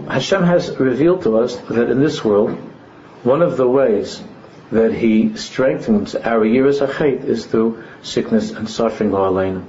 Hashem 0.08 0.44
has 0.44 0.78
revealed 0.78 1.24
to 1.24 1.40
us 1.40 1.56
that 1.58 1.90
in 1.90 2.00
this 2.00 2.24
world, 2.24 2.52
one 3.24 3.42
of 3.42 3.58
the 3.58 3.68
ways 3.68 4.22
that 4.72 4.94
He 4.94 5.36
strengthens 5.36 6.14
our 6.14 6.46
yiras 6.46 6.86
achait 6.88 7.24
is 7.24 7.48
through 7.48 7.84
sickness 8.04 8.52
and 8.52 8.70
suffering, 8.70 9.10
la'aleinu 9.10 9.66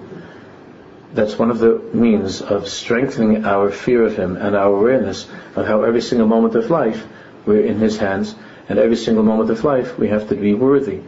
that's 1.14 1.38
one 1.38 1.50
of 1.50 1.58
the 1.58 1.78
means 1.92 2.40
of 2.40 2.68
strengthening 2.68 3.44
our 3.44 3.70
fear 3.70 4.02
of 4.04 4.16
Him 4.16 4.36
and 4.36 4.56
our 4.56 4.72
awareness 4.72 5.28
of 5.56 5.66
how 5.66 5.82
every 5.82 6.00
single 6.00 6.26
moment 6.26 6.54
of 6.54 6.70
life 6.70 7.06
we're 7.44 7.64
in 7.64 7.78
His 7.78 7.98
hands, 7.98 8.34
and 8.68 8.78
every 8.78 8.96
single 8.96 9.24
moment 9.24 9.50
of 9.50 9.64
life 9.64 9.98
we 9.98 10.08
have 10.08 10.28
to 10.28 10.34
be 10.34 10.54
worthy 10.54 11.02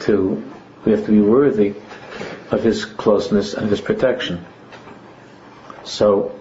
to, 0.00 0.42
we 0.84 0.92
have 0.92 1.06
to 1.06 1.12
be 1.12 1.20
worthy 1.20 1.74
of 2.50 2.62
His 2.62 2.84
closeness 2.84 3.54
and 3.54 3.70
His 3.70 3.80
protection. 3.80 4.44
So, 5.84 6.38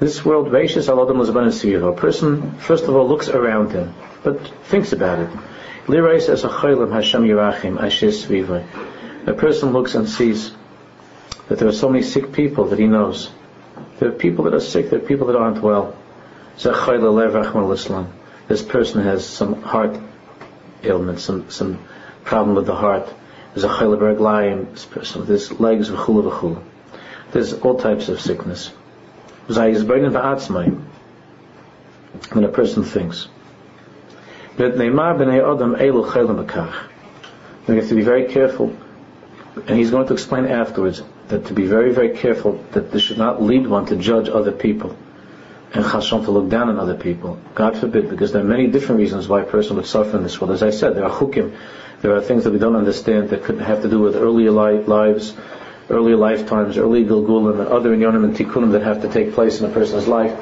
this 0.00 0.24
world, 0.24 0.48
Veishis 0.48 0.88
Aladam 0.88 1.88
A 1.88 1.92
person, 1.92 2.52
first 2.58 2.84
of 2.84 2.96
all, 2.96 3.06
looks 3.06 3.28
around 3.28 3.70
him, 3.70 3.94
but 4.22 4.40
thinks 4.64 4.92
about 4.92 5.18
it. 5.18 5.28
As 5.88 6.44
a 6.44 6.48
Hashem 6.48 7.30
A 9.26 9.34
person 9.34 9.72
looks 9.72 9.94
and 9.94 10.08
sees 10.08 10.52
that 11.50 11.58
there 11.58 11.68
are 11.68 11.72
so 11.72 11.88
many 11.88 12.04
sick 12.04 12.32
people 12.32 12.66
that 12.66 12.78
he 12.78 12.86
knows. 12.86 13.28
There 13.98 14.08
are 14.08 14.12
people 14.12 14.44
that 14.44 14.54
are 14.54 14.60
sick, 14.60 14.88
there 14.88 15.00
are 15.00 15.02
people 15.02 15.26
that 15.26 15.36
aren't 15.36 15.60
well. 15.60 15.96
This 18.46 18.62
person 18.62 19.02
has 19.02 19.26
some 19.26 19.60
heart 19.60 19.98
ailment, 20.84 21.18
some, 21.18 21.50
some 21.50 21.80
problem 22.22 22.54
with 22.54 22.66
the 22.66 22.76
heart. 22.76 23.12
There's 23.52 23.64
a 23.64 23.68
this 23.68 24.86
person, 24.86 25.26
there's 25.26 25.50
legs, 25.58 25.90
v'chulu 25.90 26.30
v'chulu. 26.30 26.62
There's 27.32 27.52
all 27.54 27.80
types 27.80 28.08
of 28.08 28.20
sickness. 28.20 28.70
When 32.32 32.44
a 32.44 32.48
person 32.48 32.84
thinks. 32.84 33.26
We 34.56 34.66
have 34.66 34.76
to 37.88 37.94
be 37.94 38.02
very 38.02 38.26
careful, 38.26 38.76
and 39.66 39.76
he's 39.76 39.90
going 39.90 40.06
to 40.06 40.12
explain 40.12 40.46
afterwards 40.46 41.02
that 41.30 41.46
to 41.46 41.54
be 41.54 41.66
very, 41.66 41.92
very 41.92 42.16
careful 42.16 42.64
that 42.72 42.92
this 42.92 43.02
should 43.02 43.18
not 43.18 43.42
lead 43.42 43.66
one 43.66 43.86
to 43.86 43.96
judge 43.96 44.28
other 44.28 44.52
people 44.52 44.96
and 45.72 45.84
chashon 45.84 46.24
to 46.24 46.30
look 46.30 46.48
down 46.48 46.68
on 46.68 46.78
other 46.78 46.96
people. 46.96 47.38
God 47.54 47.76
forbid, 47.76 48.10
because 48.10 48.32
there 48.32 48.42
are 48.42 48.48
many 48.48 48.66
different 48.66 48.98
reasons 48.98 49.28
why 49.28 49.42
a 49.42 49.44
person 49.44 49.76
would 49.76 49.86
suffer 49.86 50.16
in 50.16 50.22
this 50.22 50.40
world. 50.40 50.52
As 50.52 50.62
I 50.62 50.70
said, 50.70 50.96
there 50.96 51.04
are 51.04 51.10
chukim, 51.10 51.56
there 52.02 52.14
are 52.16 52.20
things 52.20 52.44
that 52.44 52.52
we 52.52 52.58
don't 52.58 52.76
understand 52.76 53.30
that 53.30 53.44
could 53.44 53.60
have 53.60 53.82
to 53.82 53.88
do 53.88 54.00
with 54.00 54.16
earlier 54.16 54.50
lives, 54.50 55.34
earlier 55.88 56.16
lifetimes, 56.16 56.76
early 56.76 57.04
gilgulim, 57.04 57.60
and 57.60 57.68
other 57.68 57.94
inyonim 57.94 58.24
and 58.24 58.36
tikkunim 58.36 58.72
that 58.72 58.82
have 58.82 59.02
to 59.02 59.08
take 59.08 59.32
place 59.34 59.60
in 59.60 59.70
a 59.70 59.72
person's 59.72 60.08
life 60.08 60.36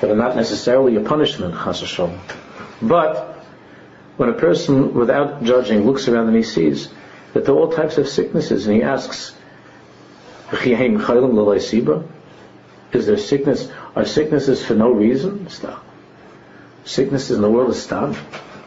that 0.00 0.10
are 0.10 0.16
not 0.16 0.36
necessarily 0.36 0.96
a 0.96 1.00
punishment, 1.00 1.54
chasashon. 1.54 2.18
But 2.82 3.46
when 4.16 4.28
a 4.28 4.34
person, 4.34 4.92
without 4.92 5.42
judging, 5.44 5.86
looks 5.86 6.08
around 6.08 6.28
and 6.28 6.36
he 6.36 6.42
sees 6.42 6.88
that 7.32 7.44
there 7.44 7.54
are 7.54 7.58
all 7.58 7.72
types 7.72 7.96
of 7.96 8.08
sicknesses, 8.08 8.66
and 8.66 8.76
he 8.76 8.82
asks, 8.82 9.34
is 12.94 13.06
there 13.06 13.18
sickness? 13.18 13.68
Are 13.96 14.04
sicknesses 14.04 14.64
for 14.64 14.74
no 14.74 14.90
reason? 14.90 15.48
Stop. 15.48 15.84
Sicknesses 16.84 17.36
in 17.36 17.42
the 17.42 17.50
world 17.50 17.70
is 17.70 17.82
stop 17.82 18.14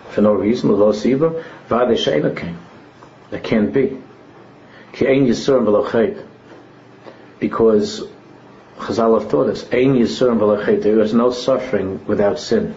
for 0.09 0.21
no 0.21 0.33
reason. 0.33 0.69
That 3.29 3.43
can't 3.43 3.73
be. 3.73 3.97
Because 7.39 8.03
Chazal 8.79 9.19
have 9.19 9.29
taught 9.29 9.49
us, 9.49 9.63
there 9.63 10.99
is 10.99 11.13
no 11.13 11.31
suffering 11.31 12.05
without 12.05 12.39
sin. 12.39 12.75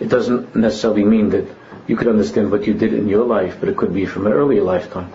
It 0.00 0.08
doesn't 0.08 0.54
necessarily 0.54 1.04
mean 1.04 1.30
that 1.30 1.46
you 1.86 1.96
could 1.96 2.08
understand 2.08 2.50
what 2.50 2.66
you 2.66 2.74
did 2.74 2.92
in 2.92 3.08
your 3.08 3.24
life, 3.24 3.56
but 3.58 3.68
it 3.68 3.76
could 3.76 3.94
be 3.94 4.06
from 4.06 4.26
an 4.26 4.32
earlier 4.32 4.62
lifetime. 4.62 5.12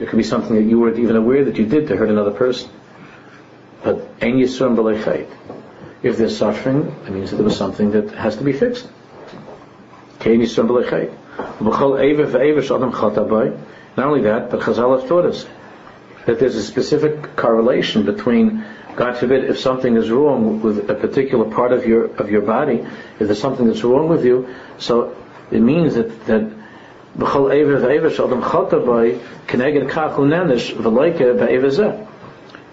It 0.00 0.08
could 0.08 0.16
be 0.16 0.22
something 0.22 0.56
that 0.56 0.62
you 0.62 0.80
weren't 0.80 0.98
even 0.98 1.16
aware 1.16 1.44
that 1.44 1.56
you 1.58 1.66
did 1.66 1.88
to 1.88 1.96
hurt 1.96 2.08
another 2.08 2.30
person. 2.30 2.70
But 3.82 3.96
ein 4.22 4.38
yisurim 4.38 4.74
b'leichait. 4.76 5.28
If 6.02 6.16
there's 6.16 6.36
suffering, 6.36 6.94
it 7.06 7.10
means 7.10 7.30
that 7.30 7.36
there 7.36 7.44
was 7.44 7.56
something 7.56 7.90
that 7.92 8.10
has 8.12 8.36
to 8.36 8.44
be 8.44 8.54
fixed. 8.54 8.88
Kein 10.20 10.40
yisurim 10.40 10.68
b'leichait. 10.68 11.14
Not 13.96 14.06
only 14.06 14.22
that, 14.22 14.50
but 14.50 14.60
Chazal 14.60 15.00
has 15.00 15.08
taught 15.08 15.24
us 15.26 15.46
that 16.26 16.38
there's 16.38 16.56
a 16.56 16.62
specific 16.62 17.36
correlation 17.36 18.04
between, 18.04 18.64
God 18.96 19.16
forbid, 19.16 19.44
if 19.44 19.58
something 19.58 19.96
is 19.96 20.10
wrong 20.10 20.62
with 20.62 20.90
a 20.90 20.94
particular 20.94 21.50
part 21.50 21.72
of 21.72 21.86
your 21.86 22.04
of 22.16 22.30
your 22.30 22.42
body, 22.42 22.86
if 23.18 23.26
there's 23.26 23.40
something 23.40 23.66
that's 23.66 23.82
wrong 23.82 24.08
with 24.08 24.24
you, 24.24 24.54
so 24.78 25.16
it 25.50 25.60
means 25.60 25.94
that 25.94 26.26
that 26.26 26.50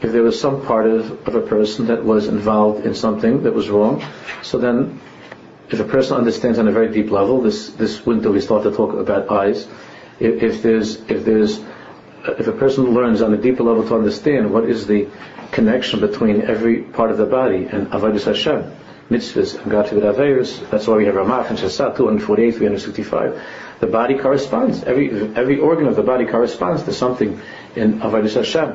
if 0.02 0.12
there 0.12 0.22
was 0.22 0.40
some 0.40 0.66
part 0.66 0.86
of, 0.86 1.28
of 1.28 1.36
a 1.36 1.42
person 1.42 1.88
that 1.88 2.04
was 2.04 2.28
involved 2.28 2.86
in 2.86 2.94
something 2.94 3.44
that 3.44 3.54
was 3.54 3.70
wrong, 3.70 4.04
so 4.44 4.60
then 4.60 5.00
if 5.70 5.80
a 5.80 5.84
person 5.84 6.18
understands 6.18 6.60
on 6.60 6.68
a 6.68 6.72
very 6.72 6.92
deep 6.92 7.10
level, 7.10 7.42
this, 7.42 7.70
this 7.72 8.06
winter 8.06 8.32
we 8.32 8.40
start 8.40 8.64
to 8.64 8.72
talk 8.72 8.94
about 8.94 9.30
eyes, 9.32 9.68
if, 10.20 10.44
if 10.44 10.62
there's, 10.62 10.98
if 11.10 11.26
there's, 11.26 11.60
uh, 11.60 12.36
if 12.38 12.48
a 12.48 12.52
person 12.52 12.94
learns 12.94 13.22
on 13.22 13.34
a 13.34 13.38
deeper 13.38 13.64
level 13.64 13.88
to 13.88 13.96
understand 13.96 14.54
what 14.54 14.66
is 14.66 14.86
the 14.86 15.08
connection 15.52 16.00
between 16.00 16.44
every 16.44 16.84
part 16.84 17.10
of 17.10 17.18
the 17.18 17.26
body 17.26 17.66
and 17.66 17.88
Avodah 17.88 18.24
Hashem, 18.24 18.72
mitzvahs 19.10 19.60
and 19.62 19.72
God 19.72 19.88
Averis, 19.88 20.70
that's 20.70 20.86
why 20.86 20.98
we 20.98 21.06
have 21.06 21.16
Ramach 21.16 21.50
and 21.50 21.58
Shasat 21.58 21.98
248, 21.98 22.52
365 22.52 23.42
the 23.80 23.88
body 23.88 24.18
corresponds. 24.18 24.84
Every 24.84 25.10
every 25.36 25.60
organ 25.60 25.88
of 25.88 25.96
the 25.96 26.04
body 26.04 26.26
corresponds 26.26 26.84
to 26.84 26.94
something 26.94 27.40
in 27.76 28.00
Avodah 28.00 28.34
Hashem, 28.34 28.70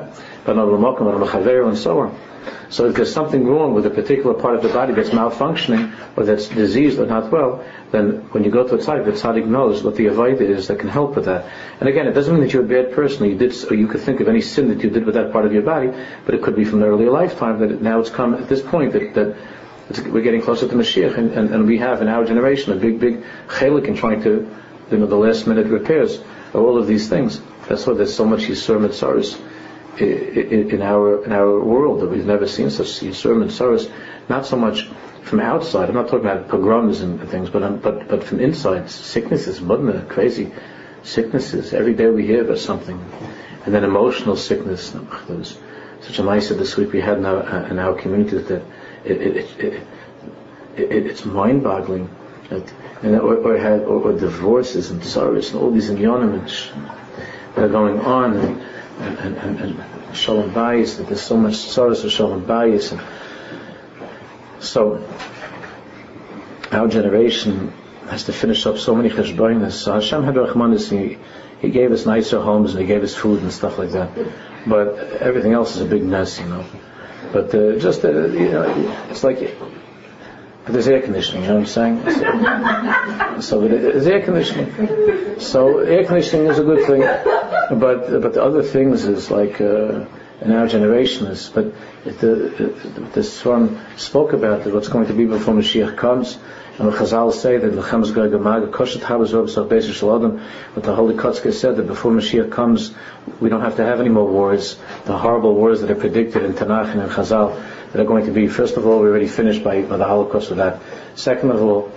and 1.67 1.77
so 1.77 1.99
on. 1.99 2.19
So 2.69 2.87
if 2.87 2.95
there's 2.95 3.13
something 3.13 3.45
wrong 3.45 3.73
with 3.73 3.85
a 3.85 3.89
particular 3.89 4.33
part 4.33 4.55
of 4.55 4.63
the 4.63 4.69
body 4.69 4.93
that's 4.93 5.09
malfunctioning 5.09 5.93
or 6.17 6.23
that's 6.23 6.47
diseased 6.47 6.99
or 6.99 7.05
not 7.05 7.31
well, 7.31 7.63
then 7.91 8.27
when 8.31 8.43
you 8.43 8.49
go 8.49 8.67
to 8.67 8.75
a 8.75 8.77
tzaddik, 8.77 9.05
the 9.05 9.11
tzaddik 9.11 9.45
knows 9.45 9.83
what 9.83 9.95
the 9.95 10.07
avodah 10.07 10.41
is 10.41 10.67
that 10.67 10.79
can 10.79 10.89
help 10.89 11.15
with 11.15 11.25
that. 11.25 11.49
And 11.79 11.87
again, 11.87 12.07
it 12.07 12.13
doesn't 12.13 12.33
mean 12.33 12.43
that 12.43 12.51
you're 12.51 12.63
a 12.63 12.67
bad 12.67 12.93
person 12.93 13.29
you 13.29 13.37
did, 13.37 13.53
or 13.71 13.75
you 13.75 13.87
could 13.87 14.01
think 14.01 14.21
of 14.21 14.27
any 14.27 14.41
sin 14.41 14.69
that 14.69 14.83
you 14.83 14.89
did 14.89 15.05
with 15.05 15.15
that 15.15 15.31
part 15.31 15.45
of 15.45 15.53
your 15.53 15.61
body, 15.61 15.91
but 16.25 16.33
it 16.33 16.41
could 16.41 16.55
be 16.55 16.65
from 16.65 16.81
an 16.81 16.89
earlier 16.89 17.11
lifetime 17.11 17.59
that 17.59 17.81
now 17.81 17.99
it's 17.99 18.09
come 18.09 18.33
at 18.33 18.49
this 18.49 18.61
point 18.61 18.93
that, 18.93 19.13
that 19.13 19.37
we're 20.11 20.23
getting 20.23 20.41
closer 20.41 20.67
to 20.67 20.73
Mashiach 20.73 21.17
and, 21.17 21.31
and, 21.31 21.53
and, 21.53 21.67
we 21.67 21.77
have 21.77 22.01
in 22.01 22.07
our 22.07 22.25
generation 22.25 22.73
a 22.73 22.75
big, 22.75 22.99
big 22.99 23.23
chelik 23.47 23.85
in 23.85 23.95
trying 23.95 24.23
to 24.23 24.49
you 24.93 24.99
know, 24.99 25.07
the 25.07 25.15
last 25.15 25.47
minute 25.47 25.67
repairs 25.67 26.19
all 26.53 26.77
of 26.77 26.87
these 26.87 27.09
things. 27.09 27.41
That's 27.67 27.85
why 27.87 27.93
there's 27.93 28.13
so 28.13 28.25
much 28.25 28.41
Yisur 28.41 28.79
Mitzaris 28.79 29.39
in 29.99 30.81
our 30.81 31.23
in 31.25 31.31
our 31.31 31.59
world 31.59 32.01
that 32.01 32.09
we've 32.09 32.25
never 32.25 32.47
seen 32.47 32.69
such 32.69 32.87
Yisur 33.01 33.35
Mitzaris. 33.35 33.91
Not 34.29 34.45
so 34.45 34.57
much 34.57 34.89
from 35.23 35.39
outside. 35.39 35.89
I'm 35.89 35.95
not 35.95 36.07
talking 36.07 36.25
about 36.25 36.47
pogroms 36.47 37.01
and 37.01 37.27
things, 37.29 37.49
but 37.49 37.81
but 37.81 38.07
but 38.07 38.23
from 38.23 38.39
inside, 38.39 38.89
sicknesses, 38.89 39.59
mudna, 39.59 40.07
crazy 40.09 40.51
sicknesses. 41.03 41.73
Every 41.73 41.93
day 41.93 42.09
we 42.09 42.25
hear 42.25 42.43
about 42.43 42.59
something, 42.59 43.03
and 43.65 43.73
then 43.73 43.83
emotional 43.83 44.35
sickness. 44.35 44.91
There 44.91 45.43
such 46.01 46.19
a 46.19 46.23
nice 46.23 46.49
this 46.49 46.75
week 46.75 46.91
we 46.91 46.99
had 46.99 47.17
in 47.17 47.25
our, 47.25 47.67
in 47.67 47.79
our 47.79 47.93
community 47.95 48.37
that 48.37 48.63
it, 49.05 49.21
it, 49.21 49.59
it 49.59 49.87
it's 50.75 51.23
mind-boggling. 51.23 52.09
And 52.49 53.15
or, 53.15 53.35
or, 53.37 53.57
had, 53.57 53.81
or, 53.81 54.11
or, 54.11 54.13
divorces 54.13 54.91
and 54.91 55.03
sorrows 55.03 55.51
and 55.51 55.61
all 55.61 55.71
these 55.71 55.89
inyonim 55.89 56.45
that 57.55 57.65
are 57.65 57.69
going 57.69 57.99
on 57.99 58.37
and, 58.37 58.61
and, 58.99 59.37
and, 59.37 59.59
and 59.59 60.15
shalom 60.15 60.51
bayis, 60.51 60.97
that 60.97 61.07
there's 61.07 61.21
so 61.21 61.37
much 61.37 61.55
sorrows 61.55 62.03
of 62.03 62.11
shalom 62.11 62.45
bayis. 62.45 62.91
And 62.91 63.01
so, 64.59 65.03
our 66.71 66.87
generation 66.87 67.73
has 68.09 68.25
to 68.25 68.33
finish 68.33 68.65
up 68.65 68.77
so 68.77 68.95
many 68.95 69.09
cheshbonis. 69.09 69.73
So 69.73 69.93
Hashem 69.93 70.23
had 70.23 70.35
Rahmanis, 70.35 70.89
he, 70.89 71.17
he 71.61 71.69
gave 71.69 71.91
us 71.91 72.05
nicer 72.05 72.41
homes 72.41 72.71
and 72.71 72.81
he 72.81 72.85
gave 72.87 73.03
us 73.03 73.15
food 73.15 73.41
and 73.41 73.51
stuff 73.51 73.77
like 73.77 73.91
that. 73.91 74.09
But 74.67 74.97
everything 75.21 75.53
else 75.53 75.75
is 75.75 75.81
a 75.81 75.85
big 75.85 76.03
mess, 76.03 76.39
you 76.39 76.45
know. 76.45 76.65
But 77.31 77.53
uh, 77.55 77.77
just, 77.79 78.03
uh, 78.03 78.27
you 78.27 78.51
know, 78.51 79.05
it's 79.09 79.23
like 79.23 79.39
but 80.63 80.73
there's 80.73 80.87
air 80.87 81.01
conditioning, 81.01 81.43
you 81.43 81.49
know 81.49 81.55
what 81.55 81.61
I'm 81.61 81.65
saying? 81.65 83.41
So, 83.41 83.41
so 83.41 83.67
there's 83.67 84.07
air 84.07 84.21
conditioning. 84.21 85.39
So 85.39 85.79
air 85.79 86.05
conditioning 86.05 86.47
is 86.47 86.59
a 86.59 86.63
good 86.63 86.85
thing, 86.87 87.01
but 87.01 88.21
but 88.21 88.33
the 88.33 88.43
other 88.43 88.63
things 88.63 89.03
is 89.05 89.29
like 89.29 89.59
uh, 89.59 90.05
in 90.41 90.51
our 90.51 90.67
generation 90.67 91.27
is. 91.27 91.49
But 91.49 91.73
the, 92.05 93.09
this 93.13 93.43
one 93.43 93.81
spoke 93.97 94.31
about 94.31 94.65
what's 94.67 94.87
going 94.87 95.07
to 95.07 95.13
be 95.13 95.25
before 95.25 95.53
Mashiach 95.53 95.97
comes, 95.97 96.37
and 96.79 96.87
the 96.87 96.91
Chazal 96.91 97.33
say 97.33 97.57
that 97.57 97.73
Lechem 97.73 98.05
Zgag 98.05 98.71
Koshet 98.71 99.01
Habazov 99.01 99.49
Salbeis 99.49 99.91
Shalom. 99.93 100.41
But 100.73 100.83
the 100.83 100.95
Holy 100.95 101.15
Kotzker 101.15 101.51
said 101.51 101.75
that 101.75 101.87
before 101.87 102.11
Mashiach 102.13 102.51
comes, 102.51 102.95
we 103.41 103.49
don't 103.49 103.61
have 103.61 103.75
to 103.75 103.83
have 103.83 103.99
any 103.99 104.09
more 104.09 104.27
wars. 104.27 104.79
The 105.05 105.17
horrible 105.17 105.55
wars 105.55 105.81
that 105.81 105.91
are 105.91 105.95
predicted 105.95 106.43
in 106.43 106.53
Tanakh 106.53 106.91
and 106.91 107.01
in 107.01 107.09
Chazal 107.09 107.61
that 107.93 108.01
are 108.01 108.05
going 108.05 108.25
to 108.25 108.31
be, 108.31 108.47
first 108.47 108.75
of 108.75 108.85
all, 108.87 108.99
we 108.99 109.07
already 109.07 109.27
finished 109.27 109.63
by, 109.63 109.83
by 109.83 109.97
the 109.97 110.05
Holocaust 110.05 110.49
with 110.49 110.57
that. 110.57 110.81
Second 111.15 111.51
of 111.51 111.61
all, 111.61 111.91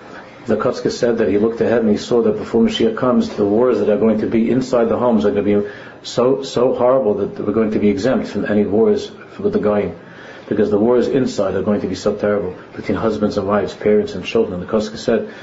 the 0.44 0.56
Kotzker 0.56 0.92
said 0.92 1.18
that 1.18 1.28
he 1.28 1.38
looked 1.38 1.60
ahead 1.60 1.80
and 1.80 1.90
he 1.90 1.96
saw 1.96 2.22
that 2.22 2.36
before 2.36 2.62
Mashiach 2.62 2.96
comes, 2.96 3.34
the 3.34 3.46
wars 3.46 3.80
that 3.80 3.88
are 3.88 3.96
going 3.96 4.20
to 4.20 4.26
be 4.26 4.50
inside 4.50 4.88
the 4.90 4.98
homes 4.98 5.24
are 5.24 5.32
going 5.32 5.44
to 5.44 5.62
be 5.62 5.70
so 6.02 6.42
so 6.42 6.74
horrible 6.74 7.14
that 7.14 7.44
we're 7.44 7.52
going 7.52 7.72
to 7.72 7.80
be 7.80 7.88
exempt 7.88 8.28
from 8.28 8.44
any 8.44 8.64
wars 8.64 9.10
with 9.40 9.54
the 9.54 9.58
going. 9.58 9.98
Because 10.48 10.70
the 10.70 10.78
wars 10.78 11.08
inside 11.08 11.54
are 11.54 11.62
going 11.62 11.80
to 11.80 11.88
be 11.88 11.96
so 11.96 12.14
terrible 12.14 12.54
between 12.76 12.96
husbands 12.96 13.38
and 13.38 13.48
wives, 13.48 13.74
parents 13.74 14.14
and 14.14 14.24
children. 14.24 14.60
And 14.60 14.62
the 14.62 14.72
Kotzker 14.72 14.98
said, 14.98 15.34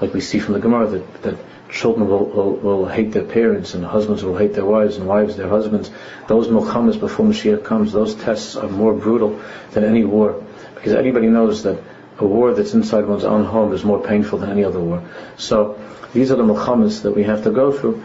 like 0.00 0.12
we 0.14 0.20
see 0.20 0.40
from 0.40 0.54
the 0.54 0.60
Gemara, 0.60 0.88
that, 0.88 1.22
that 1.22 1.36
children 1.72 2.08
will, 2.08 2.26
will, 2.26 2.52
will, 2.56 2.88
hate 2.88 3.12
their 3.12 3.24
parents 3.24 3.74
and 3.74 3.84
husbands 3.84 4.24
will 4.24 4.36
hate 4.36 4.54
their 4.54 4.64
wives 4.64 4.96
and 4.96 5.06
wives 5.06 5.36
their 5.36 5.48
husbands. 5.48 5.90
Those 6.28 6.48
milchamas 6.48 6.98
before 6.98 7.26
Mashiach 7.26 7.64
comes, 7.64 7.92
those 7.92 8.14
tests 8.14 8.56
are 8.56 8.68
more 8.68 8.92
brutal 8.92 9.40
than 9.72 9.84
any 9.84 10.04
war. 10.04 10.44
Because 10.74 10.94
anybody 10.94 11.28
knows 11.28 11.62
that 11.62 11.82
a 12.18 12.26
war 12.26 12.52
that's 12.54 12.74
inside 12.74 13.06
one's 13.06 13.24
own 13.24 13.44
home 13.44 13.72
is 13.72 13.84
more 13.84 14.02
painful 14.02 14.38
than 14.38 14.50
any 14.50 14.64
other 14.64 14.80
war. 14.80 15.08
So 15.36 15.78
these 16.12 16.30
are 16.30 16.36
the 16.36 16.42
milchamas 16.42 17.02
that 17.02 17.12
we 17.12 17.24
have 17.24 17.44
to 17.44 17.50
go 17.50 17.72
through. 17.72 18.04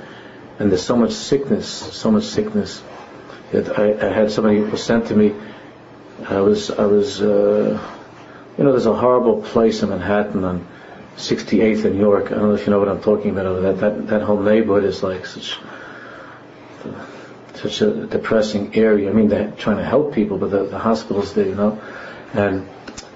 And 0.60 0.72
there's 0.72 0.86
so 0.86 0.96
much 0.96 1.12
sickness, 1.12 1.68
so 1.68 2.12
much 2.12 2.24
sickness 2.24 2.82
that 3.52 3.78
I, 3.78 4.08
I 4.08 4.12
had 4.12 4.32
somebody 4.32 4.60
was 4.60 4.84
sent 4.84 5.08
to 5.08 5.16
me. 5.16 5.34
I 6.30 6.40
was, 6.40 6.72
I 6.72 6.86
was, 6.86 7.22
uh, 7.22 7.80
you 8.58 8.64
know, 8.64 8.72
there's 8.72 8.86
a 8.86 8.96
horrible 8.96 9.42
place 9.42 9.84
in 9.84 9.90
Manhattan 9.90 10.44
on 10.46 10.68
68th 11.18 11.86
in 11.86 11.98
York. 11.98 12.28
I 12.28 12.36
don't 12.36 12.50
know 12.50 12.56
if 12.56 12.66
you 12.66 12.72
know 12.72 12.80
what 12.80 12.90
I'm 12.90 13.02
talking 13.02 13.32
about. 13.32 13.62
That 13.62 13.80
that 13.80 14.08
that 14.08 14.22
whole 14.22 14.42
neighborhood 14.42 14.84
is 14.84 15.02
like 15.02 15.26
such 15.26 15.58
such 17.56 17.82
a 17.82 18.06
depressing 18.08 18.76
area. 18.76 19.10
I 19.10 19.14
mean, 19.14 19.30
they're 19.30 19.52
trying 19.52 19.78
to 19.78 19.86
help 19.86 20.14
people, 20.14 20.38
but 20.38 20.52
the, 20.52 20.66
the 20.66 20.80
hospitals 20.80 21.34
there, 21.34 21.48
you 21.48 21.56
know, 21.56 21.82
and 22.34 22.68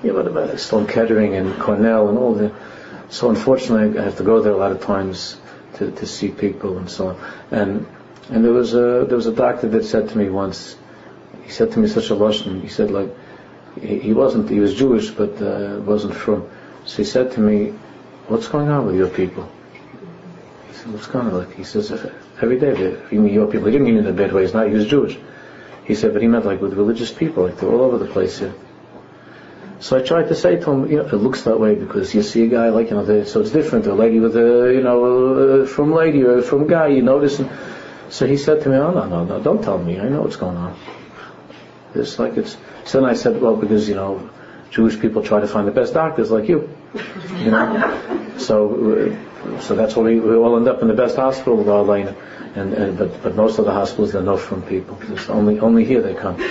you 0.02 0.14
know, 0.14 0.20
about 0.20 0.60
Sloan 0.60 0.88
Kettering 0.88 1.36
and 1.36 1.60
Cornell 1.60 2.10
and 2.10 2.18
all 2.18 2.34
the. 2.34 2.54
So 3.10 3.30
unfortunately, 3.30 4.00
I 4.00 4.04
have 4.04 4.18
to 4.18 4.24
go 4.24 4.42
there 4.42 4.54
a 4.54 4.58
lot 4.58 4.72
of 4.72 4.82
times 4.82 5.38
to, 5.76 5.92
to 5.92 6.06
see 6.06 6.30
people 6.30 6.78
and 6.78 6.90
so 6.90 7.10
on. 7.10 7.32
And 7.52 7.88
and 8.30 8.46
there 8.46 8.54
was 8.54 8.74
a 8.74 9.06
there 9.08 9.18
was 9.18 9.28
a 9.28 9.34
doctor 9.34 9.68
that 9.70 9.84
said 9.84 10.10
to 10.10 10.18
me 10.18 10.30
once. 10.30 10.78
He 11.44 11.52
said 11.52 11.72
to 11.74 11.80
me 11.80 11.88
such 11.88 12.12
a 12.12 12.16
lashon. 12.16 12.62
He 12.62 12.70
said 12.70 12.92
like 12.92 13.10
he, 13.82 14.00
he 14.00 14.14
wasn't 14.14 14.50
he 14.50 14.60
was 14.60 14.76
Jewish, 14.76 15.10
but 15.10 15.42
uh, 15.42 15.82
wasn't 15.82 16.16
from. 16.16 16.50
So 16.86 16.98
he 16.98 17.04
said 17.04 17.32
to 17.34 17.40
me, 17.40 17.74
what's 18.30 18.48
going 18.48 18.70
on 18.70 18.86
with 18.86 18.96
your 18.96 19.10
people? 19.10 19.50
He 20.68 20.74
said, 20.74 20.94
what's 20.94 21.08
going 21.08 21.28
on? 21.28 21.34
Like, 21.34 21.56
he 21.56 21.64
says, 21.64 21.92
every 22.42 22.60
day, 22.60 22.98
your 23.12 23.48
people? 23.48 23.66
He 23.66 23.72
didn't 23.72 23.84
mean 23.84 23.98
in 23.98 24.08
a 24.08 24.14
bad 24.14 24.32
way, 24.32 24.44
he's 24.44 24.54
not, 24.54 24.68
he 24.68 24.74
was 24.74 24.88
Jewish. 24.88 25.18
He 25.86 25.96
said, 25.96 26.14
but 26.14 26.22
he 26.22 26.28
meant 26.28 26.46
like 26.46 26.62
with 26.62 26.74
religious 26.74 27.12
people, 27.12 27.46
like 27.46 27.58
they're 27.58 27.70
all 27.70 27.82
over 27.82 27.98
the 27.98 28.06
place 28.06 28.38
here. 28.38 28.54
So 29.80 29.98
I 29.98 30.02
tried 30.02 30.28
to 30.28 30.36
say 30.36 30.58
to 30.58 30.72
him, 30.72 30.92
you 30.92 30.98
know, 30.98 31.06
it 31.06 31.14
looks 31.14 31.44
that 31.44 31.60
way 31.60 31.74
because 31.74 32.14
you 32.14 32.22
see 32.22 32.44
a 32.44 32.48
guy 32.48 32.70
like, 32.70 32.90
you 32.90 32.96
know, 32.96 33.24
so 33.24 33.40
it's 33.42 33.50
different. 33.50 33.88
A 33.88 33.94
lady 33.94 34.20
with 34.20 34.36
a, 34.36 34.74
you 34.74 34.84
know, 34.84 35.66
from 35.66 35.94
lady 35.94 36.24
or 36.24 36.42
from 36.42 36.68
guy, 36.68 36.88
you 36.88 37.02
notice. 37.02 37.40
And 37.40 37.50
so 38.10 38.28
he 38.28 38.38
said 38.38 38.62
to 38.64 38.70
me, 38.70 38.76
oh, 38.76 38.92
no, 38.92 39.08
no, 39.08 39.24
no, 39.24 39.42
don't 39.42 39.64
tell 39.64 39.78
me. 39.78 40.00
I 40.00 40.10
know 40.10 40.22
what's 40.22 40.36
going 40.36 40.58
on. 40.58 40.78
It's 41.96 42.20
like 42.20 42.38
it's, 42.38 42.58
so 42.84 43.00
then 43.00 43.10
I 43.10 43.14
said, 43.14 43.42
well, 43.42 43.56
because, 43.56 43.88
you 43.88 43.96
know, 43.96 44.30
Jewish 44.70 45.00
people 45.00 45.24
try 45.24 45.40
to 45.40 45.48
find 45.48 45.68
the 45.68 45.72
best 45.72 45.94
doctors 45.94 46.30
like 46.30 46.50
you. 46.50 46.70
You 46.94 47.52
know? 47.52 48.36
So, 48.38 49.16
uh, 49.46 49.62
so 49.62 49.76
that's 49.76 49.96
why 49.96 50.04
we, 50.04 50.20
we 50.20 50.36
all 50.36 50.58
end 50.58 50.68
up 50.68 50.82
in 50.82 50.88
the 50.88 50.94
best 50.94 51.16
hospital, 51.16 51.60
and, 51.92 52.74
and 52.74 52.98
but, 52.98 53.22
but 53.22 53.36
most 53.36 53.60
of 53.60 53.66
the 53.66 53.72
hospitals, 53.72 54.14
they're 54.14 54.22
not 54.22 54.40
from 54.40 54.64
people. 54.64 54.98
It's 55.10 55.30
only, 55.30 55.60
only 55.60 55.86
here 55.86 56.02
they 56.02 56.14
come. 56.14 56.44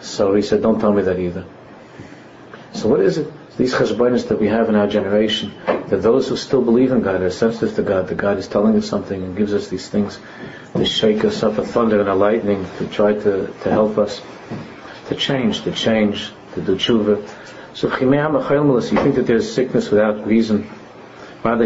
So 0.00 0.34
he 0.34 0.42
said, 0.42 0.62
don't 0.62 0.80
tell 0.80 0.92
me 0.92 1.02
that 1.02 1.18
either. 1.18 1.44
So 2.74 2.88
what 2.88 3.00
is 3.00 3.18
it? 3.18 3.30
These 3.56 3.74
cheshbonis 3.74 4.28
that 4.28 4.40
we 4.40 4.48
have 4.48 4.68
in 4.70 4.76
our 4.76 4.86
generation, 4.86 5.52
that 5.66 6.00
those 6.02 6.28
who 6.28 6.36
still 6.36 6.62
believe 6.62 6.90
in 6.90 7.02
God 7.02 7.20
are 7.20 7.30
sensitive 7.30 7.76
to 7.76 7.82
God, 7.82 8.08
that 8.08 8.16
God 8.16 8.38
is 8.38 8.48
telling 8.48 8.76
us 8.76 8.88
something 8.88 9.22
and 9.22 9.36
gives 9.36 9.52
us 9.52 9.68
these 9.68 9.88
things 9.88 10.18
to 10.74 10.84
shake 10.86 11.24
us 11.24 11.42
up 11.42 11.58
a 11.58 11.66
thunder 11.66 12.00
and 12.00 12.08
a 12.08 12.14
lightning, 12.14 12.66
to 12.78 12.86
try 12.86 13.12
to, 13.12 13.46
to 13.46 13.70
help 13.70 13.98
us 13.98 14.22
to 15.08 15.14
change, 15.14 15.62
to 15.62 15.72
change, 15.72 16.32
to 16.54 16.62
do 16.62 16.76
tshuva, 16.76 17.28
so 17.74 17.88
you 17.88 18.98
think 18.98 19.14
that 19.14 19.26
there's 19.26 19.52
sickness 19.52 19.90
without 19.90 20.26
reason. 20.26 20.68
That 21.42 21.58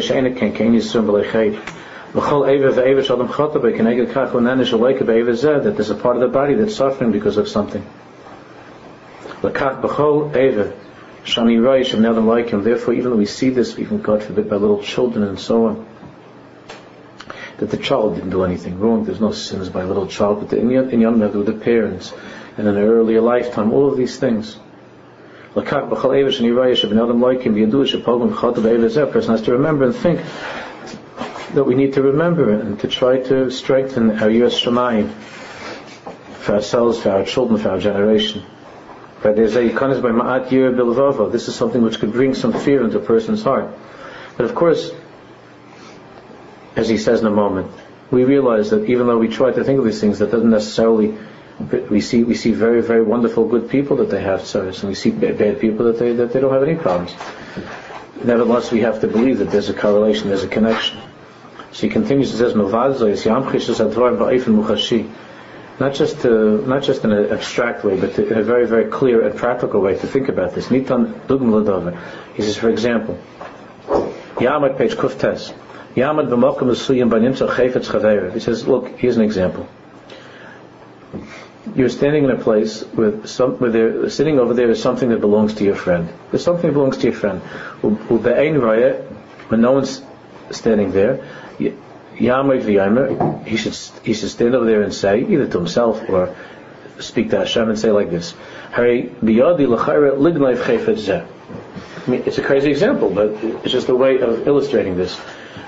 there's 5.75 5.91
a 5.91 5.95
part 5.95 6.17
of 6.17 6.23
the 6.23 6.29
body 6.29 6.55
that's 6.55 6.75
suffering 6.75 7.13
because 7.13 7.37
of 7.37 7.49
something. 7.49 7.85
Therefore, 9.43 10.33
even 12.95 13.11
though 13.11 13.17
we 13.17 13.27
see 13.27 13.51
this, 13.51 13.79
even 13.79 14.01
God 14.01 14.23
forbid, 14.23 14.49
by 14.49 14.57
little 14.57 14.83
children 14.83 15.25
and 15.25 15.39
so 15.39 15.67
on, 15.67 15.87
that 17.59 17.71
the 17.71 17.77
child 17.77 18.15
didn't 18.15 18.31
do 18.31 18.45
anything 18.45 18.79
wrong. 18.79 19.05
There's 19.05 19.21
no 19.21 19.33
sins 19.33 19.69
by 19.69 19.83
a 19.83 19.87
little 19.87 20.07
child, 20.07 20.49
but 20.49 20.59
in 20.59 20.71
young 20.71 21.19
with 21.19 21.47
the 21.47 21.53
parents, 21.53 22.15
and 22.57 22.67
in 22.69 22.77
an 22.77 22.83
earlier 22.83 23.21
lifetime, 23.21 23.73
all 23.73 23.91
of 23.91 23.99
these 23.99 24.19
things. 24.19 24.57
A 25.57 25.63
person 25.63 25.89
has 29.31 29.43
to 29.43 29.53
remember 29.53 29.85
and 29.85 29.97
think 29.97 30.21
that 31.55 31.65
we 31.65 31.75
need 31.75 31.95
to 31.95 32.03
remember 32.03 32.51
and 32.51 32.79
to 32.81 32.89
try 32.89 33.21
to 33.21 33.51
strengthen 33.51 34.11
our 34.11 34.29
Yiras 34.29 34.63
Shamayim 34.63 35.11
for 36.41 36.57
ourselves, 36.57 36.99
for 36.99 37.11
our 37.11 37.25
children, 37.25 37.59
for 37.59 37.71
our 37.71 37.79
generation. 37.79 38.43
But 39.23 39.37
there's 39.37 39.57
a 39.57 39.71
by 40.03 40.11
Ma'at 40.11 40.51
Yir 40.51 40.75
Bilvava. 40.75 41.33
This 41.33 41.49
is 41.49 41.55
something 41.55 41.81
which 41.81 42.01
could 42.01 42.13
bring 42.13 42.35
some 42.35 42.53
fear 42.53 42.85
into 42.85 42.99
a 42.99 43.03
person's 43.03 43.43
heart. 43.43 43.75
But 44.37 44.45
of 44.45 44.55
course, 44.55 44.91
as 46.77 46.87
he 46.87 46.99
says 46.99 47.23
in 47.23 47.27
a 47.27 47.31
moment, 47.31 47.73
we 48.11 48.25
realize 48.25 48.69
that 48.71 48.85
even 48.91 49.07
though 49.07 49.17
we 49.17 49.29
try 49.29 49.53
to 49.53 49.65
think 49.65 49.79
of 49.79 49.87
these 49.87 50.03
things, 50.03 50.19
that 50.19 50.31
doesn't 50.31 50.51
necessarily 50.51 51.17
we 51.59 52.01
see 52.01 52.23
we 52.23 52.35
see 52.35 52.53
very 52.53 52.83
very 52.83 53.03
wonderful 53.03 53.49
good 53.49 53.71
people 53.71 53.97
that 53.97 54.11
they 54.11 54.21
have 54.21 54.45
service, 54.47 54.81
and 54.81 54.89
we 54.89 54.95
see 54.95 55.11
bad, 55.11 55.61
people 55.61 55.87
that 55.87 55.99
they 55.99 56.13
that 56.13 56.33
they 56.33 56.41
don't 56.41 56.53
have 56.53 56.63
any 56.63 56.75
problems. 56.75 57.15
Nevertheless, 58.23 58.71
we 58.71 58.81
have 58.81 59.01
to 59.01 59.09
believe 59.09 59.39
that 59.39 59.51
there's 59.51 59.69
a 59.69 59.75
correlation, 59.75 60.29
there's 60.29 60.45
a 60.45 60.49
connection. 60.49 60.99
So 61.73 61.83
he 61.83 61.89
continues 61.89 62.31
and 62.31 62.39
says, 62.39 62.55
not 65.79 65.93
just 65.95 66.23
to, 66.23 66.67
not 66.67 66.83
just 66.83 67.05
in 67.05 67.13
an 67.13 67.31
abstract 67.31 67.85
way, 67.85 68.01
but 68.01 68.19
in 68.19 68.39
a 68.39 68.43
very 68.43 68.67
very 68.67 68.91
clear 68.91 69.27
and 69.27 69.37
practical 69.37 69.81
way 69.81 69.97
to 69.97 70.07
think 70.07 70.29
about 70.29 70.55
this. 70.55 70.69
Nitan 70.69 71.13
He 72.35 72.43
says, 72.43 72.57
for 72.57 72.71
example, 72.71 73.19
Yamad 74.37 74.79
page 74.79 74.95
Kuftes. 74.95 75.53
Yamad 75.95 76.29
b'mokum 76.29 76.71
esuyim 76.71 77.11
b'nimtza 77.11 77.49
chayfetz 77.55 77.91
chaveira. 77.91 78.33
He 78.33 78.41
says, 78.41 78.67
look, 78.67 78.89
here's 78.99 79.17
an 79.17 79.23
example 79.23 79.69
you're 81.75 81.89
standing 81.89 82.25
in 82.25 82.31
a 82.31 82.39
place 82.39 82.85
with 82.95 83.27
some, 83.27 83.59
where 83.59 83.71
there, 83.71 84.09
sitting 84.11 84.39
over 84.39 84.55
there 84.55 84.71
is 84.71 84.81
something 84.81 85.09
that 85.09 85.21
belongs 85.21 85.55
to 85.55 85.65
your 85.65 85.75
friend. 85.75 86.09
There's 86.31 86.45
something 86.45 86.69
that 86.69 86.75
belongs 86.75 86.99
to 86.99 87.05
your 87.05 87.15
friend. 87.15 87.41
When 89.49 89.61
no 89.61 89.73
one's 89.73 90.03
standing 90.51 90.93
there, 90.93 91.25
he 91.59 91.71
should 93.57 93.77
he 94.03 94.15
should 94.15 94.31
stand 94.31 94.55
over 94.55 94.65
there 94.65 94.83
and 94.83 94.95
say 94.95 95.21
either 95.21 95.47
to 95.49 95.59
himself 95.59 96.09
or 96.09 96.35
speak 96.99 97.31
to 97.31 97.39
Hashem 97.39 97.69
and 97.69 97.79
say 97.79 97.91
like 97.91 98.11
this: 98.11 98.35
it's 102.09 102.39
a 102.39 102.43
crazy 102.43 102.71
example, 102.71 103.11
but 103.11 103.31
it's 103.65 103.73
just 103.73 103.89
a 103.89 103.95
way 103.95 104.21
of 104.21 104.47
illustrating 104.47 104.97
this. 104.97 105.21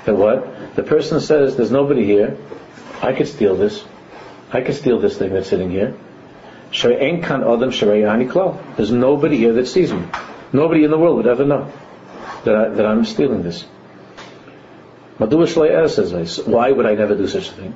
That 0.05 0.17
what 0.17 0.75
the 0.75 0.83
person 0.83 1.21
says, 1.21 1.57
there's 1.57 1.71
nobody 1.71 2.05
here. 2.05 2.37
I 3.03 3.13
could 3.13 3.29
steal 3.29 3.57
this. 3.57 3.85
I 4.53 4.63
could 4.63 4.75
steal 4.75 4.99
this 4.99 5.19
thing 5.19 5.33
that's 5.33 5.49
sitting 5.49 5.71
here. 5.71 5.97
There's 6.71 8.93
nobody 8.93 9.37
here 9.37 9.53
that 9.55 9.67
sees 9.67 9.93
me. 9.93 10.05
Nobody 10.53 10.85
in 10.85 10.91
the 10.91 10.99
world 10.99 11.17
would 11.17 11.27
ever 11.27 11.45
know 11.45 11.71
that, 12.45 12.55
I, 12.55 12.69
that 12.69 12.87
I'm 12.87 13.05
stealing 13.05 13.43
this. 13.43 13.63
Why 15.19 16.71
would 16.71 16.87
I 16.87 16.95
never 16.95 17.15
do 17.15 17.27
such 17.27 17.49
a 17.49 17.53
thing? 17.53 17.73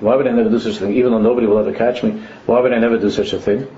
Why 0.00 0.16
would 0.16 0.26
I 0.26 0.32
never 0.32 0.48
do 0.48 0.58
such 0.58 0.76
a 0.76 0.80
thing? 0.80 0.94
Even 0.94 1.12
though 1.12 1.20
nobody 1.20 1.46
will 1.46 1.58
ever 1.58 1.72
catch 1.72 2.02
me, 2.02 2.22
why 2.46 2.60
would 2.60 2.72
I 2.72 2.78
never 2.78 2.98
do 2.98 3.10
such 3.10 3.32
a 3.32 3.38
thing? 3.38 3.68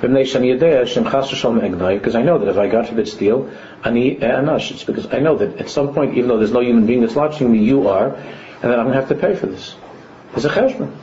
Because 0.00 2.14
I 2.14 2.22
know 2.22 2.38
that 2.38 2.48
if 2.48 2.58
I, 2.58 2.66
got 2.66 2.72
God 2.72 2.88
forbid, 2.88 3.08
steal, 3.08 3.50
it's 3.84 4.84
because 4.84 5.12
I 5.12 5.18
know 5.18 5.36
that 5.36 5.58
at 5.58 5.68
some 5.68 5.94
point, 5.94 6.16
even 6.16 6.28
though 6.28 6.38
there's 6.38 6.52
no 6.52 6.60
human 6.60 6.86
being 6.86 7.00
that's 7.00 7.14
watching 7.14 7.52
me, 7.52 7.58
you 7.58 7.88
are, 7.88 8.14
and 8.14 8.62
that 8.62 8.78
I'm 8.78 8.86
going 8.86 8.94
to 8.94 9.00
have 9.00 9.08
to 9.08 9.14
pay 9.14 9.34
for 9.34 9.46
this. 9.46 9.74
There's 10.32 10.44
a 10.44 10.50
cheshbon. 10.50 10.96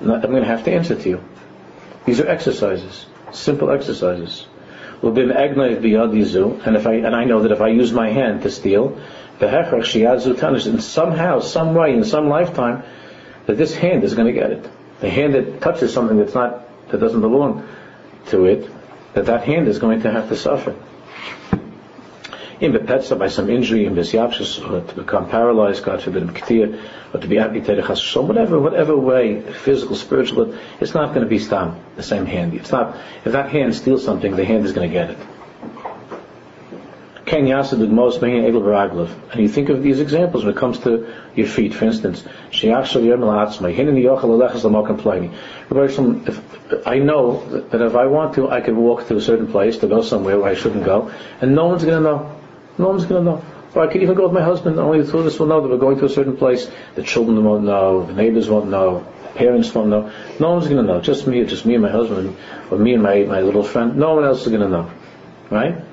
I'm 0.00 0.20
going 0.20 0.42
to 0.42 0.46
have 0.46 0.64
to 0.64 0.72
answer 0.72 0.94
to 0.94 1.08
you. 1.08 1.22
These 2.06 2.20
are 2.20 2.28
exercises, 2.28 3.06
simple 3.32 3.70
exercises. 3.70 4.46
And 5.02 5.16
if 5.16 6.86
I 6.86 6.92
and 6.94 7.16
I 7.16 7.24
know 7.24 7.42
that 7.42 7.52
if 7.52 7.60
I 7.60 7.68
use 7.68 7.92
my 7.92 8.10
hand 8.10 8.42
to 8.42 8.50
steal, 8.50 9.00
and 9.40 10.82
somehow, 10.82 11.40
some 11.40 11.74
way, 11.74 11.94
in 11.94 12.04
some 12.04 12.28
lifetime, 12.28 12.82
that 13.46 13.56
this 13.56 13.74
hand 13.74 14.04
is 14.04 14.14
going 14.14 14.26
to 14.26 14.32
get 14.32 14.50
it. 14.50 14.70
The 15.00 15.08
hand 15.08 15.34
that 15.34 15.60
touches 15.62 15.94
something 15.94 16.18
that's 16.18 16.34
not 16.34 16.88
that 16.90 17.00
doesn't 17.00 17.20
belong 17.20 17.66
to 18.26 18.44
it, 18.44 18.70
that 19.14 19.26
that 19.26 19.44
hand 19.44 19.68
is 19.68 19.78
going 19.78 20.02
to 20.02 20.10
have 20.10 20.28
to 20.28 20.36
suffer 20.36 20.74
in 22.60 22.72
Bepetza 22.72 23.18
by 23.18 23.28
some 23.28 23.48
injury 23.48 23.86
in 23.86 23.94
Bisyapshis, 23.94 24.70
or 24.70 24.86
to 24.86 24.94
become 24.94 25.28
paralyzed, 25.30 25.82
God 25.82 26.02
forbid, 26.02 26.24
Ktir, 26.28 26.78
or 27.14 27.20
to 27.20 27.26
be 27.26 27.38
amputated, 27.38 27.84
whatever, 28.16 28.60
whatever 28.60 28.96
way, 28.96 29.40
physical, 29.40 29.96
spiritual, 29.96 30.54
it's 30.78 30.92
not 30.94 31.14
going 31.14 31.22
to 31.22 31.28
be 31.28 31.38
stam, 31.38 31.80
the 31.96 32.02
same 32.02 32.26
hand. 32.26 32.52
It's 32.54 32.70
not, 32.70 32.96
if 33.24 33.32
that 33.32 33.50
hand 33.50 33.74
steals 33.74 34.04
something, 34.04 34.36
the 34.36 34.44
hand 34.44 34.66
is 34.66 34.72
going 34.72 34.88
to 34.88 34.92
get 34.92 35.10
it. 35.10 35.18
Kenyasa 37.24 37.78
Dugmos, 37.78 38.20
meaning 38.20 38.44
egg 38.44 38.54
little. 38.54 39.08
And 39.30 39.40
you 39.40 39.48
think 39.48 39.68
of 39.68 39.82
these 39.84 40.00
examples 40.00 40.44
when 40.44 40.52
it 40.52 40.58
comes 40.58 40.80
to 40.80 41.06
your 41.36 41.46
feet, 41.46 41.72
for 41.74 41.84
instance. 41.84 42.24
If 42.50 42.64
I 46.86 46.98
know 46.98 47.44
that 47.70 47.82
if 47.82 47.94
I 47.94 48.06
want 48.06 48.34
to, 48.34 48.50
I 48.50 48.60
can 48.60 48.76
walk 48.76 49.06
to 49.06 49.16
a 49.16 49.20
certain 49.20 49.46
place 49.46 49.78
to 49.78 49.86
go 49.86 50.02
somewhere 50.02 50.40
where 50.40 50.50
I 50.50 50.56
shouldn't 50.56 50.84
go, 50.84 51.12
and 51.40 51.54
no 51.54 51.66
one's 51.68 51.84
going 51.84 52.02
to 52.02 52.10
know. 52.10 52.39
No 52.80 52.88
one's 52.88 53.04
going 53.04 53.24
to 53.24 53.30
know. 53.30 53.44
Or 53.74 53.86
I 53.86 53.92
could 53.92 54.02
even 54.02 54.16
go 54.16 54.24
with 54.24 54.32
my 54.32 54.42
husband, 54.42 54.78
only 54.78 55.02
the 55.02 55.12
two 55.12 55.18
of 55.18 55.26
us 55.26 55.38
will 55.38 55.46
know 55.46 55.60
that 55.60 55.68
we're 55.68 55.76
going 55.76 55.98
to 55.98 56.06
a 56.06 56.08
certain 56.08 56.36
place. 56.36 56.68
The 56.94 57.02
children 57.02 57.44
won't 57.44 57.64
know, 57.64 58.06
the 58.06 58.14
neighbors 58.14 58.48
won't 58.48 58.68
know, 58.68 59.06
the 59.22 59.28
parents 59.28 59.72
won't 59.74 59.90
know. 59.90 60.10
No 60.40 60.52
one's 60.52 60.66
going 60.66 60.78
to 60.78 60.82
know. 60.82 61.00
Just 61.00 61.26
me, 61.26 61.44
just 61.44 61.66
me 61.66 61.74
and 61.74 61.82
my 61.82 61.90
husband, 61.90 62.36
or 62.70 62.78
me 62.78 62.94
and 62.94 63.02
my, 63.02 63.22
my 63.24 63.42
little 63.42 63.62
friend. 63.62 63.96
No 63.96 64.14
one 64.14 64.24
else 64.24 64.42
is 64.42 64.48
going 64.48 64.62
to 64.62 64.68
know. 64.68 64.90
Right? 65.50 65.84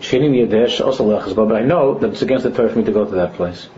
But 0.00 1.54
I 1.54 1.60
know 1.62 1.98
that 1.98 2.10
it's 2.10 2.22
against 2.22 2.44
the 2.44 2.50
Torah 2.50 2.70
for 2.70 2.78
me 2.78 2.84
to 2.84 2.92
go 2.92 3.04
to 3.04 3.14
that 3.16 3.34
place. 3.34 3.68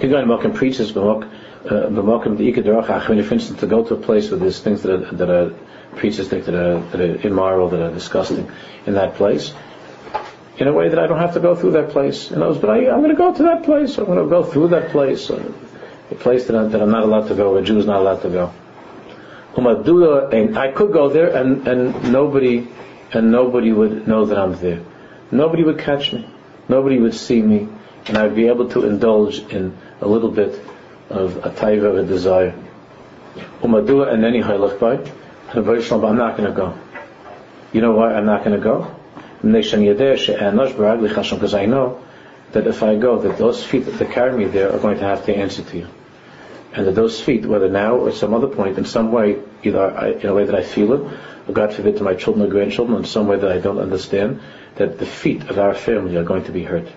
You 0.00 0.08
can 0.08 0.26
go 0.26 0.38
and 0.38 0.54
preach 0.54 0.78
this, 0.78 0.90
for 0.90 1.24
instance, 1.64 3.60
to 3.60 3.66
go 3.66 3.84
to 3.84 3.94
a 3.94 3.96
place 3.96 4.30
where 4.30 4.40
there's 4.40 4.60
things 4.60 4.82
that 4.82 4.92
are, 4.92 5.16
that 5.16 5.30
are 5.30 5.54
preachers 5.96 6.28
think 6.28 6.44
that 6.46 6.54
are, 6.54 6.80
that 6.90 7.00
are 7.00 7.26
immoral, 7.26 7.70
that 7.70 7.80
are 7.80 7.92
disgusting 7.94 8.50
in 8.84 8.94
that 8.94 9.14
place 9.14 9.54
in 10.58 10.68
a 10.68 10.72
way 10.72 10.88
that 10.88 10.98
I 10.98 11.06
don't 11.06 11.18
have 11.18 11.34
to 11.34 11.40
go 11.40 11.54
through 11.56 11.72
that 11.72 11.90
place. 11.90 12.30
And 12.30 12.42
I 12.42 12.46
was, 12.46 12.58
but 12.58 12.70
I, 12.70 12.78
am 12.84 12.98
going 13.00 13.10
to 13.10 13.16
go 13.16 13.34
to 13.34 13.42
that 13.44 13.64
place. 13.64 13.98
I'm 13.98 14.04
going 14.04 14.18
to 14.18 14.28
go 14.28 14.44
through 14.44 14.68
that 14.68 14.90
place, 14.90 15.30
a 15.30 15.40
place 16.16 16.46
that, 16.46 16.56
I, 16.56 16.64
that 16.64 16.82
I'm 16.82 16.90
not 16.90 17.04
allowed 17.04 17.28
to 17.28 17.34
go, 17.34 17.56
a 17.56 17.62
Jew 17.62 17.78
is 17.78 17.86
not 17.86 18.00
allowed 18.00 18.22
to 18.22 18.28
go. 18.28 18.52
And 19.56 20.58
I 20.58 20.72
could 20.72 20.92
go 20.92 21.08
there, 21.08 21.34
and, 21.34 21.66
and 21.66 22.12
nobody, 22.12 22.68
and 23.12 23.30
nobody 23.32 23.72
would 23.72 24.06
know 24.08 24.26
that 24.26 24.38
I'm 24.38 24.54
there. 24.56 24.82
Nobody 25.30 25.62
would 25.62 25.78
catch 25.78 26.12
me. 26.12 26.28
Nobody 26.68 26.98
would 26.98 27.14
see 27.14 27.40
me, 27.42 27.68
and 28.06 28.16
I'd 28.16 28.34
be 28.34 28.48
able 28.48 28.68
to 28.70 28.86
indulge 28.86 29.38
in 29.38 29.76
a 30.00 30.06
little 30.06 30.30
bit 30.30 30.60
of 31.10 31.36
a 31.38 31.50
taiva, 31.50 31.84
of 31.84 31.96
a 31.98 32.04
desire. 32.04 32.54
And 33.62 33.74
then 33.74 34.34
I'm 36.04 36.16
not 36.16 36.36
going 36.36 36.48
to 36.48 36.54
go. 36.54 36.78
You 37.72 37.80
know 37.80 37.92
why 37.92 38.14
I'm 38.14 38.26
not 38.26 38.44
going 38.44 38.56
to 38.58 38.62
go? 38.62 39.01
Because 39.42 39.74
I 41.54 41.66
know 41.66 42.04
that 42.52 42.66
if 42.66 42.82
I 42.82 42.96
go, 42.96 43.18
that 43.20 43.38
those 43.38 43.64
feet 43.64 43.86
that 43.86 44.10
carry 44.10 44.36
me 44.36 44.44
there 44.44 44.72
are 44.72 44.78
going 44.78 44.98
to 44.98 45.04
have 45.04 45.24
to 45.26 45.34
answer 45.34 45.62
to 45.62 45.78
you. 45.78 45.88
And 46.74 46.86
that 46.86 46.94
those 46.94 47.20
feet, 47.20 47.44
whether 47.44 47.68
now 47.68 47.96
or 47.96 48.12
some 48.12 48.32
other 48.32 48.46
point, 48.46 48.78
in 48.78 48.84
some 48.84 49.12
way, 49.12 49.42
either 49.62 49.80
I, 49.80 50.12
in 50.12 50.26
a 50.26 50.34
way 50.34 50.44
that 50.44 50.54
I 50.54 50.62
feel 50.62 50.92
it, 50.94 51.18
or 51.48 51.52
God 51.52 51.74
forbid 51.74 51.98
to 51.98 52.04
my 52.04 52.14
children 52.14 52.46
or 52.46 52.50
grandchildren, 52.50 52.98
in 52.98 53.04
some 53.04 53.26
way 53.26 53.36
that 53.38 53.50
I 53.50 53.58
don't 53.58 53.78
understand, 53.78 54.40
that 54.76 54.98
the 54.98 55.06
feet 55.06 55.50
of 55.50 55.58
our 55.58 55.74
family 55.74 56.16
are 56.16 56.24
going 56.24 56.44
to 56.44 56.52
be 56.52 56.62
hurt. 56.64 56.88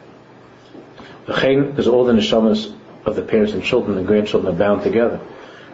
The 1.25 1.33
chain, 1.33 1.71
because 1.71 1.87
all 1.87 2.05
the 2.05 2.13
neshamas 2.13 2.73
of 3.05 3.15
the 3.15 3.21
parents 3.21 3.53
and 3.53 3.63
children 3.63 3.97
and 3.97 4.07
grandchildren 4.07 4.53
are 4.53 4.57
bound 4.57 4.83
together. 4.83 5.19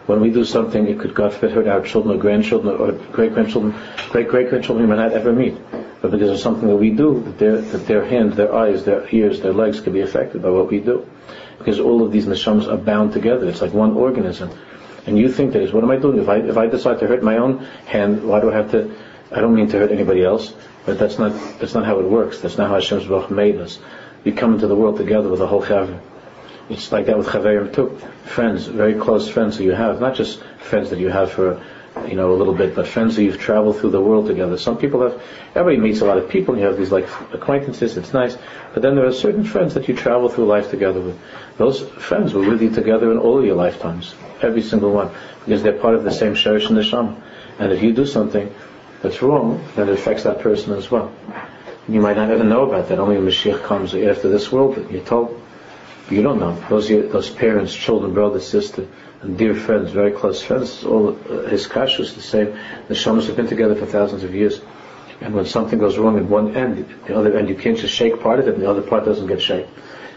When 0.06 0.20
we 0.20 0.30
do 0.30 0.44
something, 0.44 0.86
it 0.86 0.98
could 0.98 1.14
God 1.14 1.32
forbid 1.32 1.52
hurt 1.52 1.68
our 1.68 1.82
children 1.82 2.16
or 2.16 2.20
grandchildren 2.20 2.76
or 2.76 2.92
great 3.12 3.34
grandchildren, 3.34 3.74
great 4.10 4.28
great 4.28 4.48
grandchildren 4.50 4.88
we 4.88 4.94
might 4.94 5.02
not 5.02 5.12
ever 5.12 5.32
meet 5.32 5.56
but 6.02 6.10
because 6.10 6.30
of 6.30 6.38
something 6.40 6.68
that 6.68 6.76
we 6.76 6.90
do, 6.90 7.20
that 7.20 7.38
their, 7.38 7.60
that 7.60 7.86
their 7.86 8.04
hands, 8.04 8.36
their 8.36 8.52
eyes, 8.52 8.84
their 8.84 9.06
ears, 9.14 9.40
their 9.40 9.52
legs 9.52 9.80
can 9.80 9.92
be 9.92 10.00
affected 10.00 10.42
by 10.42 10.50
what 10.50 10.68
we 10.68 10.80
do. 10.80 11.08
Because 11.58 11.78
all 11.78 12.04
of 12.04 12.10
these 12.10 12.26
neshamas 12.26 12.66
are 12.66 12.76
bound 12.76 13.12
together. 13.12 13.48
It's 13.48 13.62
like 13.62 13.72
one 13.72 13.92
organism. 13.92 14.50
And 15.06 15.16
you 15.16 15.30
think 15.30 15.52
that 15.52 15.62
is, 15.62 15.72
what 15.72 15.84
am 15.84 15.92
I 15.92 15.96
doing? 15.96 16.18
If 16.18 16.28
I, 16.28 16.38
if 16.38 16.56
I 16.56 16.66
decide 16.66 16.98
to 16.98 17.06
hurt 17.06 17.22
my 17.22 17.36
own 17.36 17.60
hand, 17.86 18.24
why 18.24 18.40
do 18.40 18.50
I 18.50 18.56
have 18.56 18.72
to, 18.72 18.92
I 19.30 19.40
don't 19.40 19.54
mean 19.54 19.68
to 19.68 19.78
hurt 19.78 19.92
anybody 19.92 20.24
else, 20.24 20.52
but 20.84 20.98
that's 20.98 21.20
not, 21.20 21.30
that's 21.60 21.74
not 21.74 21.86
how 21.86 22.00
it 22.00 22.06
works. 22.06 22.40
That's 22.40 22.58
not 22.58 22.68
how 22.68 22.74
Hashem's 22.74 23.06
Baruch 23.06 23.30
made 23.30 23.58
us. 23.58 23.78
We 24.24 24.32
come 24.32 24.54
into 24.54 24.66
the 24.66 24.76
world 24.76 24.96
together 24.96 25.28
with 25.28 25.40
a 25.40 25.46
whole 25.46 25.62
chaver. 25.62 26.00
It's 26.72 26.90
like 26.90 27.06
that 27.06 27.18
with 27.18 27.28
chaverim 27.28 27.74
too. 27.74 27.98
Friends, 28.24 28.66
very 28.66 28.94
close 28.94 29.28
friends 29.28 29.56
who 29.56 29.64
you 29.64 29.72
have, 29.72 30.00
not 30.00 30.14
just 30.14 30.42
friends 30.58 30.90
that 30.90 30.98
you 30.98 31.08
have 31.08 31.30
for 31.30 31.62
you 32.08 32.16
know, 32.16 32.32
a 32.32 32.36
little 32.36 32.54
bit, 32.54 32.74
but 32.74 32.86
friends 32.88 33.16
who 33.16 33.22
you've 33.22 33.38
traveled 33.38 33.78
through 33.78 33.90
the 33.90 34.00
world 34.00 34.26
together. 34.26 34.56
Some 34.56 34.78
people 34.78 35.02
have, 35.02 35.22
everybody 35.54 35.76
meets 35.76 36.00
a 36.00 36.06
lot 36.06 36.18
of 36.18 36.28
people, 36.28 36.54
and 36.54 36.62
you 36.62 36.66
have 36.66 36.78
these 36.78 36.90
like 36.90 37.06
acquaintances, 37.32 37.96
it's 37.96 38.12
nice, 38.12 38.36
but 38.72 38.82
then 38.82 38.96
there 38.96 39.06
are 39.06 39.12
certain 39.12 39.44
friends 39.44 39.74
that 39.74 39.88
you 39.88 39.94
travel 39.94 40.28
through 40.28 40.46
life 40.46 40.70
together 40.70 41.00
with. 41.00 41.20
Those 41.58 41.80
friends 41.80 42.32
were 42.32 42.48
with 42.48 42.62
you 42.62 42.70
together 42.70 43.12
in 43.12 43.18
all 43.18 43.38
of 43.38 43.44
your 43.44 43.56
lifetimes, 43.56 44.14
every 44.40 44.62
single 44.62 44.92
one, 44.92 45.10
because 45.44 45.62
they're 45.62 45.78
part 45.78 45.94
of 45.94 46.04
the 46.04 46.10
same 46.10 46.34
Sherish 46.34 46.68
and 46.68 46.78
Neshama. 46.78 47.20
And 47.58 47.72
if 47.72 47.82
you 47.82 47.92
do 47.92 48.06
something 48.06 48.52
that's 49.02 49.20
wrong, 49.20 49.62
then 49.76 49.88
it 49.88 49.92
affects 49.92 50.22
that 50.22 50.40
person 50.40 50.72
as 50.72 50.90
well. 50.90 51.12
You 51.88 52.00
might 52.00 52.16
not 52.16 52.30
even 52.30 52.48
know 52.48 52.62
about 52.62 52.88
that, 52.88 52.98
only 52.98 53.18
when 53.18 53.26
Mashiach 53.26 53.62
comes 53.64 53.94
after 53.94 54.28
this 54.28 54.50
world 54.50 54.76
that 54.76 54.90
you're 54.90 55.04
told. 55.04 55.40
You 56.12 56.20
don't 56.20 56.40
know. 56.40 56.54
Those, 56.68 56.88
those 56.88 57.30
parents, 57.30 57.74
children, 57.74 58.12
brother, 58.12 58.38
sister, 58.38 58.86
and 59.22 59.38
dear 59.38 59.54
friends, 59.54 59.92
very 59.92 60.12
close 60.12 60.42
friends. 60.42 60.84
All 60.84 61.10
uh, 61.10 61.48
his 61.48 61.66
kashrus 61.66 62.14
the 62.14 62.20
same. 62.20 62.58
The 62.88 62.94
shamas 62.94 63.28
have 63.28 63.36
been 63.36 63.48
together 63.48 63.74
for 63.74 63.86
thousands 63.86 64.22
of 64.22 64.34
years. 64.34 64.60
And 65.22 65.34
when 65.34 65.46
something 65.46 65.78
goes 65.78 65.96
wrong 65.96 66.18
at 66.18 66.24
one 66.24 66.54
end, 66.54 66.84
the 67.06 67.16
other 67.16 67.38
end, 67.38 67.48
you 67.48 67.54
can't 67.54 67.78
just 67.78 67.94
shake 67.94 68.20
part 68.20 68.40
of 68.40 68.48
it, 68.48 68.54
and 68.54 68.62
the 68.62 68.68
other 68.68 68.82
part 68.82 69.06
doesn't 69.06 69.26
get 69.26 69.40
shaken. 69.40 69.72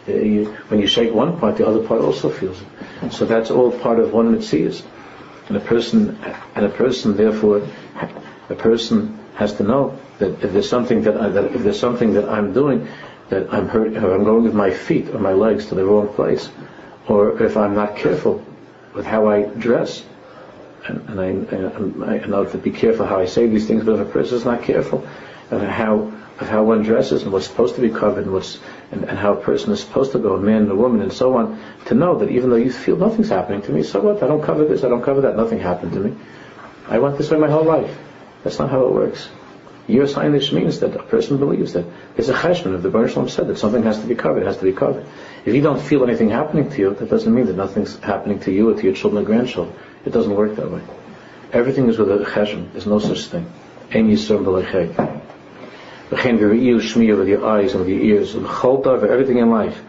Uh, 0.07 0.11
you, 0.11 0.45
when 0.67 0.81
you 0.81 0.87
shake 0.87 1.13
one 1.13 1.39
part, 1.39 1.55
the 1.55 1.65
other 1.65 1.87
part 1.87 2.01
also 2.01 2.29
feels 2.29 2.61
it. 2.61 3.13
So 3.13 3.23
that's 3.25 3.49
all 3.49 3.71
part 3.71 3.99
of 3.99 4.11
one 4.11 4.33
mitzvah. 4.33 4.83
And 5.47 5.55
a 5.55 5.61
person, 5.61 6.19
and 6.55 6.65
a 6.65 6.69
person, 6.69 7.15
therefore, 7.15 7.65
a 8.49 8.55
person 8.55 9.17
has 9.35 9.53
to 9.53 9.63
know 9.63 9.97
that 10.17 10.43
if 10.43 10.51
there's 10.51 10.69
something 10.69 11.03
that, 11.03 11.15
I, 11.15 11.29
that 11.29 11.55
if 11.55 11.63
there's 11.63 11.79
something 11.79 12.13
that 12.15 12.27
I'm 12.27 12.51
doing, 12.51 12.87
that 13.29 13.53
I'm 13.53 13.67
hurt, 13.67 13.95
or 13.97 14.13
I'm 14.13 14.23
going 14.23 14.43
with 14.43 14.53
my 14.53 14.71
feet 14.71 15.09
or 15.09 15.19
my 15.19 15.33
legs 15.33 15.67
to 15.67 15.75
the 15.75 15.85
wrong 15.85 16.13
place, 16.13 16.49
or 17.07 17.41
if 17.41 17.57
I'm 17.57 17.75
not 17.75 17.97
careful, 17.97 18.43
with 18.93 19.05
how 19.05 19.27
I 19.27 19.43
dress. 19.43 20.03
And, 20.87 21.09
and 21.09 21.19
I, 21.19 22.05
I, 22.05 22.19
I 22.21 22.25
know 22.27 22.45
to 22.45 22.57
be 22.57 22.71
careful 22.71 23.05
how 23.05 23.19
I 23.19 23.25
say 23.25 23.47
these 23.47 23.67
things, 23.67 23.83
but 23.83 23.99
if 23.99 24.07
a 24.07 24.11
person 24.11 24.37
is 24.37 24.45
not 24.45 24.63
careful 24.63 25.07
of 25.51 25.61
how 25.61 26.13
of 26.39 26.49
how 26.49 26.63
one 26.63 26.83
dresses 26.83 27.23
and 27.23 27.31
what's 27.31 27.47
supposed 27.47 27.75
to 27.75 27.81
be 27.81 27.89
covered 27.89 28.25
and 28.25 28.33
what's 28.33 28.59
and, 28.91 29.05
and, 29.05 29.17
how 29.17 29.33
a 29.33 29.41
person 29.41 29.71
is 29.71 29.79
supposed 29.79 30.11
to 30.11 30.19
go, 30.19 30.35
a 30.35 30.39
man 30.39 30.63
and 30.63 30.71
a 30.71 30.75
woman 30.75 31.01
and 31.01 31.13
so 31.13 31.37
on, 31.37 31.61
to 31.85 31.93
know 31.93 32.19
that 32.19 32.29
even 32.29 32.49
though 32.49 32.57
you 32.57 32.71
feel 32.71 32.97
nothing's 32.97 33.29
happening 33.29 33.61
to 33.61 33.71
me, 33.71 33.83
so 33.83 34.01
what? 34.01 34.21
I 34.21 34.27
don't 34.27 34.43
cover 34.43 34.65
this, 34.65 34.83
I 34.83 34.89
don't 34.89 35.01
cover 35.01 35.21
that, 35.21 35.37
nothing 35.37 35.59
happened 35.59 35.93
to 35.93 35.99
me. 35.99 36.15
I 36.87 36.99
went 36.99 37.17
this 37.17 37.31
way 37.31 37.37
my 37.37 37.49
whole 37.49 37.63
life. 37.63 37.97
That's 38.43 38.59
not 38.59 38.69
how 38.69 38.85
it 38.85 38.91
works. 38.91 39.29
Your 39.87 40.07
signage 40.07 40.51
means 40.51 40.79
that 40.79 40.95
a 40.95 41.03
person 41.03 41.37
believes 41.37 41.73
that 41.73 41.85
there's 42.15 42.29
a 42.29 42.33
cheshbon 42.33 42.73
of 42.73 42.81
the 42.81 42.89
Baruch 42.89 43.11
Shalom 43.11 43.29
said 43.29 43.47
that 43.47 43.59
something 43.59 43.83
has 43.83 43.99
to 43.99 44.07
be 44.07 44.15
covered, 44.15 44.41
it 44.41 44.47
has 44.47 44.57
to 44.57 44.63
be 44.63 44.73
covered. 44.73 45.05
If 45.45 45.53
you 45.53 45.61
don't 45.61 45.79
feel 45.79 46.03
anything 46.03 46.29
happening 46.29 46.71
to 46.71 46.77
you, 46.77 46.95
that 46.95 47.09
doesn't 47.09 47.31
mean 47.31 47.45
that 47.45 47.55
nothing's 47.55 47.99
happening 47.99 48.39
to 48.41 48.51
you 48.51 48.71
or 48.71 48.75
to 48.75 48.83
your 48.83 48.93
children 48.93 49.21
or 49.23 49.25
grandchildren. 49.25 49.75
It 50.03 50.11
doesn't 50.11 50.33
work 50.33 50.55
that 50.55 50.71
way. 50.71 50.81
Everything 51.53 51.87
is 51.87 51.99
with 51.99 52.09
a 52.09 52.25
cheshbon. 52.25 52.71
There's 52.71 52.87
no 52.87 52.97
such 52.97 53.25
thing. 53.27 53.45
Ein 53.93 54.09
yisur 54.09 54.43
b'lechay. 54.43 55.21
V'chein 56.09 56.39
v'ri'u 56.39 56.77
shmiya 56.77 57.17
with 57.17 57.27
your 57.27 57.45
eyes 57.45 57.73
and 57.73 57.81
with 57.81 57.89
your 57.89 58.01
ears. 58.01 58.33
V'chol 58.33 58.83
davar, 58.83 59.09
everything 59.09 59.37
in 59.37 59.51
life. 59.51 59.79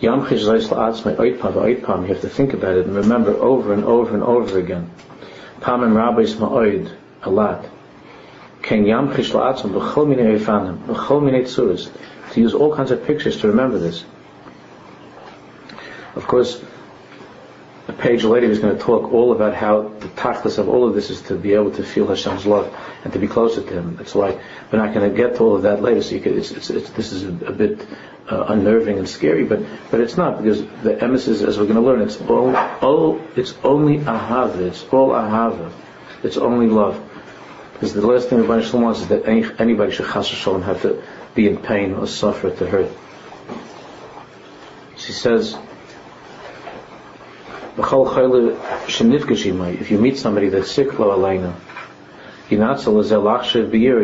Yam 0.00 0.20
la'atzmei 0.26 1.16
oitpam 1.16 1.54
v'oitpam. 1.54 2.02
You 2.02 2.08
have 2.08 2.20
to 2.20 2.28
think 2.28 2.52
about 2.52 2.76
it 2.76 2.86
and 2.86 2.94
remember 2.94 3.32
over 3.32 3.72
and 3.72 3.84
over 3.84 4.12
and 4.12 4.22
over 4.22 4.58
again. 4.58 4.90
Pam 5.62 5.96
rabbis 5.96 6.34
ma'oid. 6.34 6.94
A 7.22 7.30
lot. 7.30 7.64
Ken 8.68 8.84
yam 8.84 9.08
chish 9.14 9.32
la'atzmei 9.32 9.80
v'chol 9.80 10.06
minei 10.06 10.38
efanim. 10.38 10.76
Minei 11.22 11.44
tzuras. 11.44 11.90
To 12.32 12.40
use 12.40 12.52
all 12.52 12.76
kinds 12.76 12.90
of 12.90 13.02
pictures 13.06 13.40
to 13.40 13.48
remember 13.48 13.78
this. 13.78 14.04
Of 16.14 16.26
course, 16.26 16.62
a 17.86 17.94
page 17.94 18.24
later 18.24 18.46
he's 18.46 18.58
going 18.58 18.76
to 18.76 18.82
talk 18.82 19.10
all 19.10 19.32
about 19.32 19.54
how 19.54 19.88
the 20.00 20.08
tachlis 20.08 20.58
of 20.58 20.68
all 20.68 20.86
of 20.86 20.94
this 20.94 21.08
is 21.08 21.22
to 21.22 21.36
be 21.36 21.54
able 21.54 21.70
to 21.70 21.82
feel 21.82 22.06
Hashem's 22.08 22.44
love 22.44 22.76
and 23.04 23.12
to 23.14 23.18
be 23.18 23.26
closer 23.26 23.62
to 23.62 23.72
Him. 23.72 23.96
That's 23.96 24.14
why 24.14 24.38
we're 24.70 24.84
not 24.84 24.92
going 24.92 25.10
to 25.10 25.16
get 25.16 25.36
to 25.36 25.44
all 25.44 25.56
of 25.56 25.62
that 25.62 25.80
later. 25.80 26.02
So 26.02 26.20
could, 26.20 26.36
it's, 26.36 26.50
it's, 26.50 26.68
it's, 26.68 26.90
this 26.90 27.12
is 27.12 27.24
a, 27.24 27.52
bit 27.52 27.86
uh, 28.30 28.44
unnerving 28.48 28.98
and 28.98 29.08
scary, 29.08 29.44
but 29.44 29.60
but 29.90 30.00
it's 30.00 30.18
not 30.18 30.42
because 30.42 30.62
the 30.82 31.02
emissaries, 31.02 31.42
as 31.42 31.56
we're 31.56 31.64
going 31.64 31.76
to 31.76 31.80
learn, 31.80 32.02
it's 32.02 32.20
all, 32.20 32.54
all 32.82 33.18
it's 33.34 33.54
only 33.64 33.96
ahava. 33.96 34.58
It's 34.58 34.84
all 34.92 35.12
ahava. 35.12 35.72
It's 36.22 36.36
only 36.36 36.66
love. 36.66 37.07
Because 37.78 37.94
the 37.94 38.04
last 38.04 38.28
thing 38.28 38.40
the 38.40 38.46
Baruch 38.48 38.72
wants 38.72 39.02
is 39.02 39.08
that 39.08 39.28
any, 39.28 39.44
anybody 39.60 39.92
should 39.92 40.06
chas 40.06 40.26
shalom 40.26 40.62
have 40.62 40.82
to 40.82 41.00
be 41.36 41.46
in 41.46 41.58
pain 41.58 41.94
or 41.94 42.08
suffer 42.08 42.50
to 42.50 42.66
hurt. 42.66 42.90
She 44.96 45.12
says. 45.12 45.56
If 47.76 47.92
you 49.92 49.98
meet 49.98 50.18
somebody 50.18 50.48
that's 50.48 50.72
sick, 50.72 50.98
lo 50.98 51.16
aleinu, 51.16 51.54
you 52.50 52.58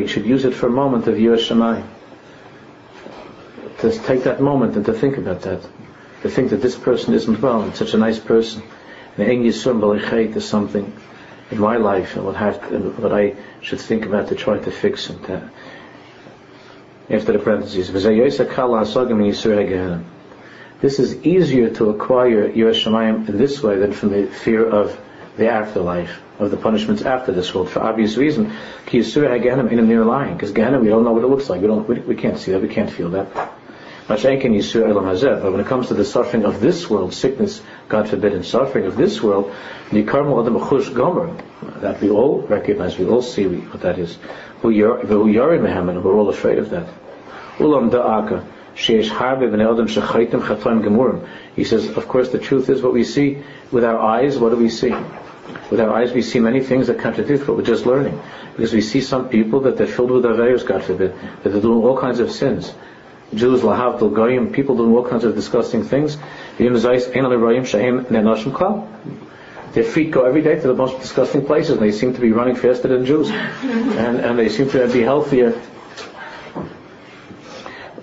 should 0.07 0.25
use 0.25 0.45
it 0.45 0.55
for 0.55 0.69
a 0.69 0.71
moment 0.71 1.09
of 1.09 1.17
Yiras 1.17 1.49
Shamayim. 1.49 1.85
To 3.81 3.91
take 3.91 4.23
that 4.23 4.41
moment 4.41 4.77
and 4.77 4.87
to 4.87 4.93
think 4.93 5.19
about 5.19 5.41
that. 5.43 5.67
To 6.23 6.31
think 6.31 6.51
that 6.51 6.63
this 6.63 6.79
person 6.79 7.13
isn't 7.13 7.43
well, 7.43 7.65
it's 7.65 7.81
such 7.81 7.95
a 7.95 7.99
nice 7.99 8.21
person. 8.21 8.63
And 9.19 9.45
is 9.45 9.61
something 9.61 10.93
in 11.51 11.59
my 11.59 11.77
life 11.77 12.17
and 12.17 12.25
what, 12.25 12.37
have, 12.37 12.57
what 12.99 13.13
I 13.13 13.37
should 13.61 13.81
think 13.81 14.07
about 14.07 14.29
to 14.29 14.35
try 14.35 14.59
to 14.59 14.71
fix 14.71 15.11
it. 15.11 15.31
Uh, 15.31 15.49
after 17.11 17.33
the 17.33 17.39
parentheses, 17.39 17.93
this 20.81 20.99
is 20.99 21.15
easier 21.25 21.71
to 21.71 21.91
acquire 21.91 22.51
Yiras 22.51 22.83
Shamayim 22.83 23.29
in 23.29 23.37
this 23.39 23.63
way 23.63 23.77
than 23.77 23.93
from 23.93 24.11
the 24.11 24.27
fear 24.27 24.67
of 24.69 24.99
the 25.37 25.49
afterlife, 25.49 26.21
of 26.39 26.51
the 26.51 26.57
punishments 26.57 27.03
after 27.03 27.33
this 27.33 27.55
world, 27.55 27.71
for 27.71 27.81
obvious 27.83 28.17
reason. 28.17 28.53
Ki 28.87 28.99
Yasurah 29.01 29.73
in 29.73 29.79
a 29.79 29.83
near 29.83 30.05
line. 30.05 30.35
Because 30.35 30.53
Gehenna 30.53 30.81
we 30.81 30.89
don't 30.89 31.05
know 31.05 31.13
what 31.13 31.25
it 31.25 31.29
looks 31.29 31.51
like. 31.51 31.61
We 31.61 31.67
don't, 31.67 31.89
we, 31.89 32.01
we 32.01 32.17
can't 32.17 32.39
see 32.39 32.53
that. 32.53 32.63
We 32.63 32.69
can't 32.69 32.91
feel 32.91 33.11
that. 33.11 33.33
But 34.07 34.23
when 34.23 35.61
it 35.61 35.67
comes 35.67 35.89
to 35.89 35.95
the 35.95 36.05
suffering 36.05 36.45
of 36.45 36.61
this 36.61 36.91
world, 36.91 37.15
sickness, 37.15 37.63
God 37.89 38.09
forbid, 38.09 38.33
and 38.33 38.45
suffering 38.45 38.87
of 38.87 38.97
this 38.97 39.23
world, 39.23 39.53
that 39.93 41.99
we 42.01 42.11
all 42.11 42.41
recognize, 42.43 42.99
we 42.99 43.07
all 43.07 43.23
see 43.23 43.47
what 43.47 43.83
that 43.83 43.99
is. 43.99 44.19
Who 44.63 44.71
you're 44.71 45.55
in 45.55 45.63
Muhammad, 45.63 46.03
we're 46.03 46.15
all 46.15 46.31
afraid 46.31 46.59
of 46.59 46.71
that. 46.71 46.89
He 51.57 51.65
says, 51.65 51.97
of 51.97 52.09
course, 52.09 52.29
the 52.31 52.41
truth 52.41 52.69
is 52.69 52.83
what 52.83 52.93
we 52.93 53.05
see 53.05 53.43
with 53.71 53.85
our 53.85 53.99
eyes. 53.99 54.39
What 54.39 54.51
do 54.51 54.57
we 54.57 54.69
see? 54.69 54.93
With 55.71 55.81
our 55.81 55.93
eyes, 55.93 56.13
we 56.13 56.23
see 56.23 56.41
many 56.41 56.61
things 56.61 56.89
that 56.89 56.99
contradict 56.99 57.47
what 57.47 57.57
we're 57.57 57.63
just 57.63 57.87
learning. 57.87 58.21
Because 58.57 58.73
we 58.73 58.81
see 58.81 59.01
some 59.01 59.29
people 59.29 59.61
that 59.61 59.77
they're 59.77 59.87
filled 59.87 60.11
with 60.11 60.25
avayos, 60.25 60.67
God 60.67 60.83
forbid, 60.83 61.15
that 61.43 61.51
they're 61.51 61.61
doing 61.61 61.85
all 61.85 62.01
kinds 62.01 62.19
of 62.19 62.33
sins. 62.33 62.75
Jews, 63.33 63.63
lahavdil 63.63 64.15
goyim, 64.15 64.53
people 64.53 64.77
doing 64.77 64.93
all 64.93 65.09
kinds 65.09 65.25
of 65.25 65.35
disgusting 65.35 65.85
things. 65.85 66.19
Their 69.75 69.83
feet 69.83 70.11
go 70.13 70.25
every 70.25 70.43
day 70.43 70.61
to 70.61 70.69
the 70.69 70.75
most 70.75 71.01
disgusting 71.01 71.45
places, 71.45 71.73
and 71.73 71.81
they 71.81 71.91
seem 71.91 72.15
to 72.15 72.21
be 72.21 72.31
running 72.31 72.55
faster 72.55 72.89
than 72.89 73.05
Jews, 73.05 73.31
and, 73.63 74.21
and 74.21 74.39
they 74.39 74.49
seem 74.49 74.71
to 74.71 74.87
be 74.93 75.01
healthier 75.01 75.61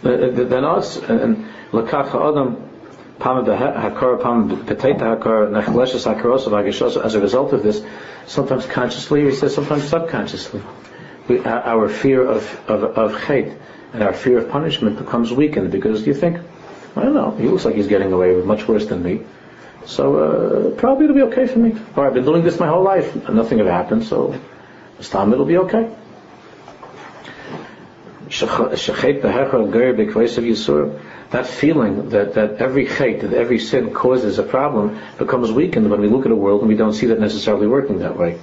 than 0.02 0.66
us. 0.66 0.98
And 0.98 1.48
lakach 1.72 2.10
ha'adam 2.10 2.70
pam 3.20 3.46
hakar 3.46 4.22
pam 4.22 4.50
peteta 4.66 5.18
hakar 5.18 5.50
nechleshes 5.50 6.06
hakarosav 6.14 6.52
agishos. 6.52 7.02
As 7.02 7.16
a 7.16 7.22
result 7.22 7.54
of 7.54 7.64
this, 7.64 7.82
sometimes 8.26 8.66
consciously, 8.66 9.24
he 9.24 9.32
says, 9.32 9.56
sometimes 9.56 9.86
subconsciously, 9.86 10.62
we, 11.30 11.40
our 11.46 11.88
fear 11.88 12.26
of 12.26 12.70
of 12.70 12.84
of 12.98 13.24
hate 13.24 13.54
and 13.94 14.04
our 14.04 14.14
fear 14.14 14.40
of 14.40 14.50
punishment 14.50 14.98
becomes 14.98 15.32
weakened 15.32 15.72
because 15.72 16.06
you 16.08 16.14
think, 16.14 16.38
I 16.96 17.04
don't 17.04 17.14
know, 17.14 17.32
he 17.32 17.48
looks 17.48 17.66
like 17.66 17.76
he's 17.76 17.88
getting 17.88 18.12
away 18.12 18.36
with 18.36 18.46
much 18.46 18.68
worse 18.68 18.86
than 18.86 19.02
me. 19.02 19.22
So 19.86 20.16
uh, 20.16 20.80
probably 20.80 21.06
it'll 21.06 21.16
be 21.16 21.24
okay 21.24 21.48
for 21.48 21.60
me. 21.60 21.76
Or 21.96 22.06
I've 22.06 22.14
been 22.14 22.26
doing 22.26 22.44
this 22.44 22.60
my 22.60 22.68
whole 22.68 22.84
life 22.84 23.16
and 23.16 23.36
nothing 23.36 23.60
ever 23.60 23.72
happened, 23.72 24.04
so 24.04 24.40
this 24.98 25.10
time 25.10 25.34
it'll 25.34 25.46
be 25.46 25.58
okay. 25.58 25.90
That 31.32 31.48
feeling 31.48 32.10
that, 32.10 32.34
that 32.36 32.58
every 32.58 32.86
chait, 32.88 33.22
that 33.22 33.34
every 33.34 33.60
sin 33.60 33.94
causes 33.94 34.38
a 34.40 34.44
problem 34.44 35.00
becomes 35.18 35.52
weakened 35.52 35.90
when 35.90 36.02
we 36.02 36.08
look 36.08 36.26
at 36.26 36.32
a 36.32 36.36
world 36.36 36.62
and 36.62 36.70
we 36.70 36.76
don't 36.76 36.94
see 36.94 37.08
that 37.08 37.20
necessarily 37.20 37.68
working 37.68 38.00
that 38.00 38.18
way. 38.18 38.40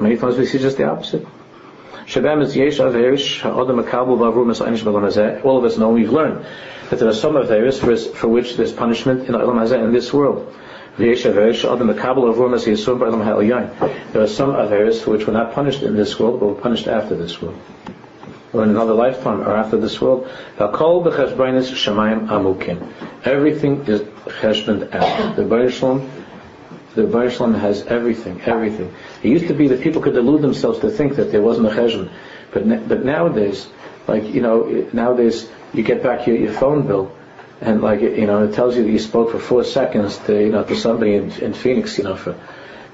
Many 0.00 0.16
times 0.16 0.36
we 0.38 0.46
see 0.46 0.58
just 0.58 0.76
the 0.78 0.84
opposite. 0.84 1.26
All 2.06 2.18
of 5.58 5.64
us 5.64 5.78
know 5.78 5.88
we've 5.90 6.12
learned 6.12 6.44
that 6.90 6.98
there 6.98 7.08
are 7.08 7.14
some 7.14 7.36
areas 7.36 7.78
for, 7.78 8.28
which 8.28 8.56
there's 8.56 8.72
punishment 8.72 9.28
in 9.28 9.34
in 9.34 9.92
this 9.92 10.12
world. 10.12 10.52
There 10.96 11.10
are 11.10 11.16
some 14.26 14.54
areas 14.54 15.02
for 15.02 15.10
which 15.10 15.26
we're 15.26 15.32
not 15.32 15.52
punished 15.54 15.82
in 15.82 15.96
this 15.96 16.20
world, 16.20 16.40
but 16.40 16.46
we're 16.46 16.54
punished 16.54 16.86
after 16.86 17.16
this 17.16 17.40
world. 17.42 17.58
Or 18.52 18.62
in 18.62 18.70
another 18.70 18.94
lifetime, 18.94 19.40
or 19.40 19.56
after 19.56 19.76
this 19.76 20.00
world. 20.00 20.28
Everything 23.24 23.84
is 23.86 24.02
cheshbon 24.40 24.94
out. 24.94 25.36
The 25.36 25.42
Baruch 25.42 25.72
the 26.94 27.04
Baruch 27.04 27.38
has 27.56 27.82
everything, 27.82 28.40
everything. 28.42 28.94
It 29.22 29.28
used 29.28 29.48
to 29.48 29.54
be 29.54 29.68
that 29.68 29.80
people 29.80 30.00
could 30.00 30.14
delude 30.14 30.42
themselves 30.42 30.80
to 30.80 30.90
think 30.90 31.16
that 31.16 31.32
there 31.32 31.42
wasn't 31.42 31.68
a 31.68 31.70
cheshbon. 31.70 32.10
But, 32.52 32.88
but 32.88 33.04
nowadays, 33.04 33.68
like, 34.06 34.24
you 34.24 34.40
know, 34.40 34.88
nowadays 34.92 35.48
you 35.72 35.82
get 35.82 36.02
back 36.02 36.26
your, 36.26 36.36
your 36.36 36.52
phone 36.52 36.86
bill, 36.86 37.14
and 37.60 37.82
like 37.82 38.00
you 38.00 38.26
know, 38.26 38.44
it 38.44 38.54
tells 38.54 38.76
you 38.76 38.84
that 38.84 38.90
you 38.90 38.98
spoke 38.98 39.30
for 39.30 39.38
four 39.38 39.64
seconds 39.64 40.18
to 40.26 40.38
you 40.38 40.50
know 40.50 40.64
to 40.64 40.76
somebody 40.76 41.14
in, 41.14 41.30
in 41.32 41.54
Phoenix, 41.54 41.96
you 41.98 42.04
know, 42.04 42.16
for 42.16 42.38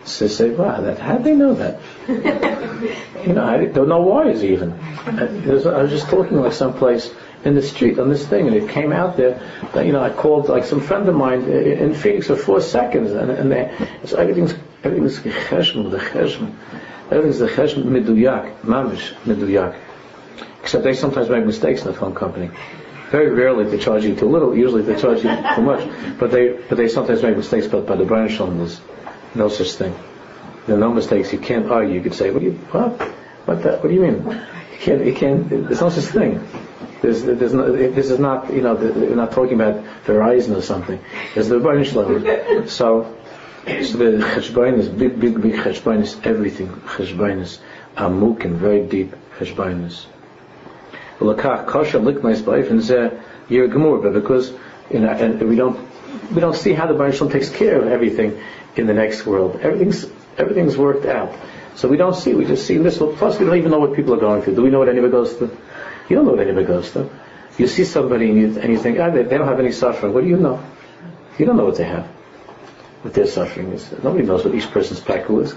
to 0.05 0.29
say, 0.29 0.51
wow, 0.51 0.81
that 0.81 0.99
how 0.99 1.19
they 1.19 1.35
know 1.35 1.55
that? 1.55 1.81
you 3.27 3.33
know, 3.35 3.45
I 3.45 3.67
don't 3.67 3.89
know 3.89 4.01
why 4.01 4.29
is 4.29 4.45
even. 4.45 4.79
Was, 5.47 5.67
I 5.67 5.83
was 5.83 5.91
just 5.91 6.09
talking 6.09 6.39
like 6.41 6.53
someplace 6.53 7.13
in 7.45 7.55
the 7.55 7.63
street 7.63 7.99
on 7.99 8.09
this 8.11 8.27
thing, 8.27 8.47
and 8.47 8.57
it 8.57 8.69
came 8.69 8.93
out 8.93 9.17
there. 9.17 9.41
You 9.75 9.93
know, 9.93 10.03
I 10.03 10.11
called 10.11 10.49
like 10.49 10.65
some 10.65 10.81
friend 10.81 11.09
of 11.09 11.15
mine 11.15 11.43
in 11.43 11.95
Phoenix 11.95 12.27
for 12.27 12.37
four 12.37 12.61
seconds, 12.61 13.13
and, 13.13 13.31
and 13.31 13.51
they, 13.51 13.89
so 14.05 14.17
everything's 14.19 14.55
everything's 14.85 15.19
cheshbon, 15.21 15.91
the 15.91 15.99
cheshbon, 15.99 16.55
everything's 17.11 17.39
the 17.39 17.49
cheshbon 17.49 17.85
meduyak, 17.85 18.61
mamish 18.61 19.15
meduyak. 19.25 19.79
Except 20.63 20.85
they 20.85 20.95
sometimes 20.95 21.31
make 21.31 21.47
mistakes 21.47 21.81
in 21.83 21.87
the 21.89 21.95
phone 21.95 22.15
company. 22.15 22.51
Very 23.11 23.31
rarely 23.31 23.65
they 23.65 23.79
charge 23.79 24.05
you 24.05 24.15
too 24.15 24.29
little. 24.29 24.57
Usually 24.57 24.83
they 24.83 25.01
charge 25.01 25.25
you 25.25 25.31
too 25.57 25.63
much. 25.63 25.89
But 26.19 26.31
they 26.31 26.53
but 26.69 26.77
they 26.77 26.89
sometimes 26.89 27.23
make 27.23 27.37
mistakes. 27.37 27.67
But 27.67 27.87
by 27.87 27.97
the 27.97 28.05
Baruch 28.05 28.31
Shalom, 28.31 28.59
there's 28.59 28.81
no 29.35 29.49
such 29.49 29.73
thing. 29.73 29.95
There 30.67 30.77
are 30.77 30.81
no 30.81 30.93
mistakes. 30.93 31.33
You 31.33 31.39
can't 31.39 31.71
argue. 31.71 31.95
You 31.95 32.03
could 32.03 32.15
say, 32.15 32.31
"What 32.31 32.41
do 32.41 32.47
you 32.47 32.53
what? 32.71 33.01
What, 33.47 33.63
the, 33.63 33.79
what 33.79 33.89
do 33.89 33.95
you 33.95 34.03
mean? 34.03 34.23
You 34.27 34.79
can't. 34.79 35.05
You 35.05 35.15
can't. 35.15 35.49
There's 35.49 35.81
no 35.81 35.89
such 35.89 36.05
thing." 36.05 36.47
There's, 37.03 37.23
there's 37.23 37.55
no, 37.55 37.73
this 37.73 38.11
is 38.11 38.19
not, 38.19 38.53
you 38.53 38.61
know, 38.61 38.75
we're 38.75 39.15
not 39.15 39.33
talking 39.33 39.55
about 39.55 39.83
Verizon 40.05 40.57
or 40.57 40.63
something. 40.63 41.01
It's 41.35 41.49
the 41.49 41.59
Baruch 41.59 41.87
Shalom. 41.87 42.69
So, 42.69 43.17
so 43.65 43.97
the 43.97 44.19
cheshbon 44.35 44.79
is 44.79 44.89
big, 44.89 45.19
big, 45.19 45.41
big 45.41 45.55
cheshbon 45.55 46.03
is 46.03 46.17
everything. 46.25 46.69
Cheshbon 46.69 47.41
is 47.41 47.59
amuk 47.97 48.45
and 48.45 48.57
very 48.57 48.87
deep 48.87 49.15
cheshbon 49.39 49.87
is 49.87 50.07
lakach 51.21 51.67
kosher 51.67 51.99
liknais 51.99 52.41
b'ayfen 52.43 52.81
zeh 52.81 53.23
yer 53.49 53.69
gemur, 53.69 54.13
because 54.13 54.53
you 54.91 55.01
know, 55.01 55.09
and 55.09 55.41
we 55.49 55.57
don't 55.57 55.79
we 56.33 56.41
don't 56.41 56.57
see 56.57 56.73
how 56.73 56.87
the 56.87 56.95
Baruch 56.95 57.31
takes 57.31 57.51
care 57.51 57.81
of 57.81 57.89
everything 57.89 58.41
in 58.77 58.87
the 58.87 58.95
next 58.95 59.27
world. 59.27 59.61
Everything's 59.61 60.07
everything's 60.39 60.77
worked 60.77 61.07
out. 61.07 61.35
So 61.77 61.89
we 61.89 61.97
don't 61.97 62.15
see, 62.15 62.35
we 62.35 62.45
just 62.45 62.67
see 62.67 62.77
this. 62.79 62.99
Plus, 62.99 63.39
we 63.39 63.47
don't 63.47 63.57
even 63.57 63.71
know 63.71 63.79
what 63.79 63.95
people 63.95 64.13
are 64.13 64.19
going 64.19 64.43
through. 64.43 64.57
Do 64.57 64.63
we 64.63 64.71
know 64.71 64.81
what 64.81 64.89
anybody 64.89 65.13
goes 65.13 65.35
through? 65.35 65.57
You 66.11 66.17
don't 66.17 66.27
know 66.27 66.33
what 66.33 66.41
anybody 66.41 66.67
goes 66.67 66.91
through. 66.91 67.09
You 67.57 67.69
see 67.69 67.85
somebody 67.85 68.31
and 68.31 68.39
you, 68.41 68.61
and 68.61 68.73
you 68.73 68.79
think, 68.79 68.99
ah, 68.99 69.11
they, 69.11 69.23
they 69.23 69.39
don't 69.39 69.47
have 69.47 69.61
any 69.61 69.71
suffering. 69.71 70.13
What 70.13 70.25
do 70.25 70.29
you 70.29 70.37
know? 70.37 70.61
You 71.39 71.47
don't 71.47 71.57
know 71.57 71.65
what 71.65 71.77
they 71.77 71.85
have, 71.85 72.07
what 73.03 73.15
their 73.15 73.27
suffering 73.27 73.73
is. 73.73 73.91
Nobody 74.03 74.25
knows 74.25 74.45
what 74.45 74.55
each 74.55 74.69
person's 74.71 75.01
paku 75.01 75.45
is. 75.45 75.55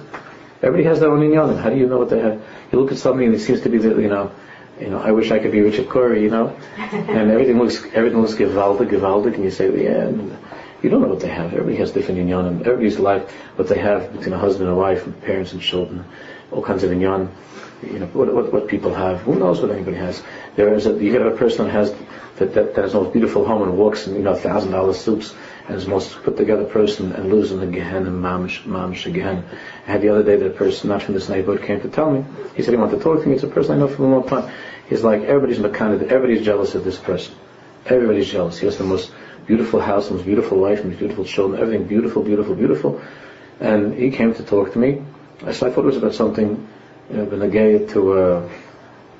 Everybody 0.62 0.84
has 0.84 1.00
their 1.00 1.12
own 1.12 1.22
inyanim. 1.22 1.60
How 1.60 1.72
do 1.72 1.76
you 1.76 1.88
know 1.88 1.98
what 1.98 2.10
they 2.10 2.20
have? 2.20 2.42
You 2.72 2.80
look 2.80 2.92
at 2.92 3.00
somebody 3.00 3.26
and 3.26 3.36
it 3.36 3.40
seems 3.40 3.62
to 3.62 3.70
be, 3.70 3.80
that, 3.80 3.98
you 3.98 4.10
know, 4.10 4.32
you 4.80 4.90
know, 4.90 5.00
I 5.00 5.12
wish 5.12 5.32
I 5.32 5.40
could 5.40 5.52
be 5.52 5.62
Richard 5.62 5.90
Cory, 5.90 6.22
you 6.22 6.30
know, 6.30 6.56
and 6.78 7.32
everything 7.32 7.58
looks, 7.58 7.84
everything 7.94 8.22
looks 8.22 8.36
givaldic, 8.36 8.90
givaldic, 8.90 9.36
and 9.36 9.44
you 9.44 9.52
say, 9.52 9.84
yeah, 9.84 10.08
and 10.08 10.38
you 10.84 10.90
don't 10.90 11.02
know 11.02 11.08
what 11.08 11.20
they 11.22 11.30
have. 11.30 11.54
Everybody 11.54 11.78
has 11.78 11.92
different 11.92 12.20
inyanim. 12.20 12.62
Everybody's 12.62 13.00
life, 13.00 13.32
what 13.56 13.68
they 13.68 13.80
have 13.80 14.14
between 14.14 14.34
a 14.34 14.38
husband 14.38 14.70
and 14.70 14.78
a 14.78 14.80
wife, 14.80 15.06
and 15.06 15.20
parents 15.22 15.54
and 15.54 15.62
children, 15.62 16.06
all 16.52 16.62
kinds 16.62 16.84
of 16.84 16.92
inyan. 16.92 17.30
You 17.92 18.00
know, 18.00 18.06
what, 18.08 18.34
what, 18.34 18.54
what 18.54 18.68
people 18.68 18.94
have. 18.94 19.22
Who 19.22 19.36
knows 19.36 19.62
what 19.62 19.72
anybody 19.72 19.98
has? 19.98 20.24
There 20.56 20.74
is 20.74 20.86
a, 20.86 20.94
you 20.94 21.14
have 21.20 21.34
a 21.34 21.38
person 21.38 21.66
that 21.66 21.72
has, 21.72 21.94
that, 22.38 22.54
that, 22.54 22.76
that 22.76 22.82
has 22.84 22.94
the 22.94 23.02
most 23.02 23.14
beautiful 23.14 23.46
home 23.46 23.62
and 23.64 23.78
walks 23.78 24.08
in, 24.08 24.16
you 24.16 24.22
know, 24.22 24.36
thousand 24.36 24.72
dollar 24.72 24.94
suits, 24.94 25.34
and 25.68 25.76
is 25.78 25.86
the 25.86 25.90
most 25.90 26.22
put 26.24 26.38
together 26.38 26.66
person 26.66 27.14
and 27.14 27.32
lives 27.32 27.52
in 27.52 27.60
the 27.60 27.68
Gehenna, 27.68 28.10
Mamish, 28.10 28.64
Mamish 28.64 29.12
Gehenna. 29.12 29.44
I 29.88 29.92
had 29.92 30.02
the 30.02 30.10
other 30.10 30.24
day 30.24 30.36
that 30.36 30.48
a 30.48 30.50
person, 30.50 30.90
not 30.90 31.04
from 31.04 31.14
this 31.14 31.30
neighborhood, 31.30 31.66
came 31.66 31.82
to 31.82 31.90
tell 31.90 32.12
me. 32.12 32.26
He 32.56 32.64
said 32.64 32.74
he 32.74 32.78
wanted 32.78 32.98
to 32.98 33.04
talk 33.04 33.22
to 33.22 33.28
me. 33.28 33.36
It's 33.36 33.44
a 33.44 33.48
person 33.48 33.76
I 33.76 33.80
know 33.80 33.88
for 33.88 34.04
a 34.04 34.08
long 34.08 34.28
time. 34.28 34.52
He's 34.90 35.04
like, 35.04 35.22
everybody's 35.22 35.60
mechanic, 35.60 36.02
everybody's 36.12 36.46
jealous 36.46 36.76
of 36.76 36.84
this 36.84 36.98
person. 36.98 37.36
Everybody's 37.86 38.30
jealous. 38.30 38.60
He 38.60 38.66
has 38.66 38.78
the 38.78 38.84
most 38.84 39.12
beautiful 39.46 39.80
house, 39.80 40.08
the 40.08 40.16
most 40.16 40.26
beautiful 40.26 40.60
wife, 40.60 40.82
the 40.82 40.90
most 40.90 41.00
beautiful 41.00 41.26
children, 41.26 41.62
everything 41.62 41.88
beautiful, 41.88 42.24
beautiful, 42.24 42.56
beautiful. 42.56 43.02
And 43.60 43.94
he 43.94 44.12
came 44.12 44.34
to 44.34 44.44
talk 44.44 44.74
to 44.74 44.80
me. 44.80 45.04
So 45.52 45.68
I 45.68 45.72
thought 45.72 45.80
it 45.80 45.86
was 45.86 45.98
about 45.98 46.14
something, 46.14 46.68
gay 47.10 47.86
to 47.88 48.20
a, 48.20 48.50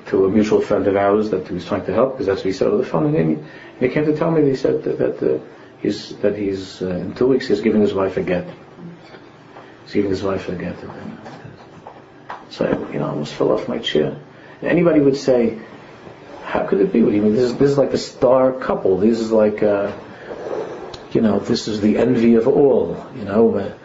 to 0.08 0.26
a 0.26 0.30
mutual 0.30 0.62
friend 0.62 0.88
of 0.88 0.96
ours 0.96 1.30
that 1.30 1.48
he 1.48 1.54
was 1.54 1.66
trying 1.66 1.86
to 1.86 1.94
help, 1.94 2.14
because 2.14 2.28
that's 2.28 2.40
what 2.40 2.46
he 2.46 2.54
said 2.54 2.68
over 2.68 2.78
the 2.78 2.86
phone. 2.86 3.06
And 3.08 3.16
then 3.16 3.46
he, 3.80 3.88
he 3.88 3.94
came 3.94 4.06
to 4.06 4.16
tell 4.16 4.32
me, 4.32 4.48
he 4.50 4.56
said 4.56 4.84
that, 4.84 4.98
that 4.98 5.36
uh, 5.36 5.40
he's, 5.80 6.16
that 6.18 6.38
he's, 6.38 6.82
uh, 6.82 6.90
in 6.90 7.14
two 7.14 7.28
weeks 7.28 7.48
he's 7.48 7.62
giving 7.62 7.82
his 7.82 7.94
wife 7.94 8.18
a 8.18 8.24
get. 8.24 8.48
He's 9.84 9.94
giving 9.94 10.10
his 10.10 10.24
wife 10.24 10.50
a 10.50 10.56
get. 10.56 10.78
So 12.50 12.66
I, 12.66 12.92
you 12.94 13.00
know, 13.00 13.06
I 13.06 13.10
almost 13.10 13.34
fell 13.34 13.52
off 13.52 13.68
my 13.68 13.80
chair. 13.80 14.20
Anybody 14.62 15.00
would 15.00 15.18
say, 15.18 15.60
how 16.44 16.66
could 16.68 16.80
it 16.82 16.94
be? 16.94 17.02
What 17.02 17.10
do 17.10 17.16
you 17.16 17.22
mean? 17.22 17.34
This 17.34 17.52
is, 17.52 17.58
this 17.58 17.72
is 17.72 17.78
like 17.78 17.94
a 17.94 17.98
star 17.98 18.54
couple. 18.54 18.98
This 18.98 19.20
is 19.20 19.32
like, 19.32 19.64
uh, 19.64 19.92
you 21.12 21.22
know, 21.22 21.40
this 21.40 21.68
is 21.68 21.82
the 21.82 21.98
envy 21.98 22.36
of 22.36 22.48
all. 22.48 23.06
You 23.16 23.26
know, 23.26 23.76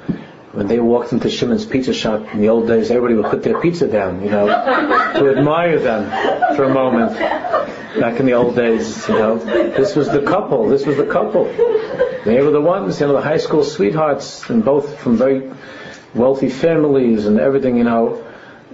when 0.59 0.67
they 0.67 0.81
walked 0.81 1.13
into 1.13 1.31
Shimon's 1.31 1.65
pizza 1.65 1.95
shop 1.95 2.35
in 2.35 2.41
the 2.41 2.49
old 2.49 2.67
days, 2.67 2.91
everybody 2.91 3.15
would 3.15 3.27
put 3.27 3.45
their 3.45 3.61
pizza 3.61 3.87
down, 3.87 4.25
you 4.25 4.29
know, 4.29 4.49
to 4.49 5.39
admire 5.39 5.79
them 5.79 6.57
for 6.57 6.65
a 6.65 6.75
moment. 6.75 7.17
Back 8.01 8.19
in 8.19 8.27
the 8.27 8.33
old 8.33 8.57
days, 8.57 9.07
you 9.07 9.15
know, 9.15 9.39
this 9.39 9.95
was 9.95 10.09
the 10.09 10.23
couple. 10.23 10.69
This 10.69 10.85
was 10.85 10.97
the 10.97 11.07
couple. 11.07 11.45
They 12.25 12.43
were 12.43 12.51
the 12.51 12.61
ones, 12.61 13.01
you 13.01 13.07
know, 13.07 13.13
the 13.13 13.21
high 13.21 13.37
school 13.37 13.63
sweethearts, 13.63 14.51
and 14.51 14.65
both 14.65 14.99
from 14.99 15.17
very 15.17 15.49
wealthy 16.13 16.51
families, 16.51 17.27
and 17.27 17.39
everything, 17.39 17.77
you 17.77 17.85
know, 17.85 18.27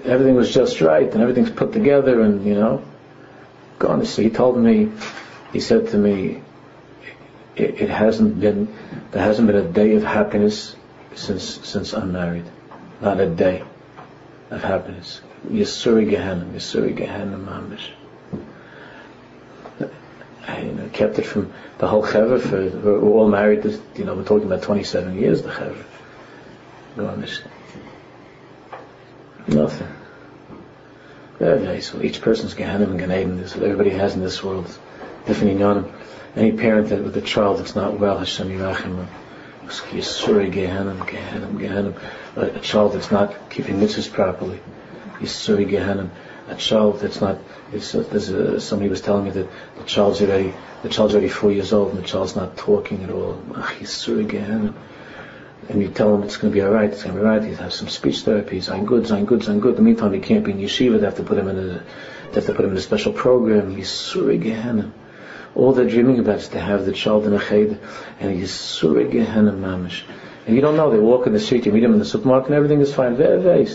everything 0.06 0.36
was 0.36 0.54
just 0.54 0.80
right, 0.80 1.12
and 1.12 1.20
everything's 1.20 1.50
put 1.50 1.74
together, 1.74 2.22
and 2.22 2.46
you 2.46 2.54
know, 2.54 2.82
gone. 3.78 4.06
So 4.06 4.22
he 4.22 4.30
told 4.30 4.56
me, 4.56 4.90
he 5.52 5.60
said 5.60 5.88
to 5.88 5.98
me, 5.98 6.40
it, 7.56 7.82
it 7.82 7.90
hasn't 7.90 8.40
been, 8.40 8.74
there 9.10 9.22
hasn't 9.22 9.48
been 9.48 9.56
a 9.56 9.68
day 9.68 9.96
of 9.96 10.02
happiness 10.02 10.76
since 11.14 11.44
since 11.66 11.92
I'm 11.92 12.12
married. 12.12 12.44
Not 13.00 13.20
a 13.20 13.26
day 13.26 13.62
of 14.50 14.62
happiness. 14.62 15.20
Yisuri 15.48 16.08
Gehenna, 16.08 16.44
Yisuri 16.46 16.94
Gehenna 16.94 17.36
Mamish. 17.36 17.90
I 20.46 20.60
you 20.60 20.72
know, 20.72 20.88
kept 20.92 21.18
it 21.18 21.24
from 21.24 21.52
the 21.78 21.88
whole 21.88 22.04
Chaver 22.04 22.40
for, 22.40 22.56
we're, 22.78 23.00
we're 23.00 23.18
all 23.18 23.28
married, 23.28 23.62
this, 23.62 23.80
you 23.96 24.04
know, 24.04 24.14
we're 24.14 24.24
talking 24.24 24.46
about 24.46 24.62
27 24.62 25.18
years, 25.18 25.42
the 25.42 25.48
Chaver. 25.48 25.84
Garnish. 26.96 27.40
Nothing. 29.48 29.88
Very 31.38 31.80
So 31.80 32.00
each 32.02 32.20
person's 32.20 32.54
Gehenna 32.54 32.84
and 32.84 32.98
Gan 32.98 33.10
Eden. 33.10 33.38
This 33.38 33.56
everybody 33.56 33.90
has 33.90 34.14
in 34.14 34.20
this 34.20 34.42
world. 34.42 34.66
Different. 35.26 35.90
Any 36.36 36.52
parent 36.52 36.88
that 36.90 37.02
with 37.02 37.16
a 37.16 37.20
child 37.20 37.58
that's 37.58 37.74
not 37.74 37.98
well, 37.98 38.18
Hashem 38.18 38.48
Yirachim. 38.48 39.06
Yisuri 39.66 40.50
Gehenna, 40.50 40.94
Gehenna, 41.06 41.58
Gehenna. 41.58 41.94
A 42.36 42.60
child 42.60 42.92
that's 42.92 43.10
not 43.10 43.50
keeping 43.50 43.76
mitzvahs 43.76 44.10
properly. 44.12 44.60
Yisuri 45.18 45.68
Gehenna. 45.68 46.10
A 46.48 46.54
child 46.54 47.00
that's 47.00 47.20
not. 47.20 47.38
It's, 47.72 47.94
uh, 47.94 48.04
there's 48.10 48.28
a, 48.28 48.60
somebody 48.60 48.90
was 48.90 49.00
telling 49.00 49.24
me 49.24 49.30
that 49.30 49.48
the 49.78 49.84
child's 49.84 50.20
already 50.20 50.52
the 50.82 50.88
child's 50.88 51.14
already 51.14 51.28
four 51.28 51.50
years 51.50 51.72
old 51.72 51.94
and 51.94 51.98
the 51.98 52.06
child's 52.06 52.36
not 52.36 52.56
talking 52.56 53.02
at 53.02 53.10
all. 53.10 53.42
Yisuri 53.80 54.28
Gehenna 54.28 54.74
and 55.68 55.80
you 55.80 55.88
tell 55.88 56.14
him 56.14 56.22
it's 56.22 56.36
going 56.36 56.52
to 56.52 56.54
be 56.54 56.62
all 56.62 56.70
right, 56.70 56.90
it's 56.90 57.02
going 57.02 57.14
to 57.14 57.20
be 57.20 57.26
all 57.26 57.32
right. 57.32 57.42
He'll 57.42 57.56
have 57.56 57.72
some 57.72 57.88
speech 57.88 58.20
therapy. 58.20 58.58
Zayin 58.58 58.86
good, 58.86 59.04
Zayin 59.04 59.26
good, 59.26 59.40
Zayin 59.40 59.60
good. 59.60 59.70
In 59.70 59.76
the 59.76 59.82
meantime, 59.82 60.12
he 60.12 60.20
can't 60.20 60.44
be 60.44 60.52
in 60.52 60.58
yeshiva. 60.58 61.00
They 61.00 61.06
have 61.06 61.16
to 61.16 61.22
put 61.22 61.38
him 61.38 61.48
in 61.48 61.58
a, 61.58 61.84
they 62.28 62.34
have 62.34 62.46
to 62.46 62.54
put 62.54 62.64
him 62.64 62.72
in 62.72 62.76
a 62.76 62.80
special 62.80 63.12
program. 63.12 63.74
Yisuri 63.74 64.40
Gehenna. 64.40 64.92
All 65.54 65.72
they're 65.72 65.88
dreaming 65.88 66.18
about 66.18 66.38
is 66.38 66.48
to 66.48 66.60
have 66.60 66.84
the 66.84 66.92
child 66.92 67.26
in 67.26 67.34
a 67.34 67.38
ched, 67.38 67.78
and 68.20 68.36
Yisuri 68.36 69.10
Gehenna 69.10 69.52
mamish. 69.52 70.02
And 70.46 70.54
you 70.54 70.60
don't 70.60 70.76
know. 70.76 70.90
They 70.90 70.98
walk 70.98 71.26
in 71.26 71.32
the 71.32 71.40
street, 71.40 71.64
you 71.66 71.72
meet 71.72 71.80
them 71.80 71.92
in 71.92 71.98
the 71.98 72.04
supermarket, 72.04 72.48
and 72.48 72.56
everything 72.56 72.80
is 72.80 72.92
fine. 72.92 73.16
Very, 73.16 73.40
very. 73.40 73.68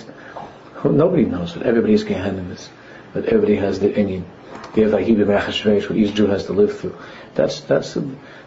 Nobody 0.84 1.26
knows 1.26 1.56
what 1.56 1.66
everybody's 1.66 2.04
Gehenna 2.04 2.44
is, 2.52 2.70
but 3.14 3.26
everybody 3.26 3.56
has 3.56 3.80
the 3.80 3.94
Indian. 3.94 4.26
They 4.74 4.84
have 4.84 4.92
like 4.92 5.06
Hebrew 5.06 5.26
what 5.26 5.92
each 5.92 6.14
Jew 6.14 6.28
has 6.28 6.46
to 6.46 6.54
live 6.54 6.80
through. 6.80 6.98
That's 7.34 7.62
that's 7.62 7.98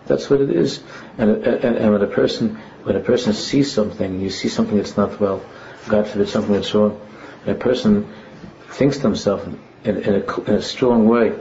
that's 0.07 0.31
what 0.31 0.41
it 0.41 0.51
is. 0.51 0.81
And, 1.19 1.45
and, 1.45 1.77
and 1.77 1.93
when 1.93 2.03
a 2.03 2.07
person 2.07 2.57
when 2.85 2.97
a 2.97 3.01
person 3.01 3.33
sees 3.33 3.73
something, 3.73 4.21
you 4.21 4.31
see 4.31 4.49
something 4.49 4.77
that's 4.77 4.97
not 4.97 5.19
well, 5.21 5.43
God 5.89 6.07
forbid 6.07 6.29
something 6.29 6.53
that's 6.53 6.73
wrong, 6.75 7.01
and 7.45 7.57
a 7.57 7.59
person 7.59 8.13
thinks 8.69 8.99
to 8.99 9.03
himself 9.03 9.47
in, 9.47 9.97
in, 9.97 10.15
a, 10.15 10.41
in 10.43 10.55
a, 10.55 10.63
strong 10.63 11.09
way 11.09 11.35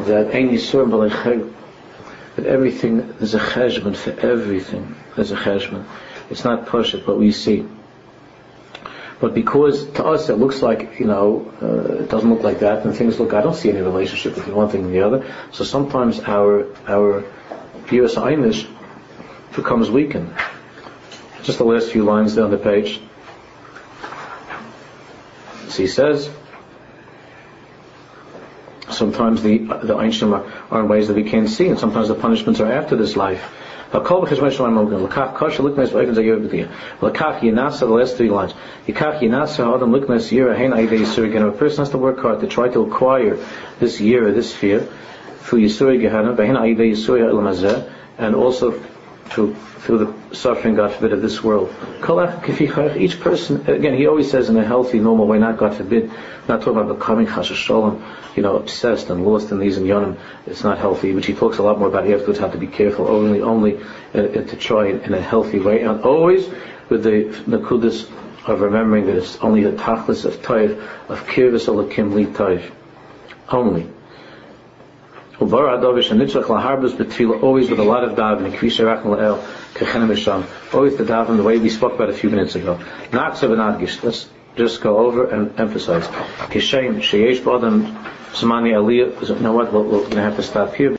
that 0.00 0.34
any 0.34 0.56
that 2.36 2.46
everything 2.46 3.14
there's 3.18 3.34
a 3.34 3.38
cheshbon 3.38 3.96
for 3.96 4.10
everything. 4.20 4.94
There's 5.14 5.30
a 5.30 5.36
cheshbon. 5.36 5.84
It's 6.30 6.44
not 6.44 6.66
push 6.66 6.94
it, 6.94 7.06
but 7.06 7.18
we 7.18 7.32
see. 7.32 7.66
But 9.20 9.34
because 9.34 9.86
to 9.92 10.04
us 10.04 10.28
it 10.28 10.34
looks 10.34 10.60
like, 10.60 10.98
you 10.98 11.06
know, 11.06 11.52
uh, 11.62 12.02
it 12.02 12.10
doesn't 12.10 12.28
look 12.28 12.42
like 12.42 12.58
that, 12.60 12.84
and 12.84 12.94
things 12.94 13.18
look, 13.20 13.32
I 13.32 13.40
don't 13.40 13.54
see 13.54 13.70
any 13.70 13.80
relationship 13.80 14.34
between 14.34 14.56
one 14.56 14.68
thing 14.68 14.84
and 14.84 14.94
the 14.94 15.00
other. 15.00 15.34
So 15.52 15.64
sometimes 15.64 16.20
our, 16.20 16.66
our 16.88 17.22
Pius 17.86 18.16
Einish 18.16 18.68
becomes 19.54 19.90
weakened. 19.90 20.34
Just 21.42 21.58
the 21.58 21.64
last 21.64 21.92
few 21.92 22.04
lines 22.04 22.34
down 22.34 22.50
the 22.50 22.58
page. 22.58 23.00
So 25.68 25.82
he 25.82 25.86
says, 25.86 26.28
sometimes 28.94 29.42
the 29.42 29.58
the 29.58 29.96
are, 30.70 30.80
in 30.80 30.88
ways 30.88 31.08
that 31.08 31.16
we 31.16 31.24
can't 31.24 31.48
see, 31.48 31.68
and 31.68 31.78
sometimes 31.78 32.08
the 32.08 32.14
punishments 32.14 32.60
are 32.60 32.70
after 32.70 32.96
this 32.96 33.16
life. 33.16 33.42
The 33.92 34.00
last 34.00 34.26
three 38.16 38.30
lines. 38.30 38.54
A 38.88 38.92
person 41.52 41.78
has 41.78 41.90
to 41.90 41.98
work 41.98 42.20
hard 42.20 42.40
to 42.40 42.48
try 42.48 42.68
to 42.68 42.80
acquire 42.80 43.38
this 43.78 44.00
year, 44.00 44.32
this 44.32 44.52
fear, 44.52 44.88
through 45.42 45.60
gehenna, 45.98 46.32
and 48.18 48.34
also 48.34 48.72
through 49.26 49.56
through 49.84 49.98
the 49.98 50.34
suffering, 50.34 50.76
God 50.76 50.92
forbid, 50.92 51.12
of 51.12 51.20
this 51.20 51.44
world. 51.44 51.68
Each 52.96 53.20
person, 53.20 53.70
again, 53.70 53.94
he 53.94 54.06
always 54.06 54.30
says 54.30 54.48
in 54.48 54.56
a 54.56 54.64
healthy, 54.64 54.98
normal 54.98 55.26
way, 55.26 55.38
not 55.38 55.58
God 55.58 55.74
forbid, 55.74 56.10
not 56.48 56.62
talking 56.62 56.80
about 56.80 56.98
becoming 56.98 57.26
chashasholim, 57.26 58.02
you 58.34 58.42
know, 58.42 58.56
obsessed 58.56 59.10
and 59.10 59.26
lost 59.26 59.50
in 59.52 59.58
these 59.58 59.76
and 59.76 59.86
yonim. 59.86 60.18
It's 60.46 60.64
not 60.64 60.78
healthy, 60.78 61.12
which 61.12 61.26
he 61.26 61.34
talks 61.34 61.58
a 61.58 61.62
lot 61.62 61.78
more 61.78 61.88
about. 61.88 62.06
He 62.06 62.12
how 62.12 62.48
to 62.48 62.56
be 62.56 62.66
careful, 62.66 63.08
only, 63.08 63.42
only 63.42 63.76
uh, 64.14 64.20
uh, 64.20 64.26
to 64.46 64.56
try 64.56 64.88
in, 64.88 65.00
in, 65.00 65.12
a 65.12 65.20
healthy 65.20 65.58
way, 65.58 65.82
and 65.82 66.00
always 66.00 66.48
with 66.88 67.04
the 67.04 67.24
nakudis 67.46 68.10
of 68.48 68.62
remembering 68.62 69.04
that 69.06 69.16
it's 69.16 69.36
only 69.36 69.64
the 69.64 69.72
tachlis 69.72 70.24
of 70.24 70.40
taif, 70.40 70.78
of 71.10 71.26
kirvis 71.26 71.66
alakim 71.66 72.14
li 72.14 72.24
taif. 72.24 72.70
Only. 73.50 73.90
Always 75.40 75.80
with 77.70 77.80
a 77.80 77.82
lot 77.82 78.04
of 78.04 78.16
davening, 78.16 78.56
Always 80.72 80.96
the 80.96 81.04
daven 81.04 81.36
the 81.36 81.42
way 81.42 81.58
we 81.58 81.70
spoke 81.70 81.94
about 81.94 82.10
a 82.10 82.12
few 82.12 82.30
minutes 82.30 82.54
ago. 82.54 82.78
Not 83.12 83.42
Let's 83.42 84.28
just 84.56 84.80
go 84.80 84.98
over 84.98 85.26
and 85.26 85.58
emphasize. 85.58 86.06
Kishem, 86.06 86.98
Sheyesh 86.98 87.40
Badam, 87.40 87.92
Samani 88.32 88.74
Aliyah, 88.74 89.28
you 89.28 89.42
know 89.42 89.52
what, 89.52 89.72
we're 89.72 89.82
going 89.82 90.10
to 90.10 90.22
have 90.22 90.36
to 90.36 90.42
stop 90.42 90.74
here. 90.74 90.92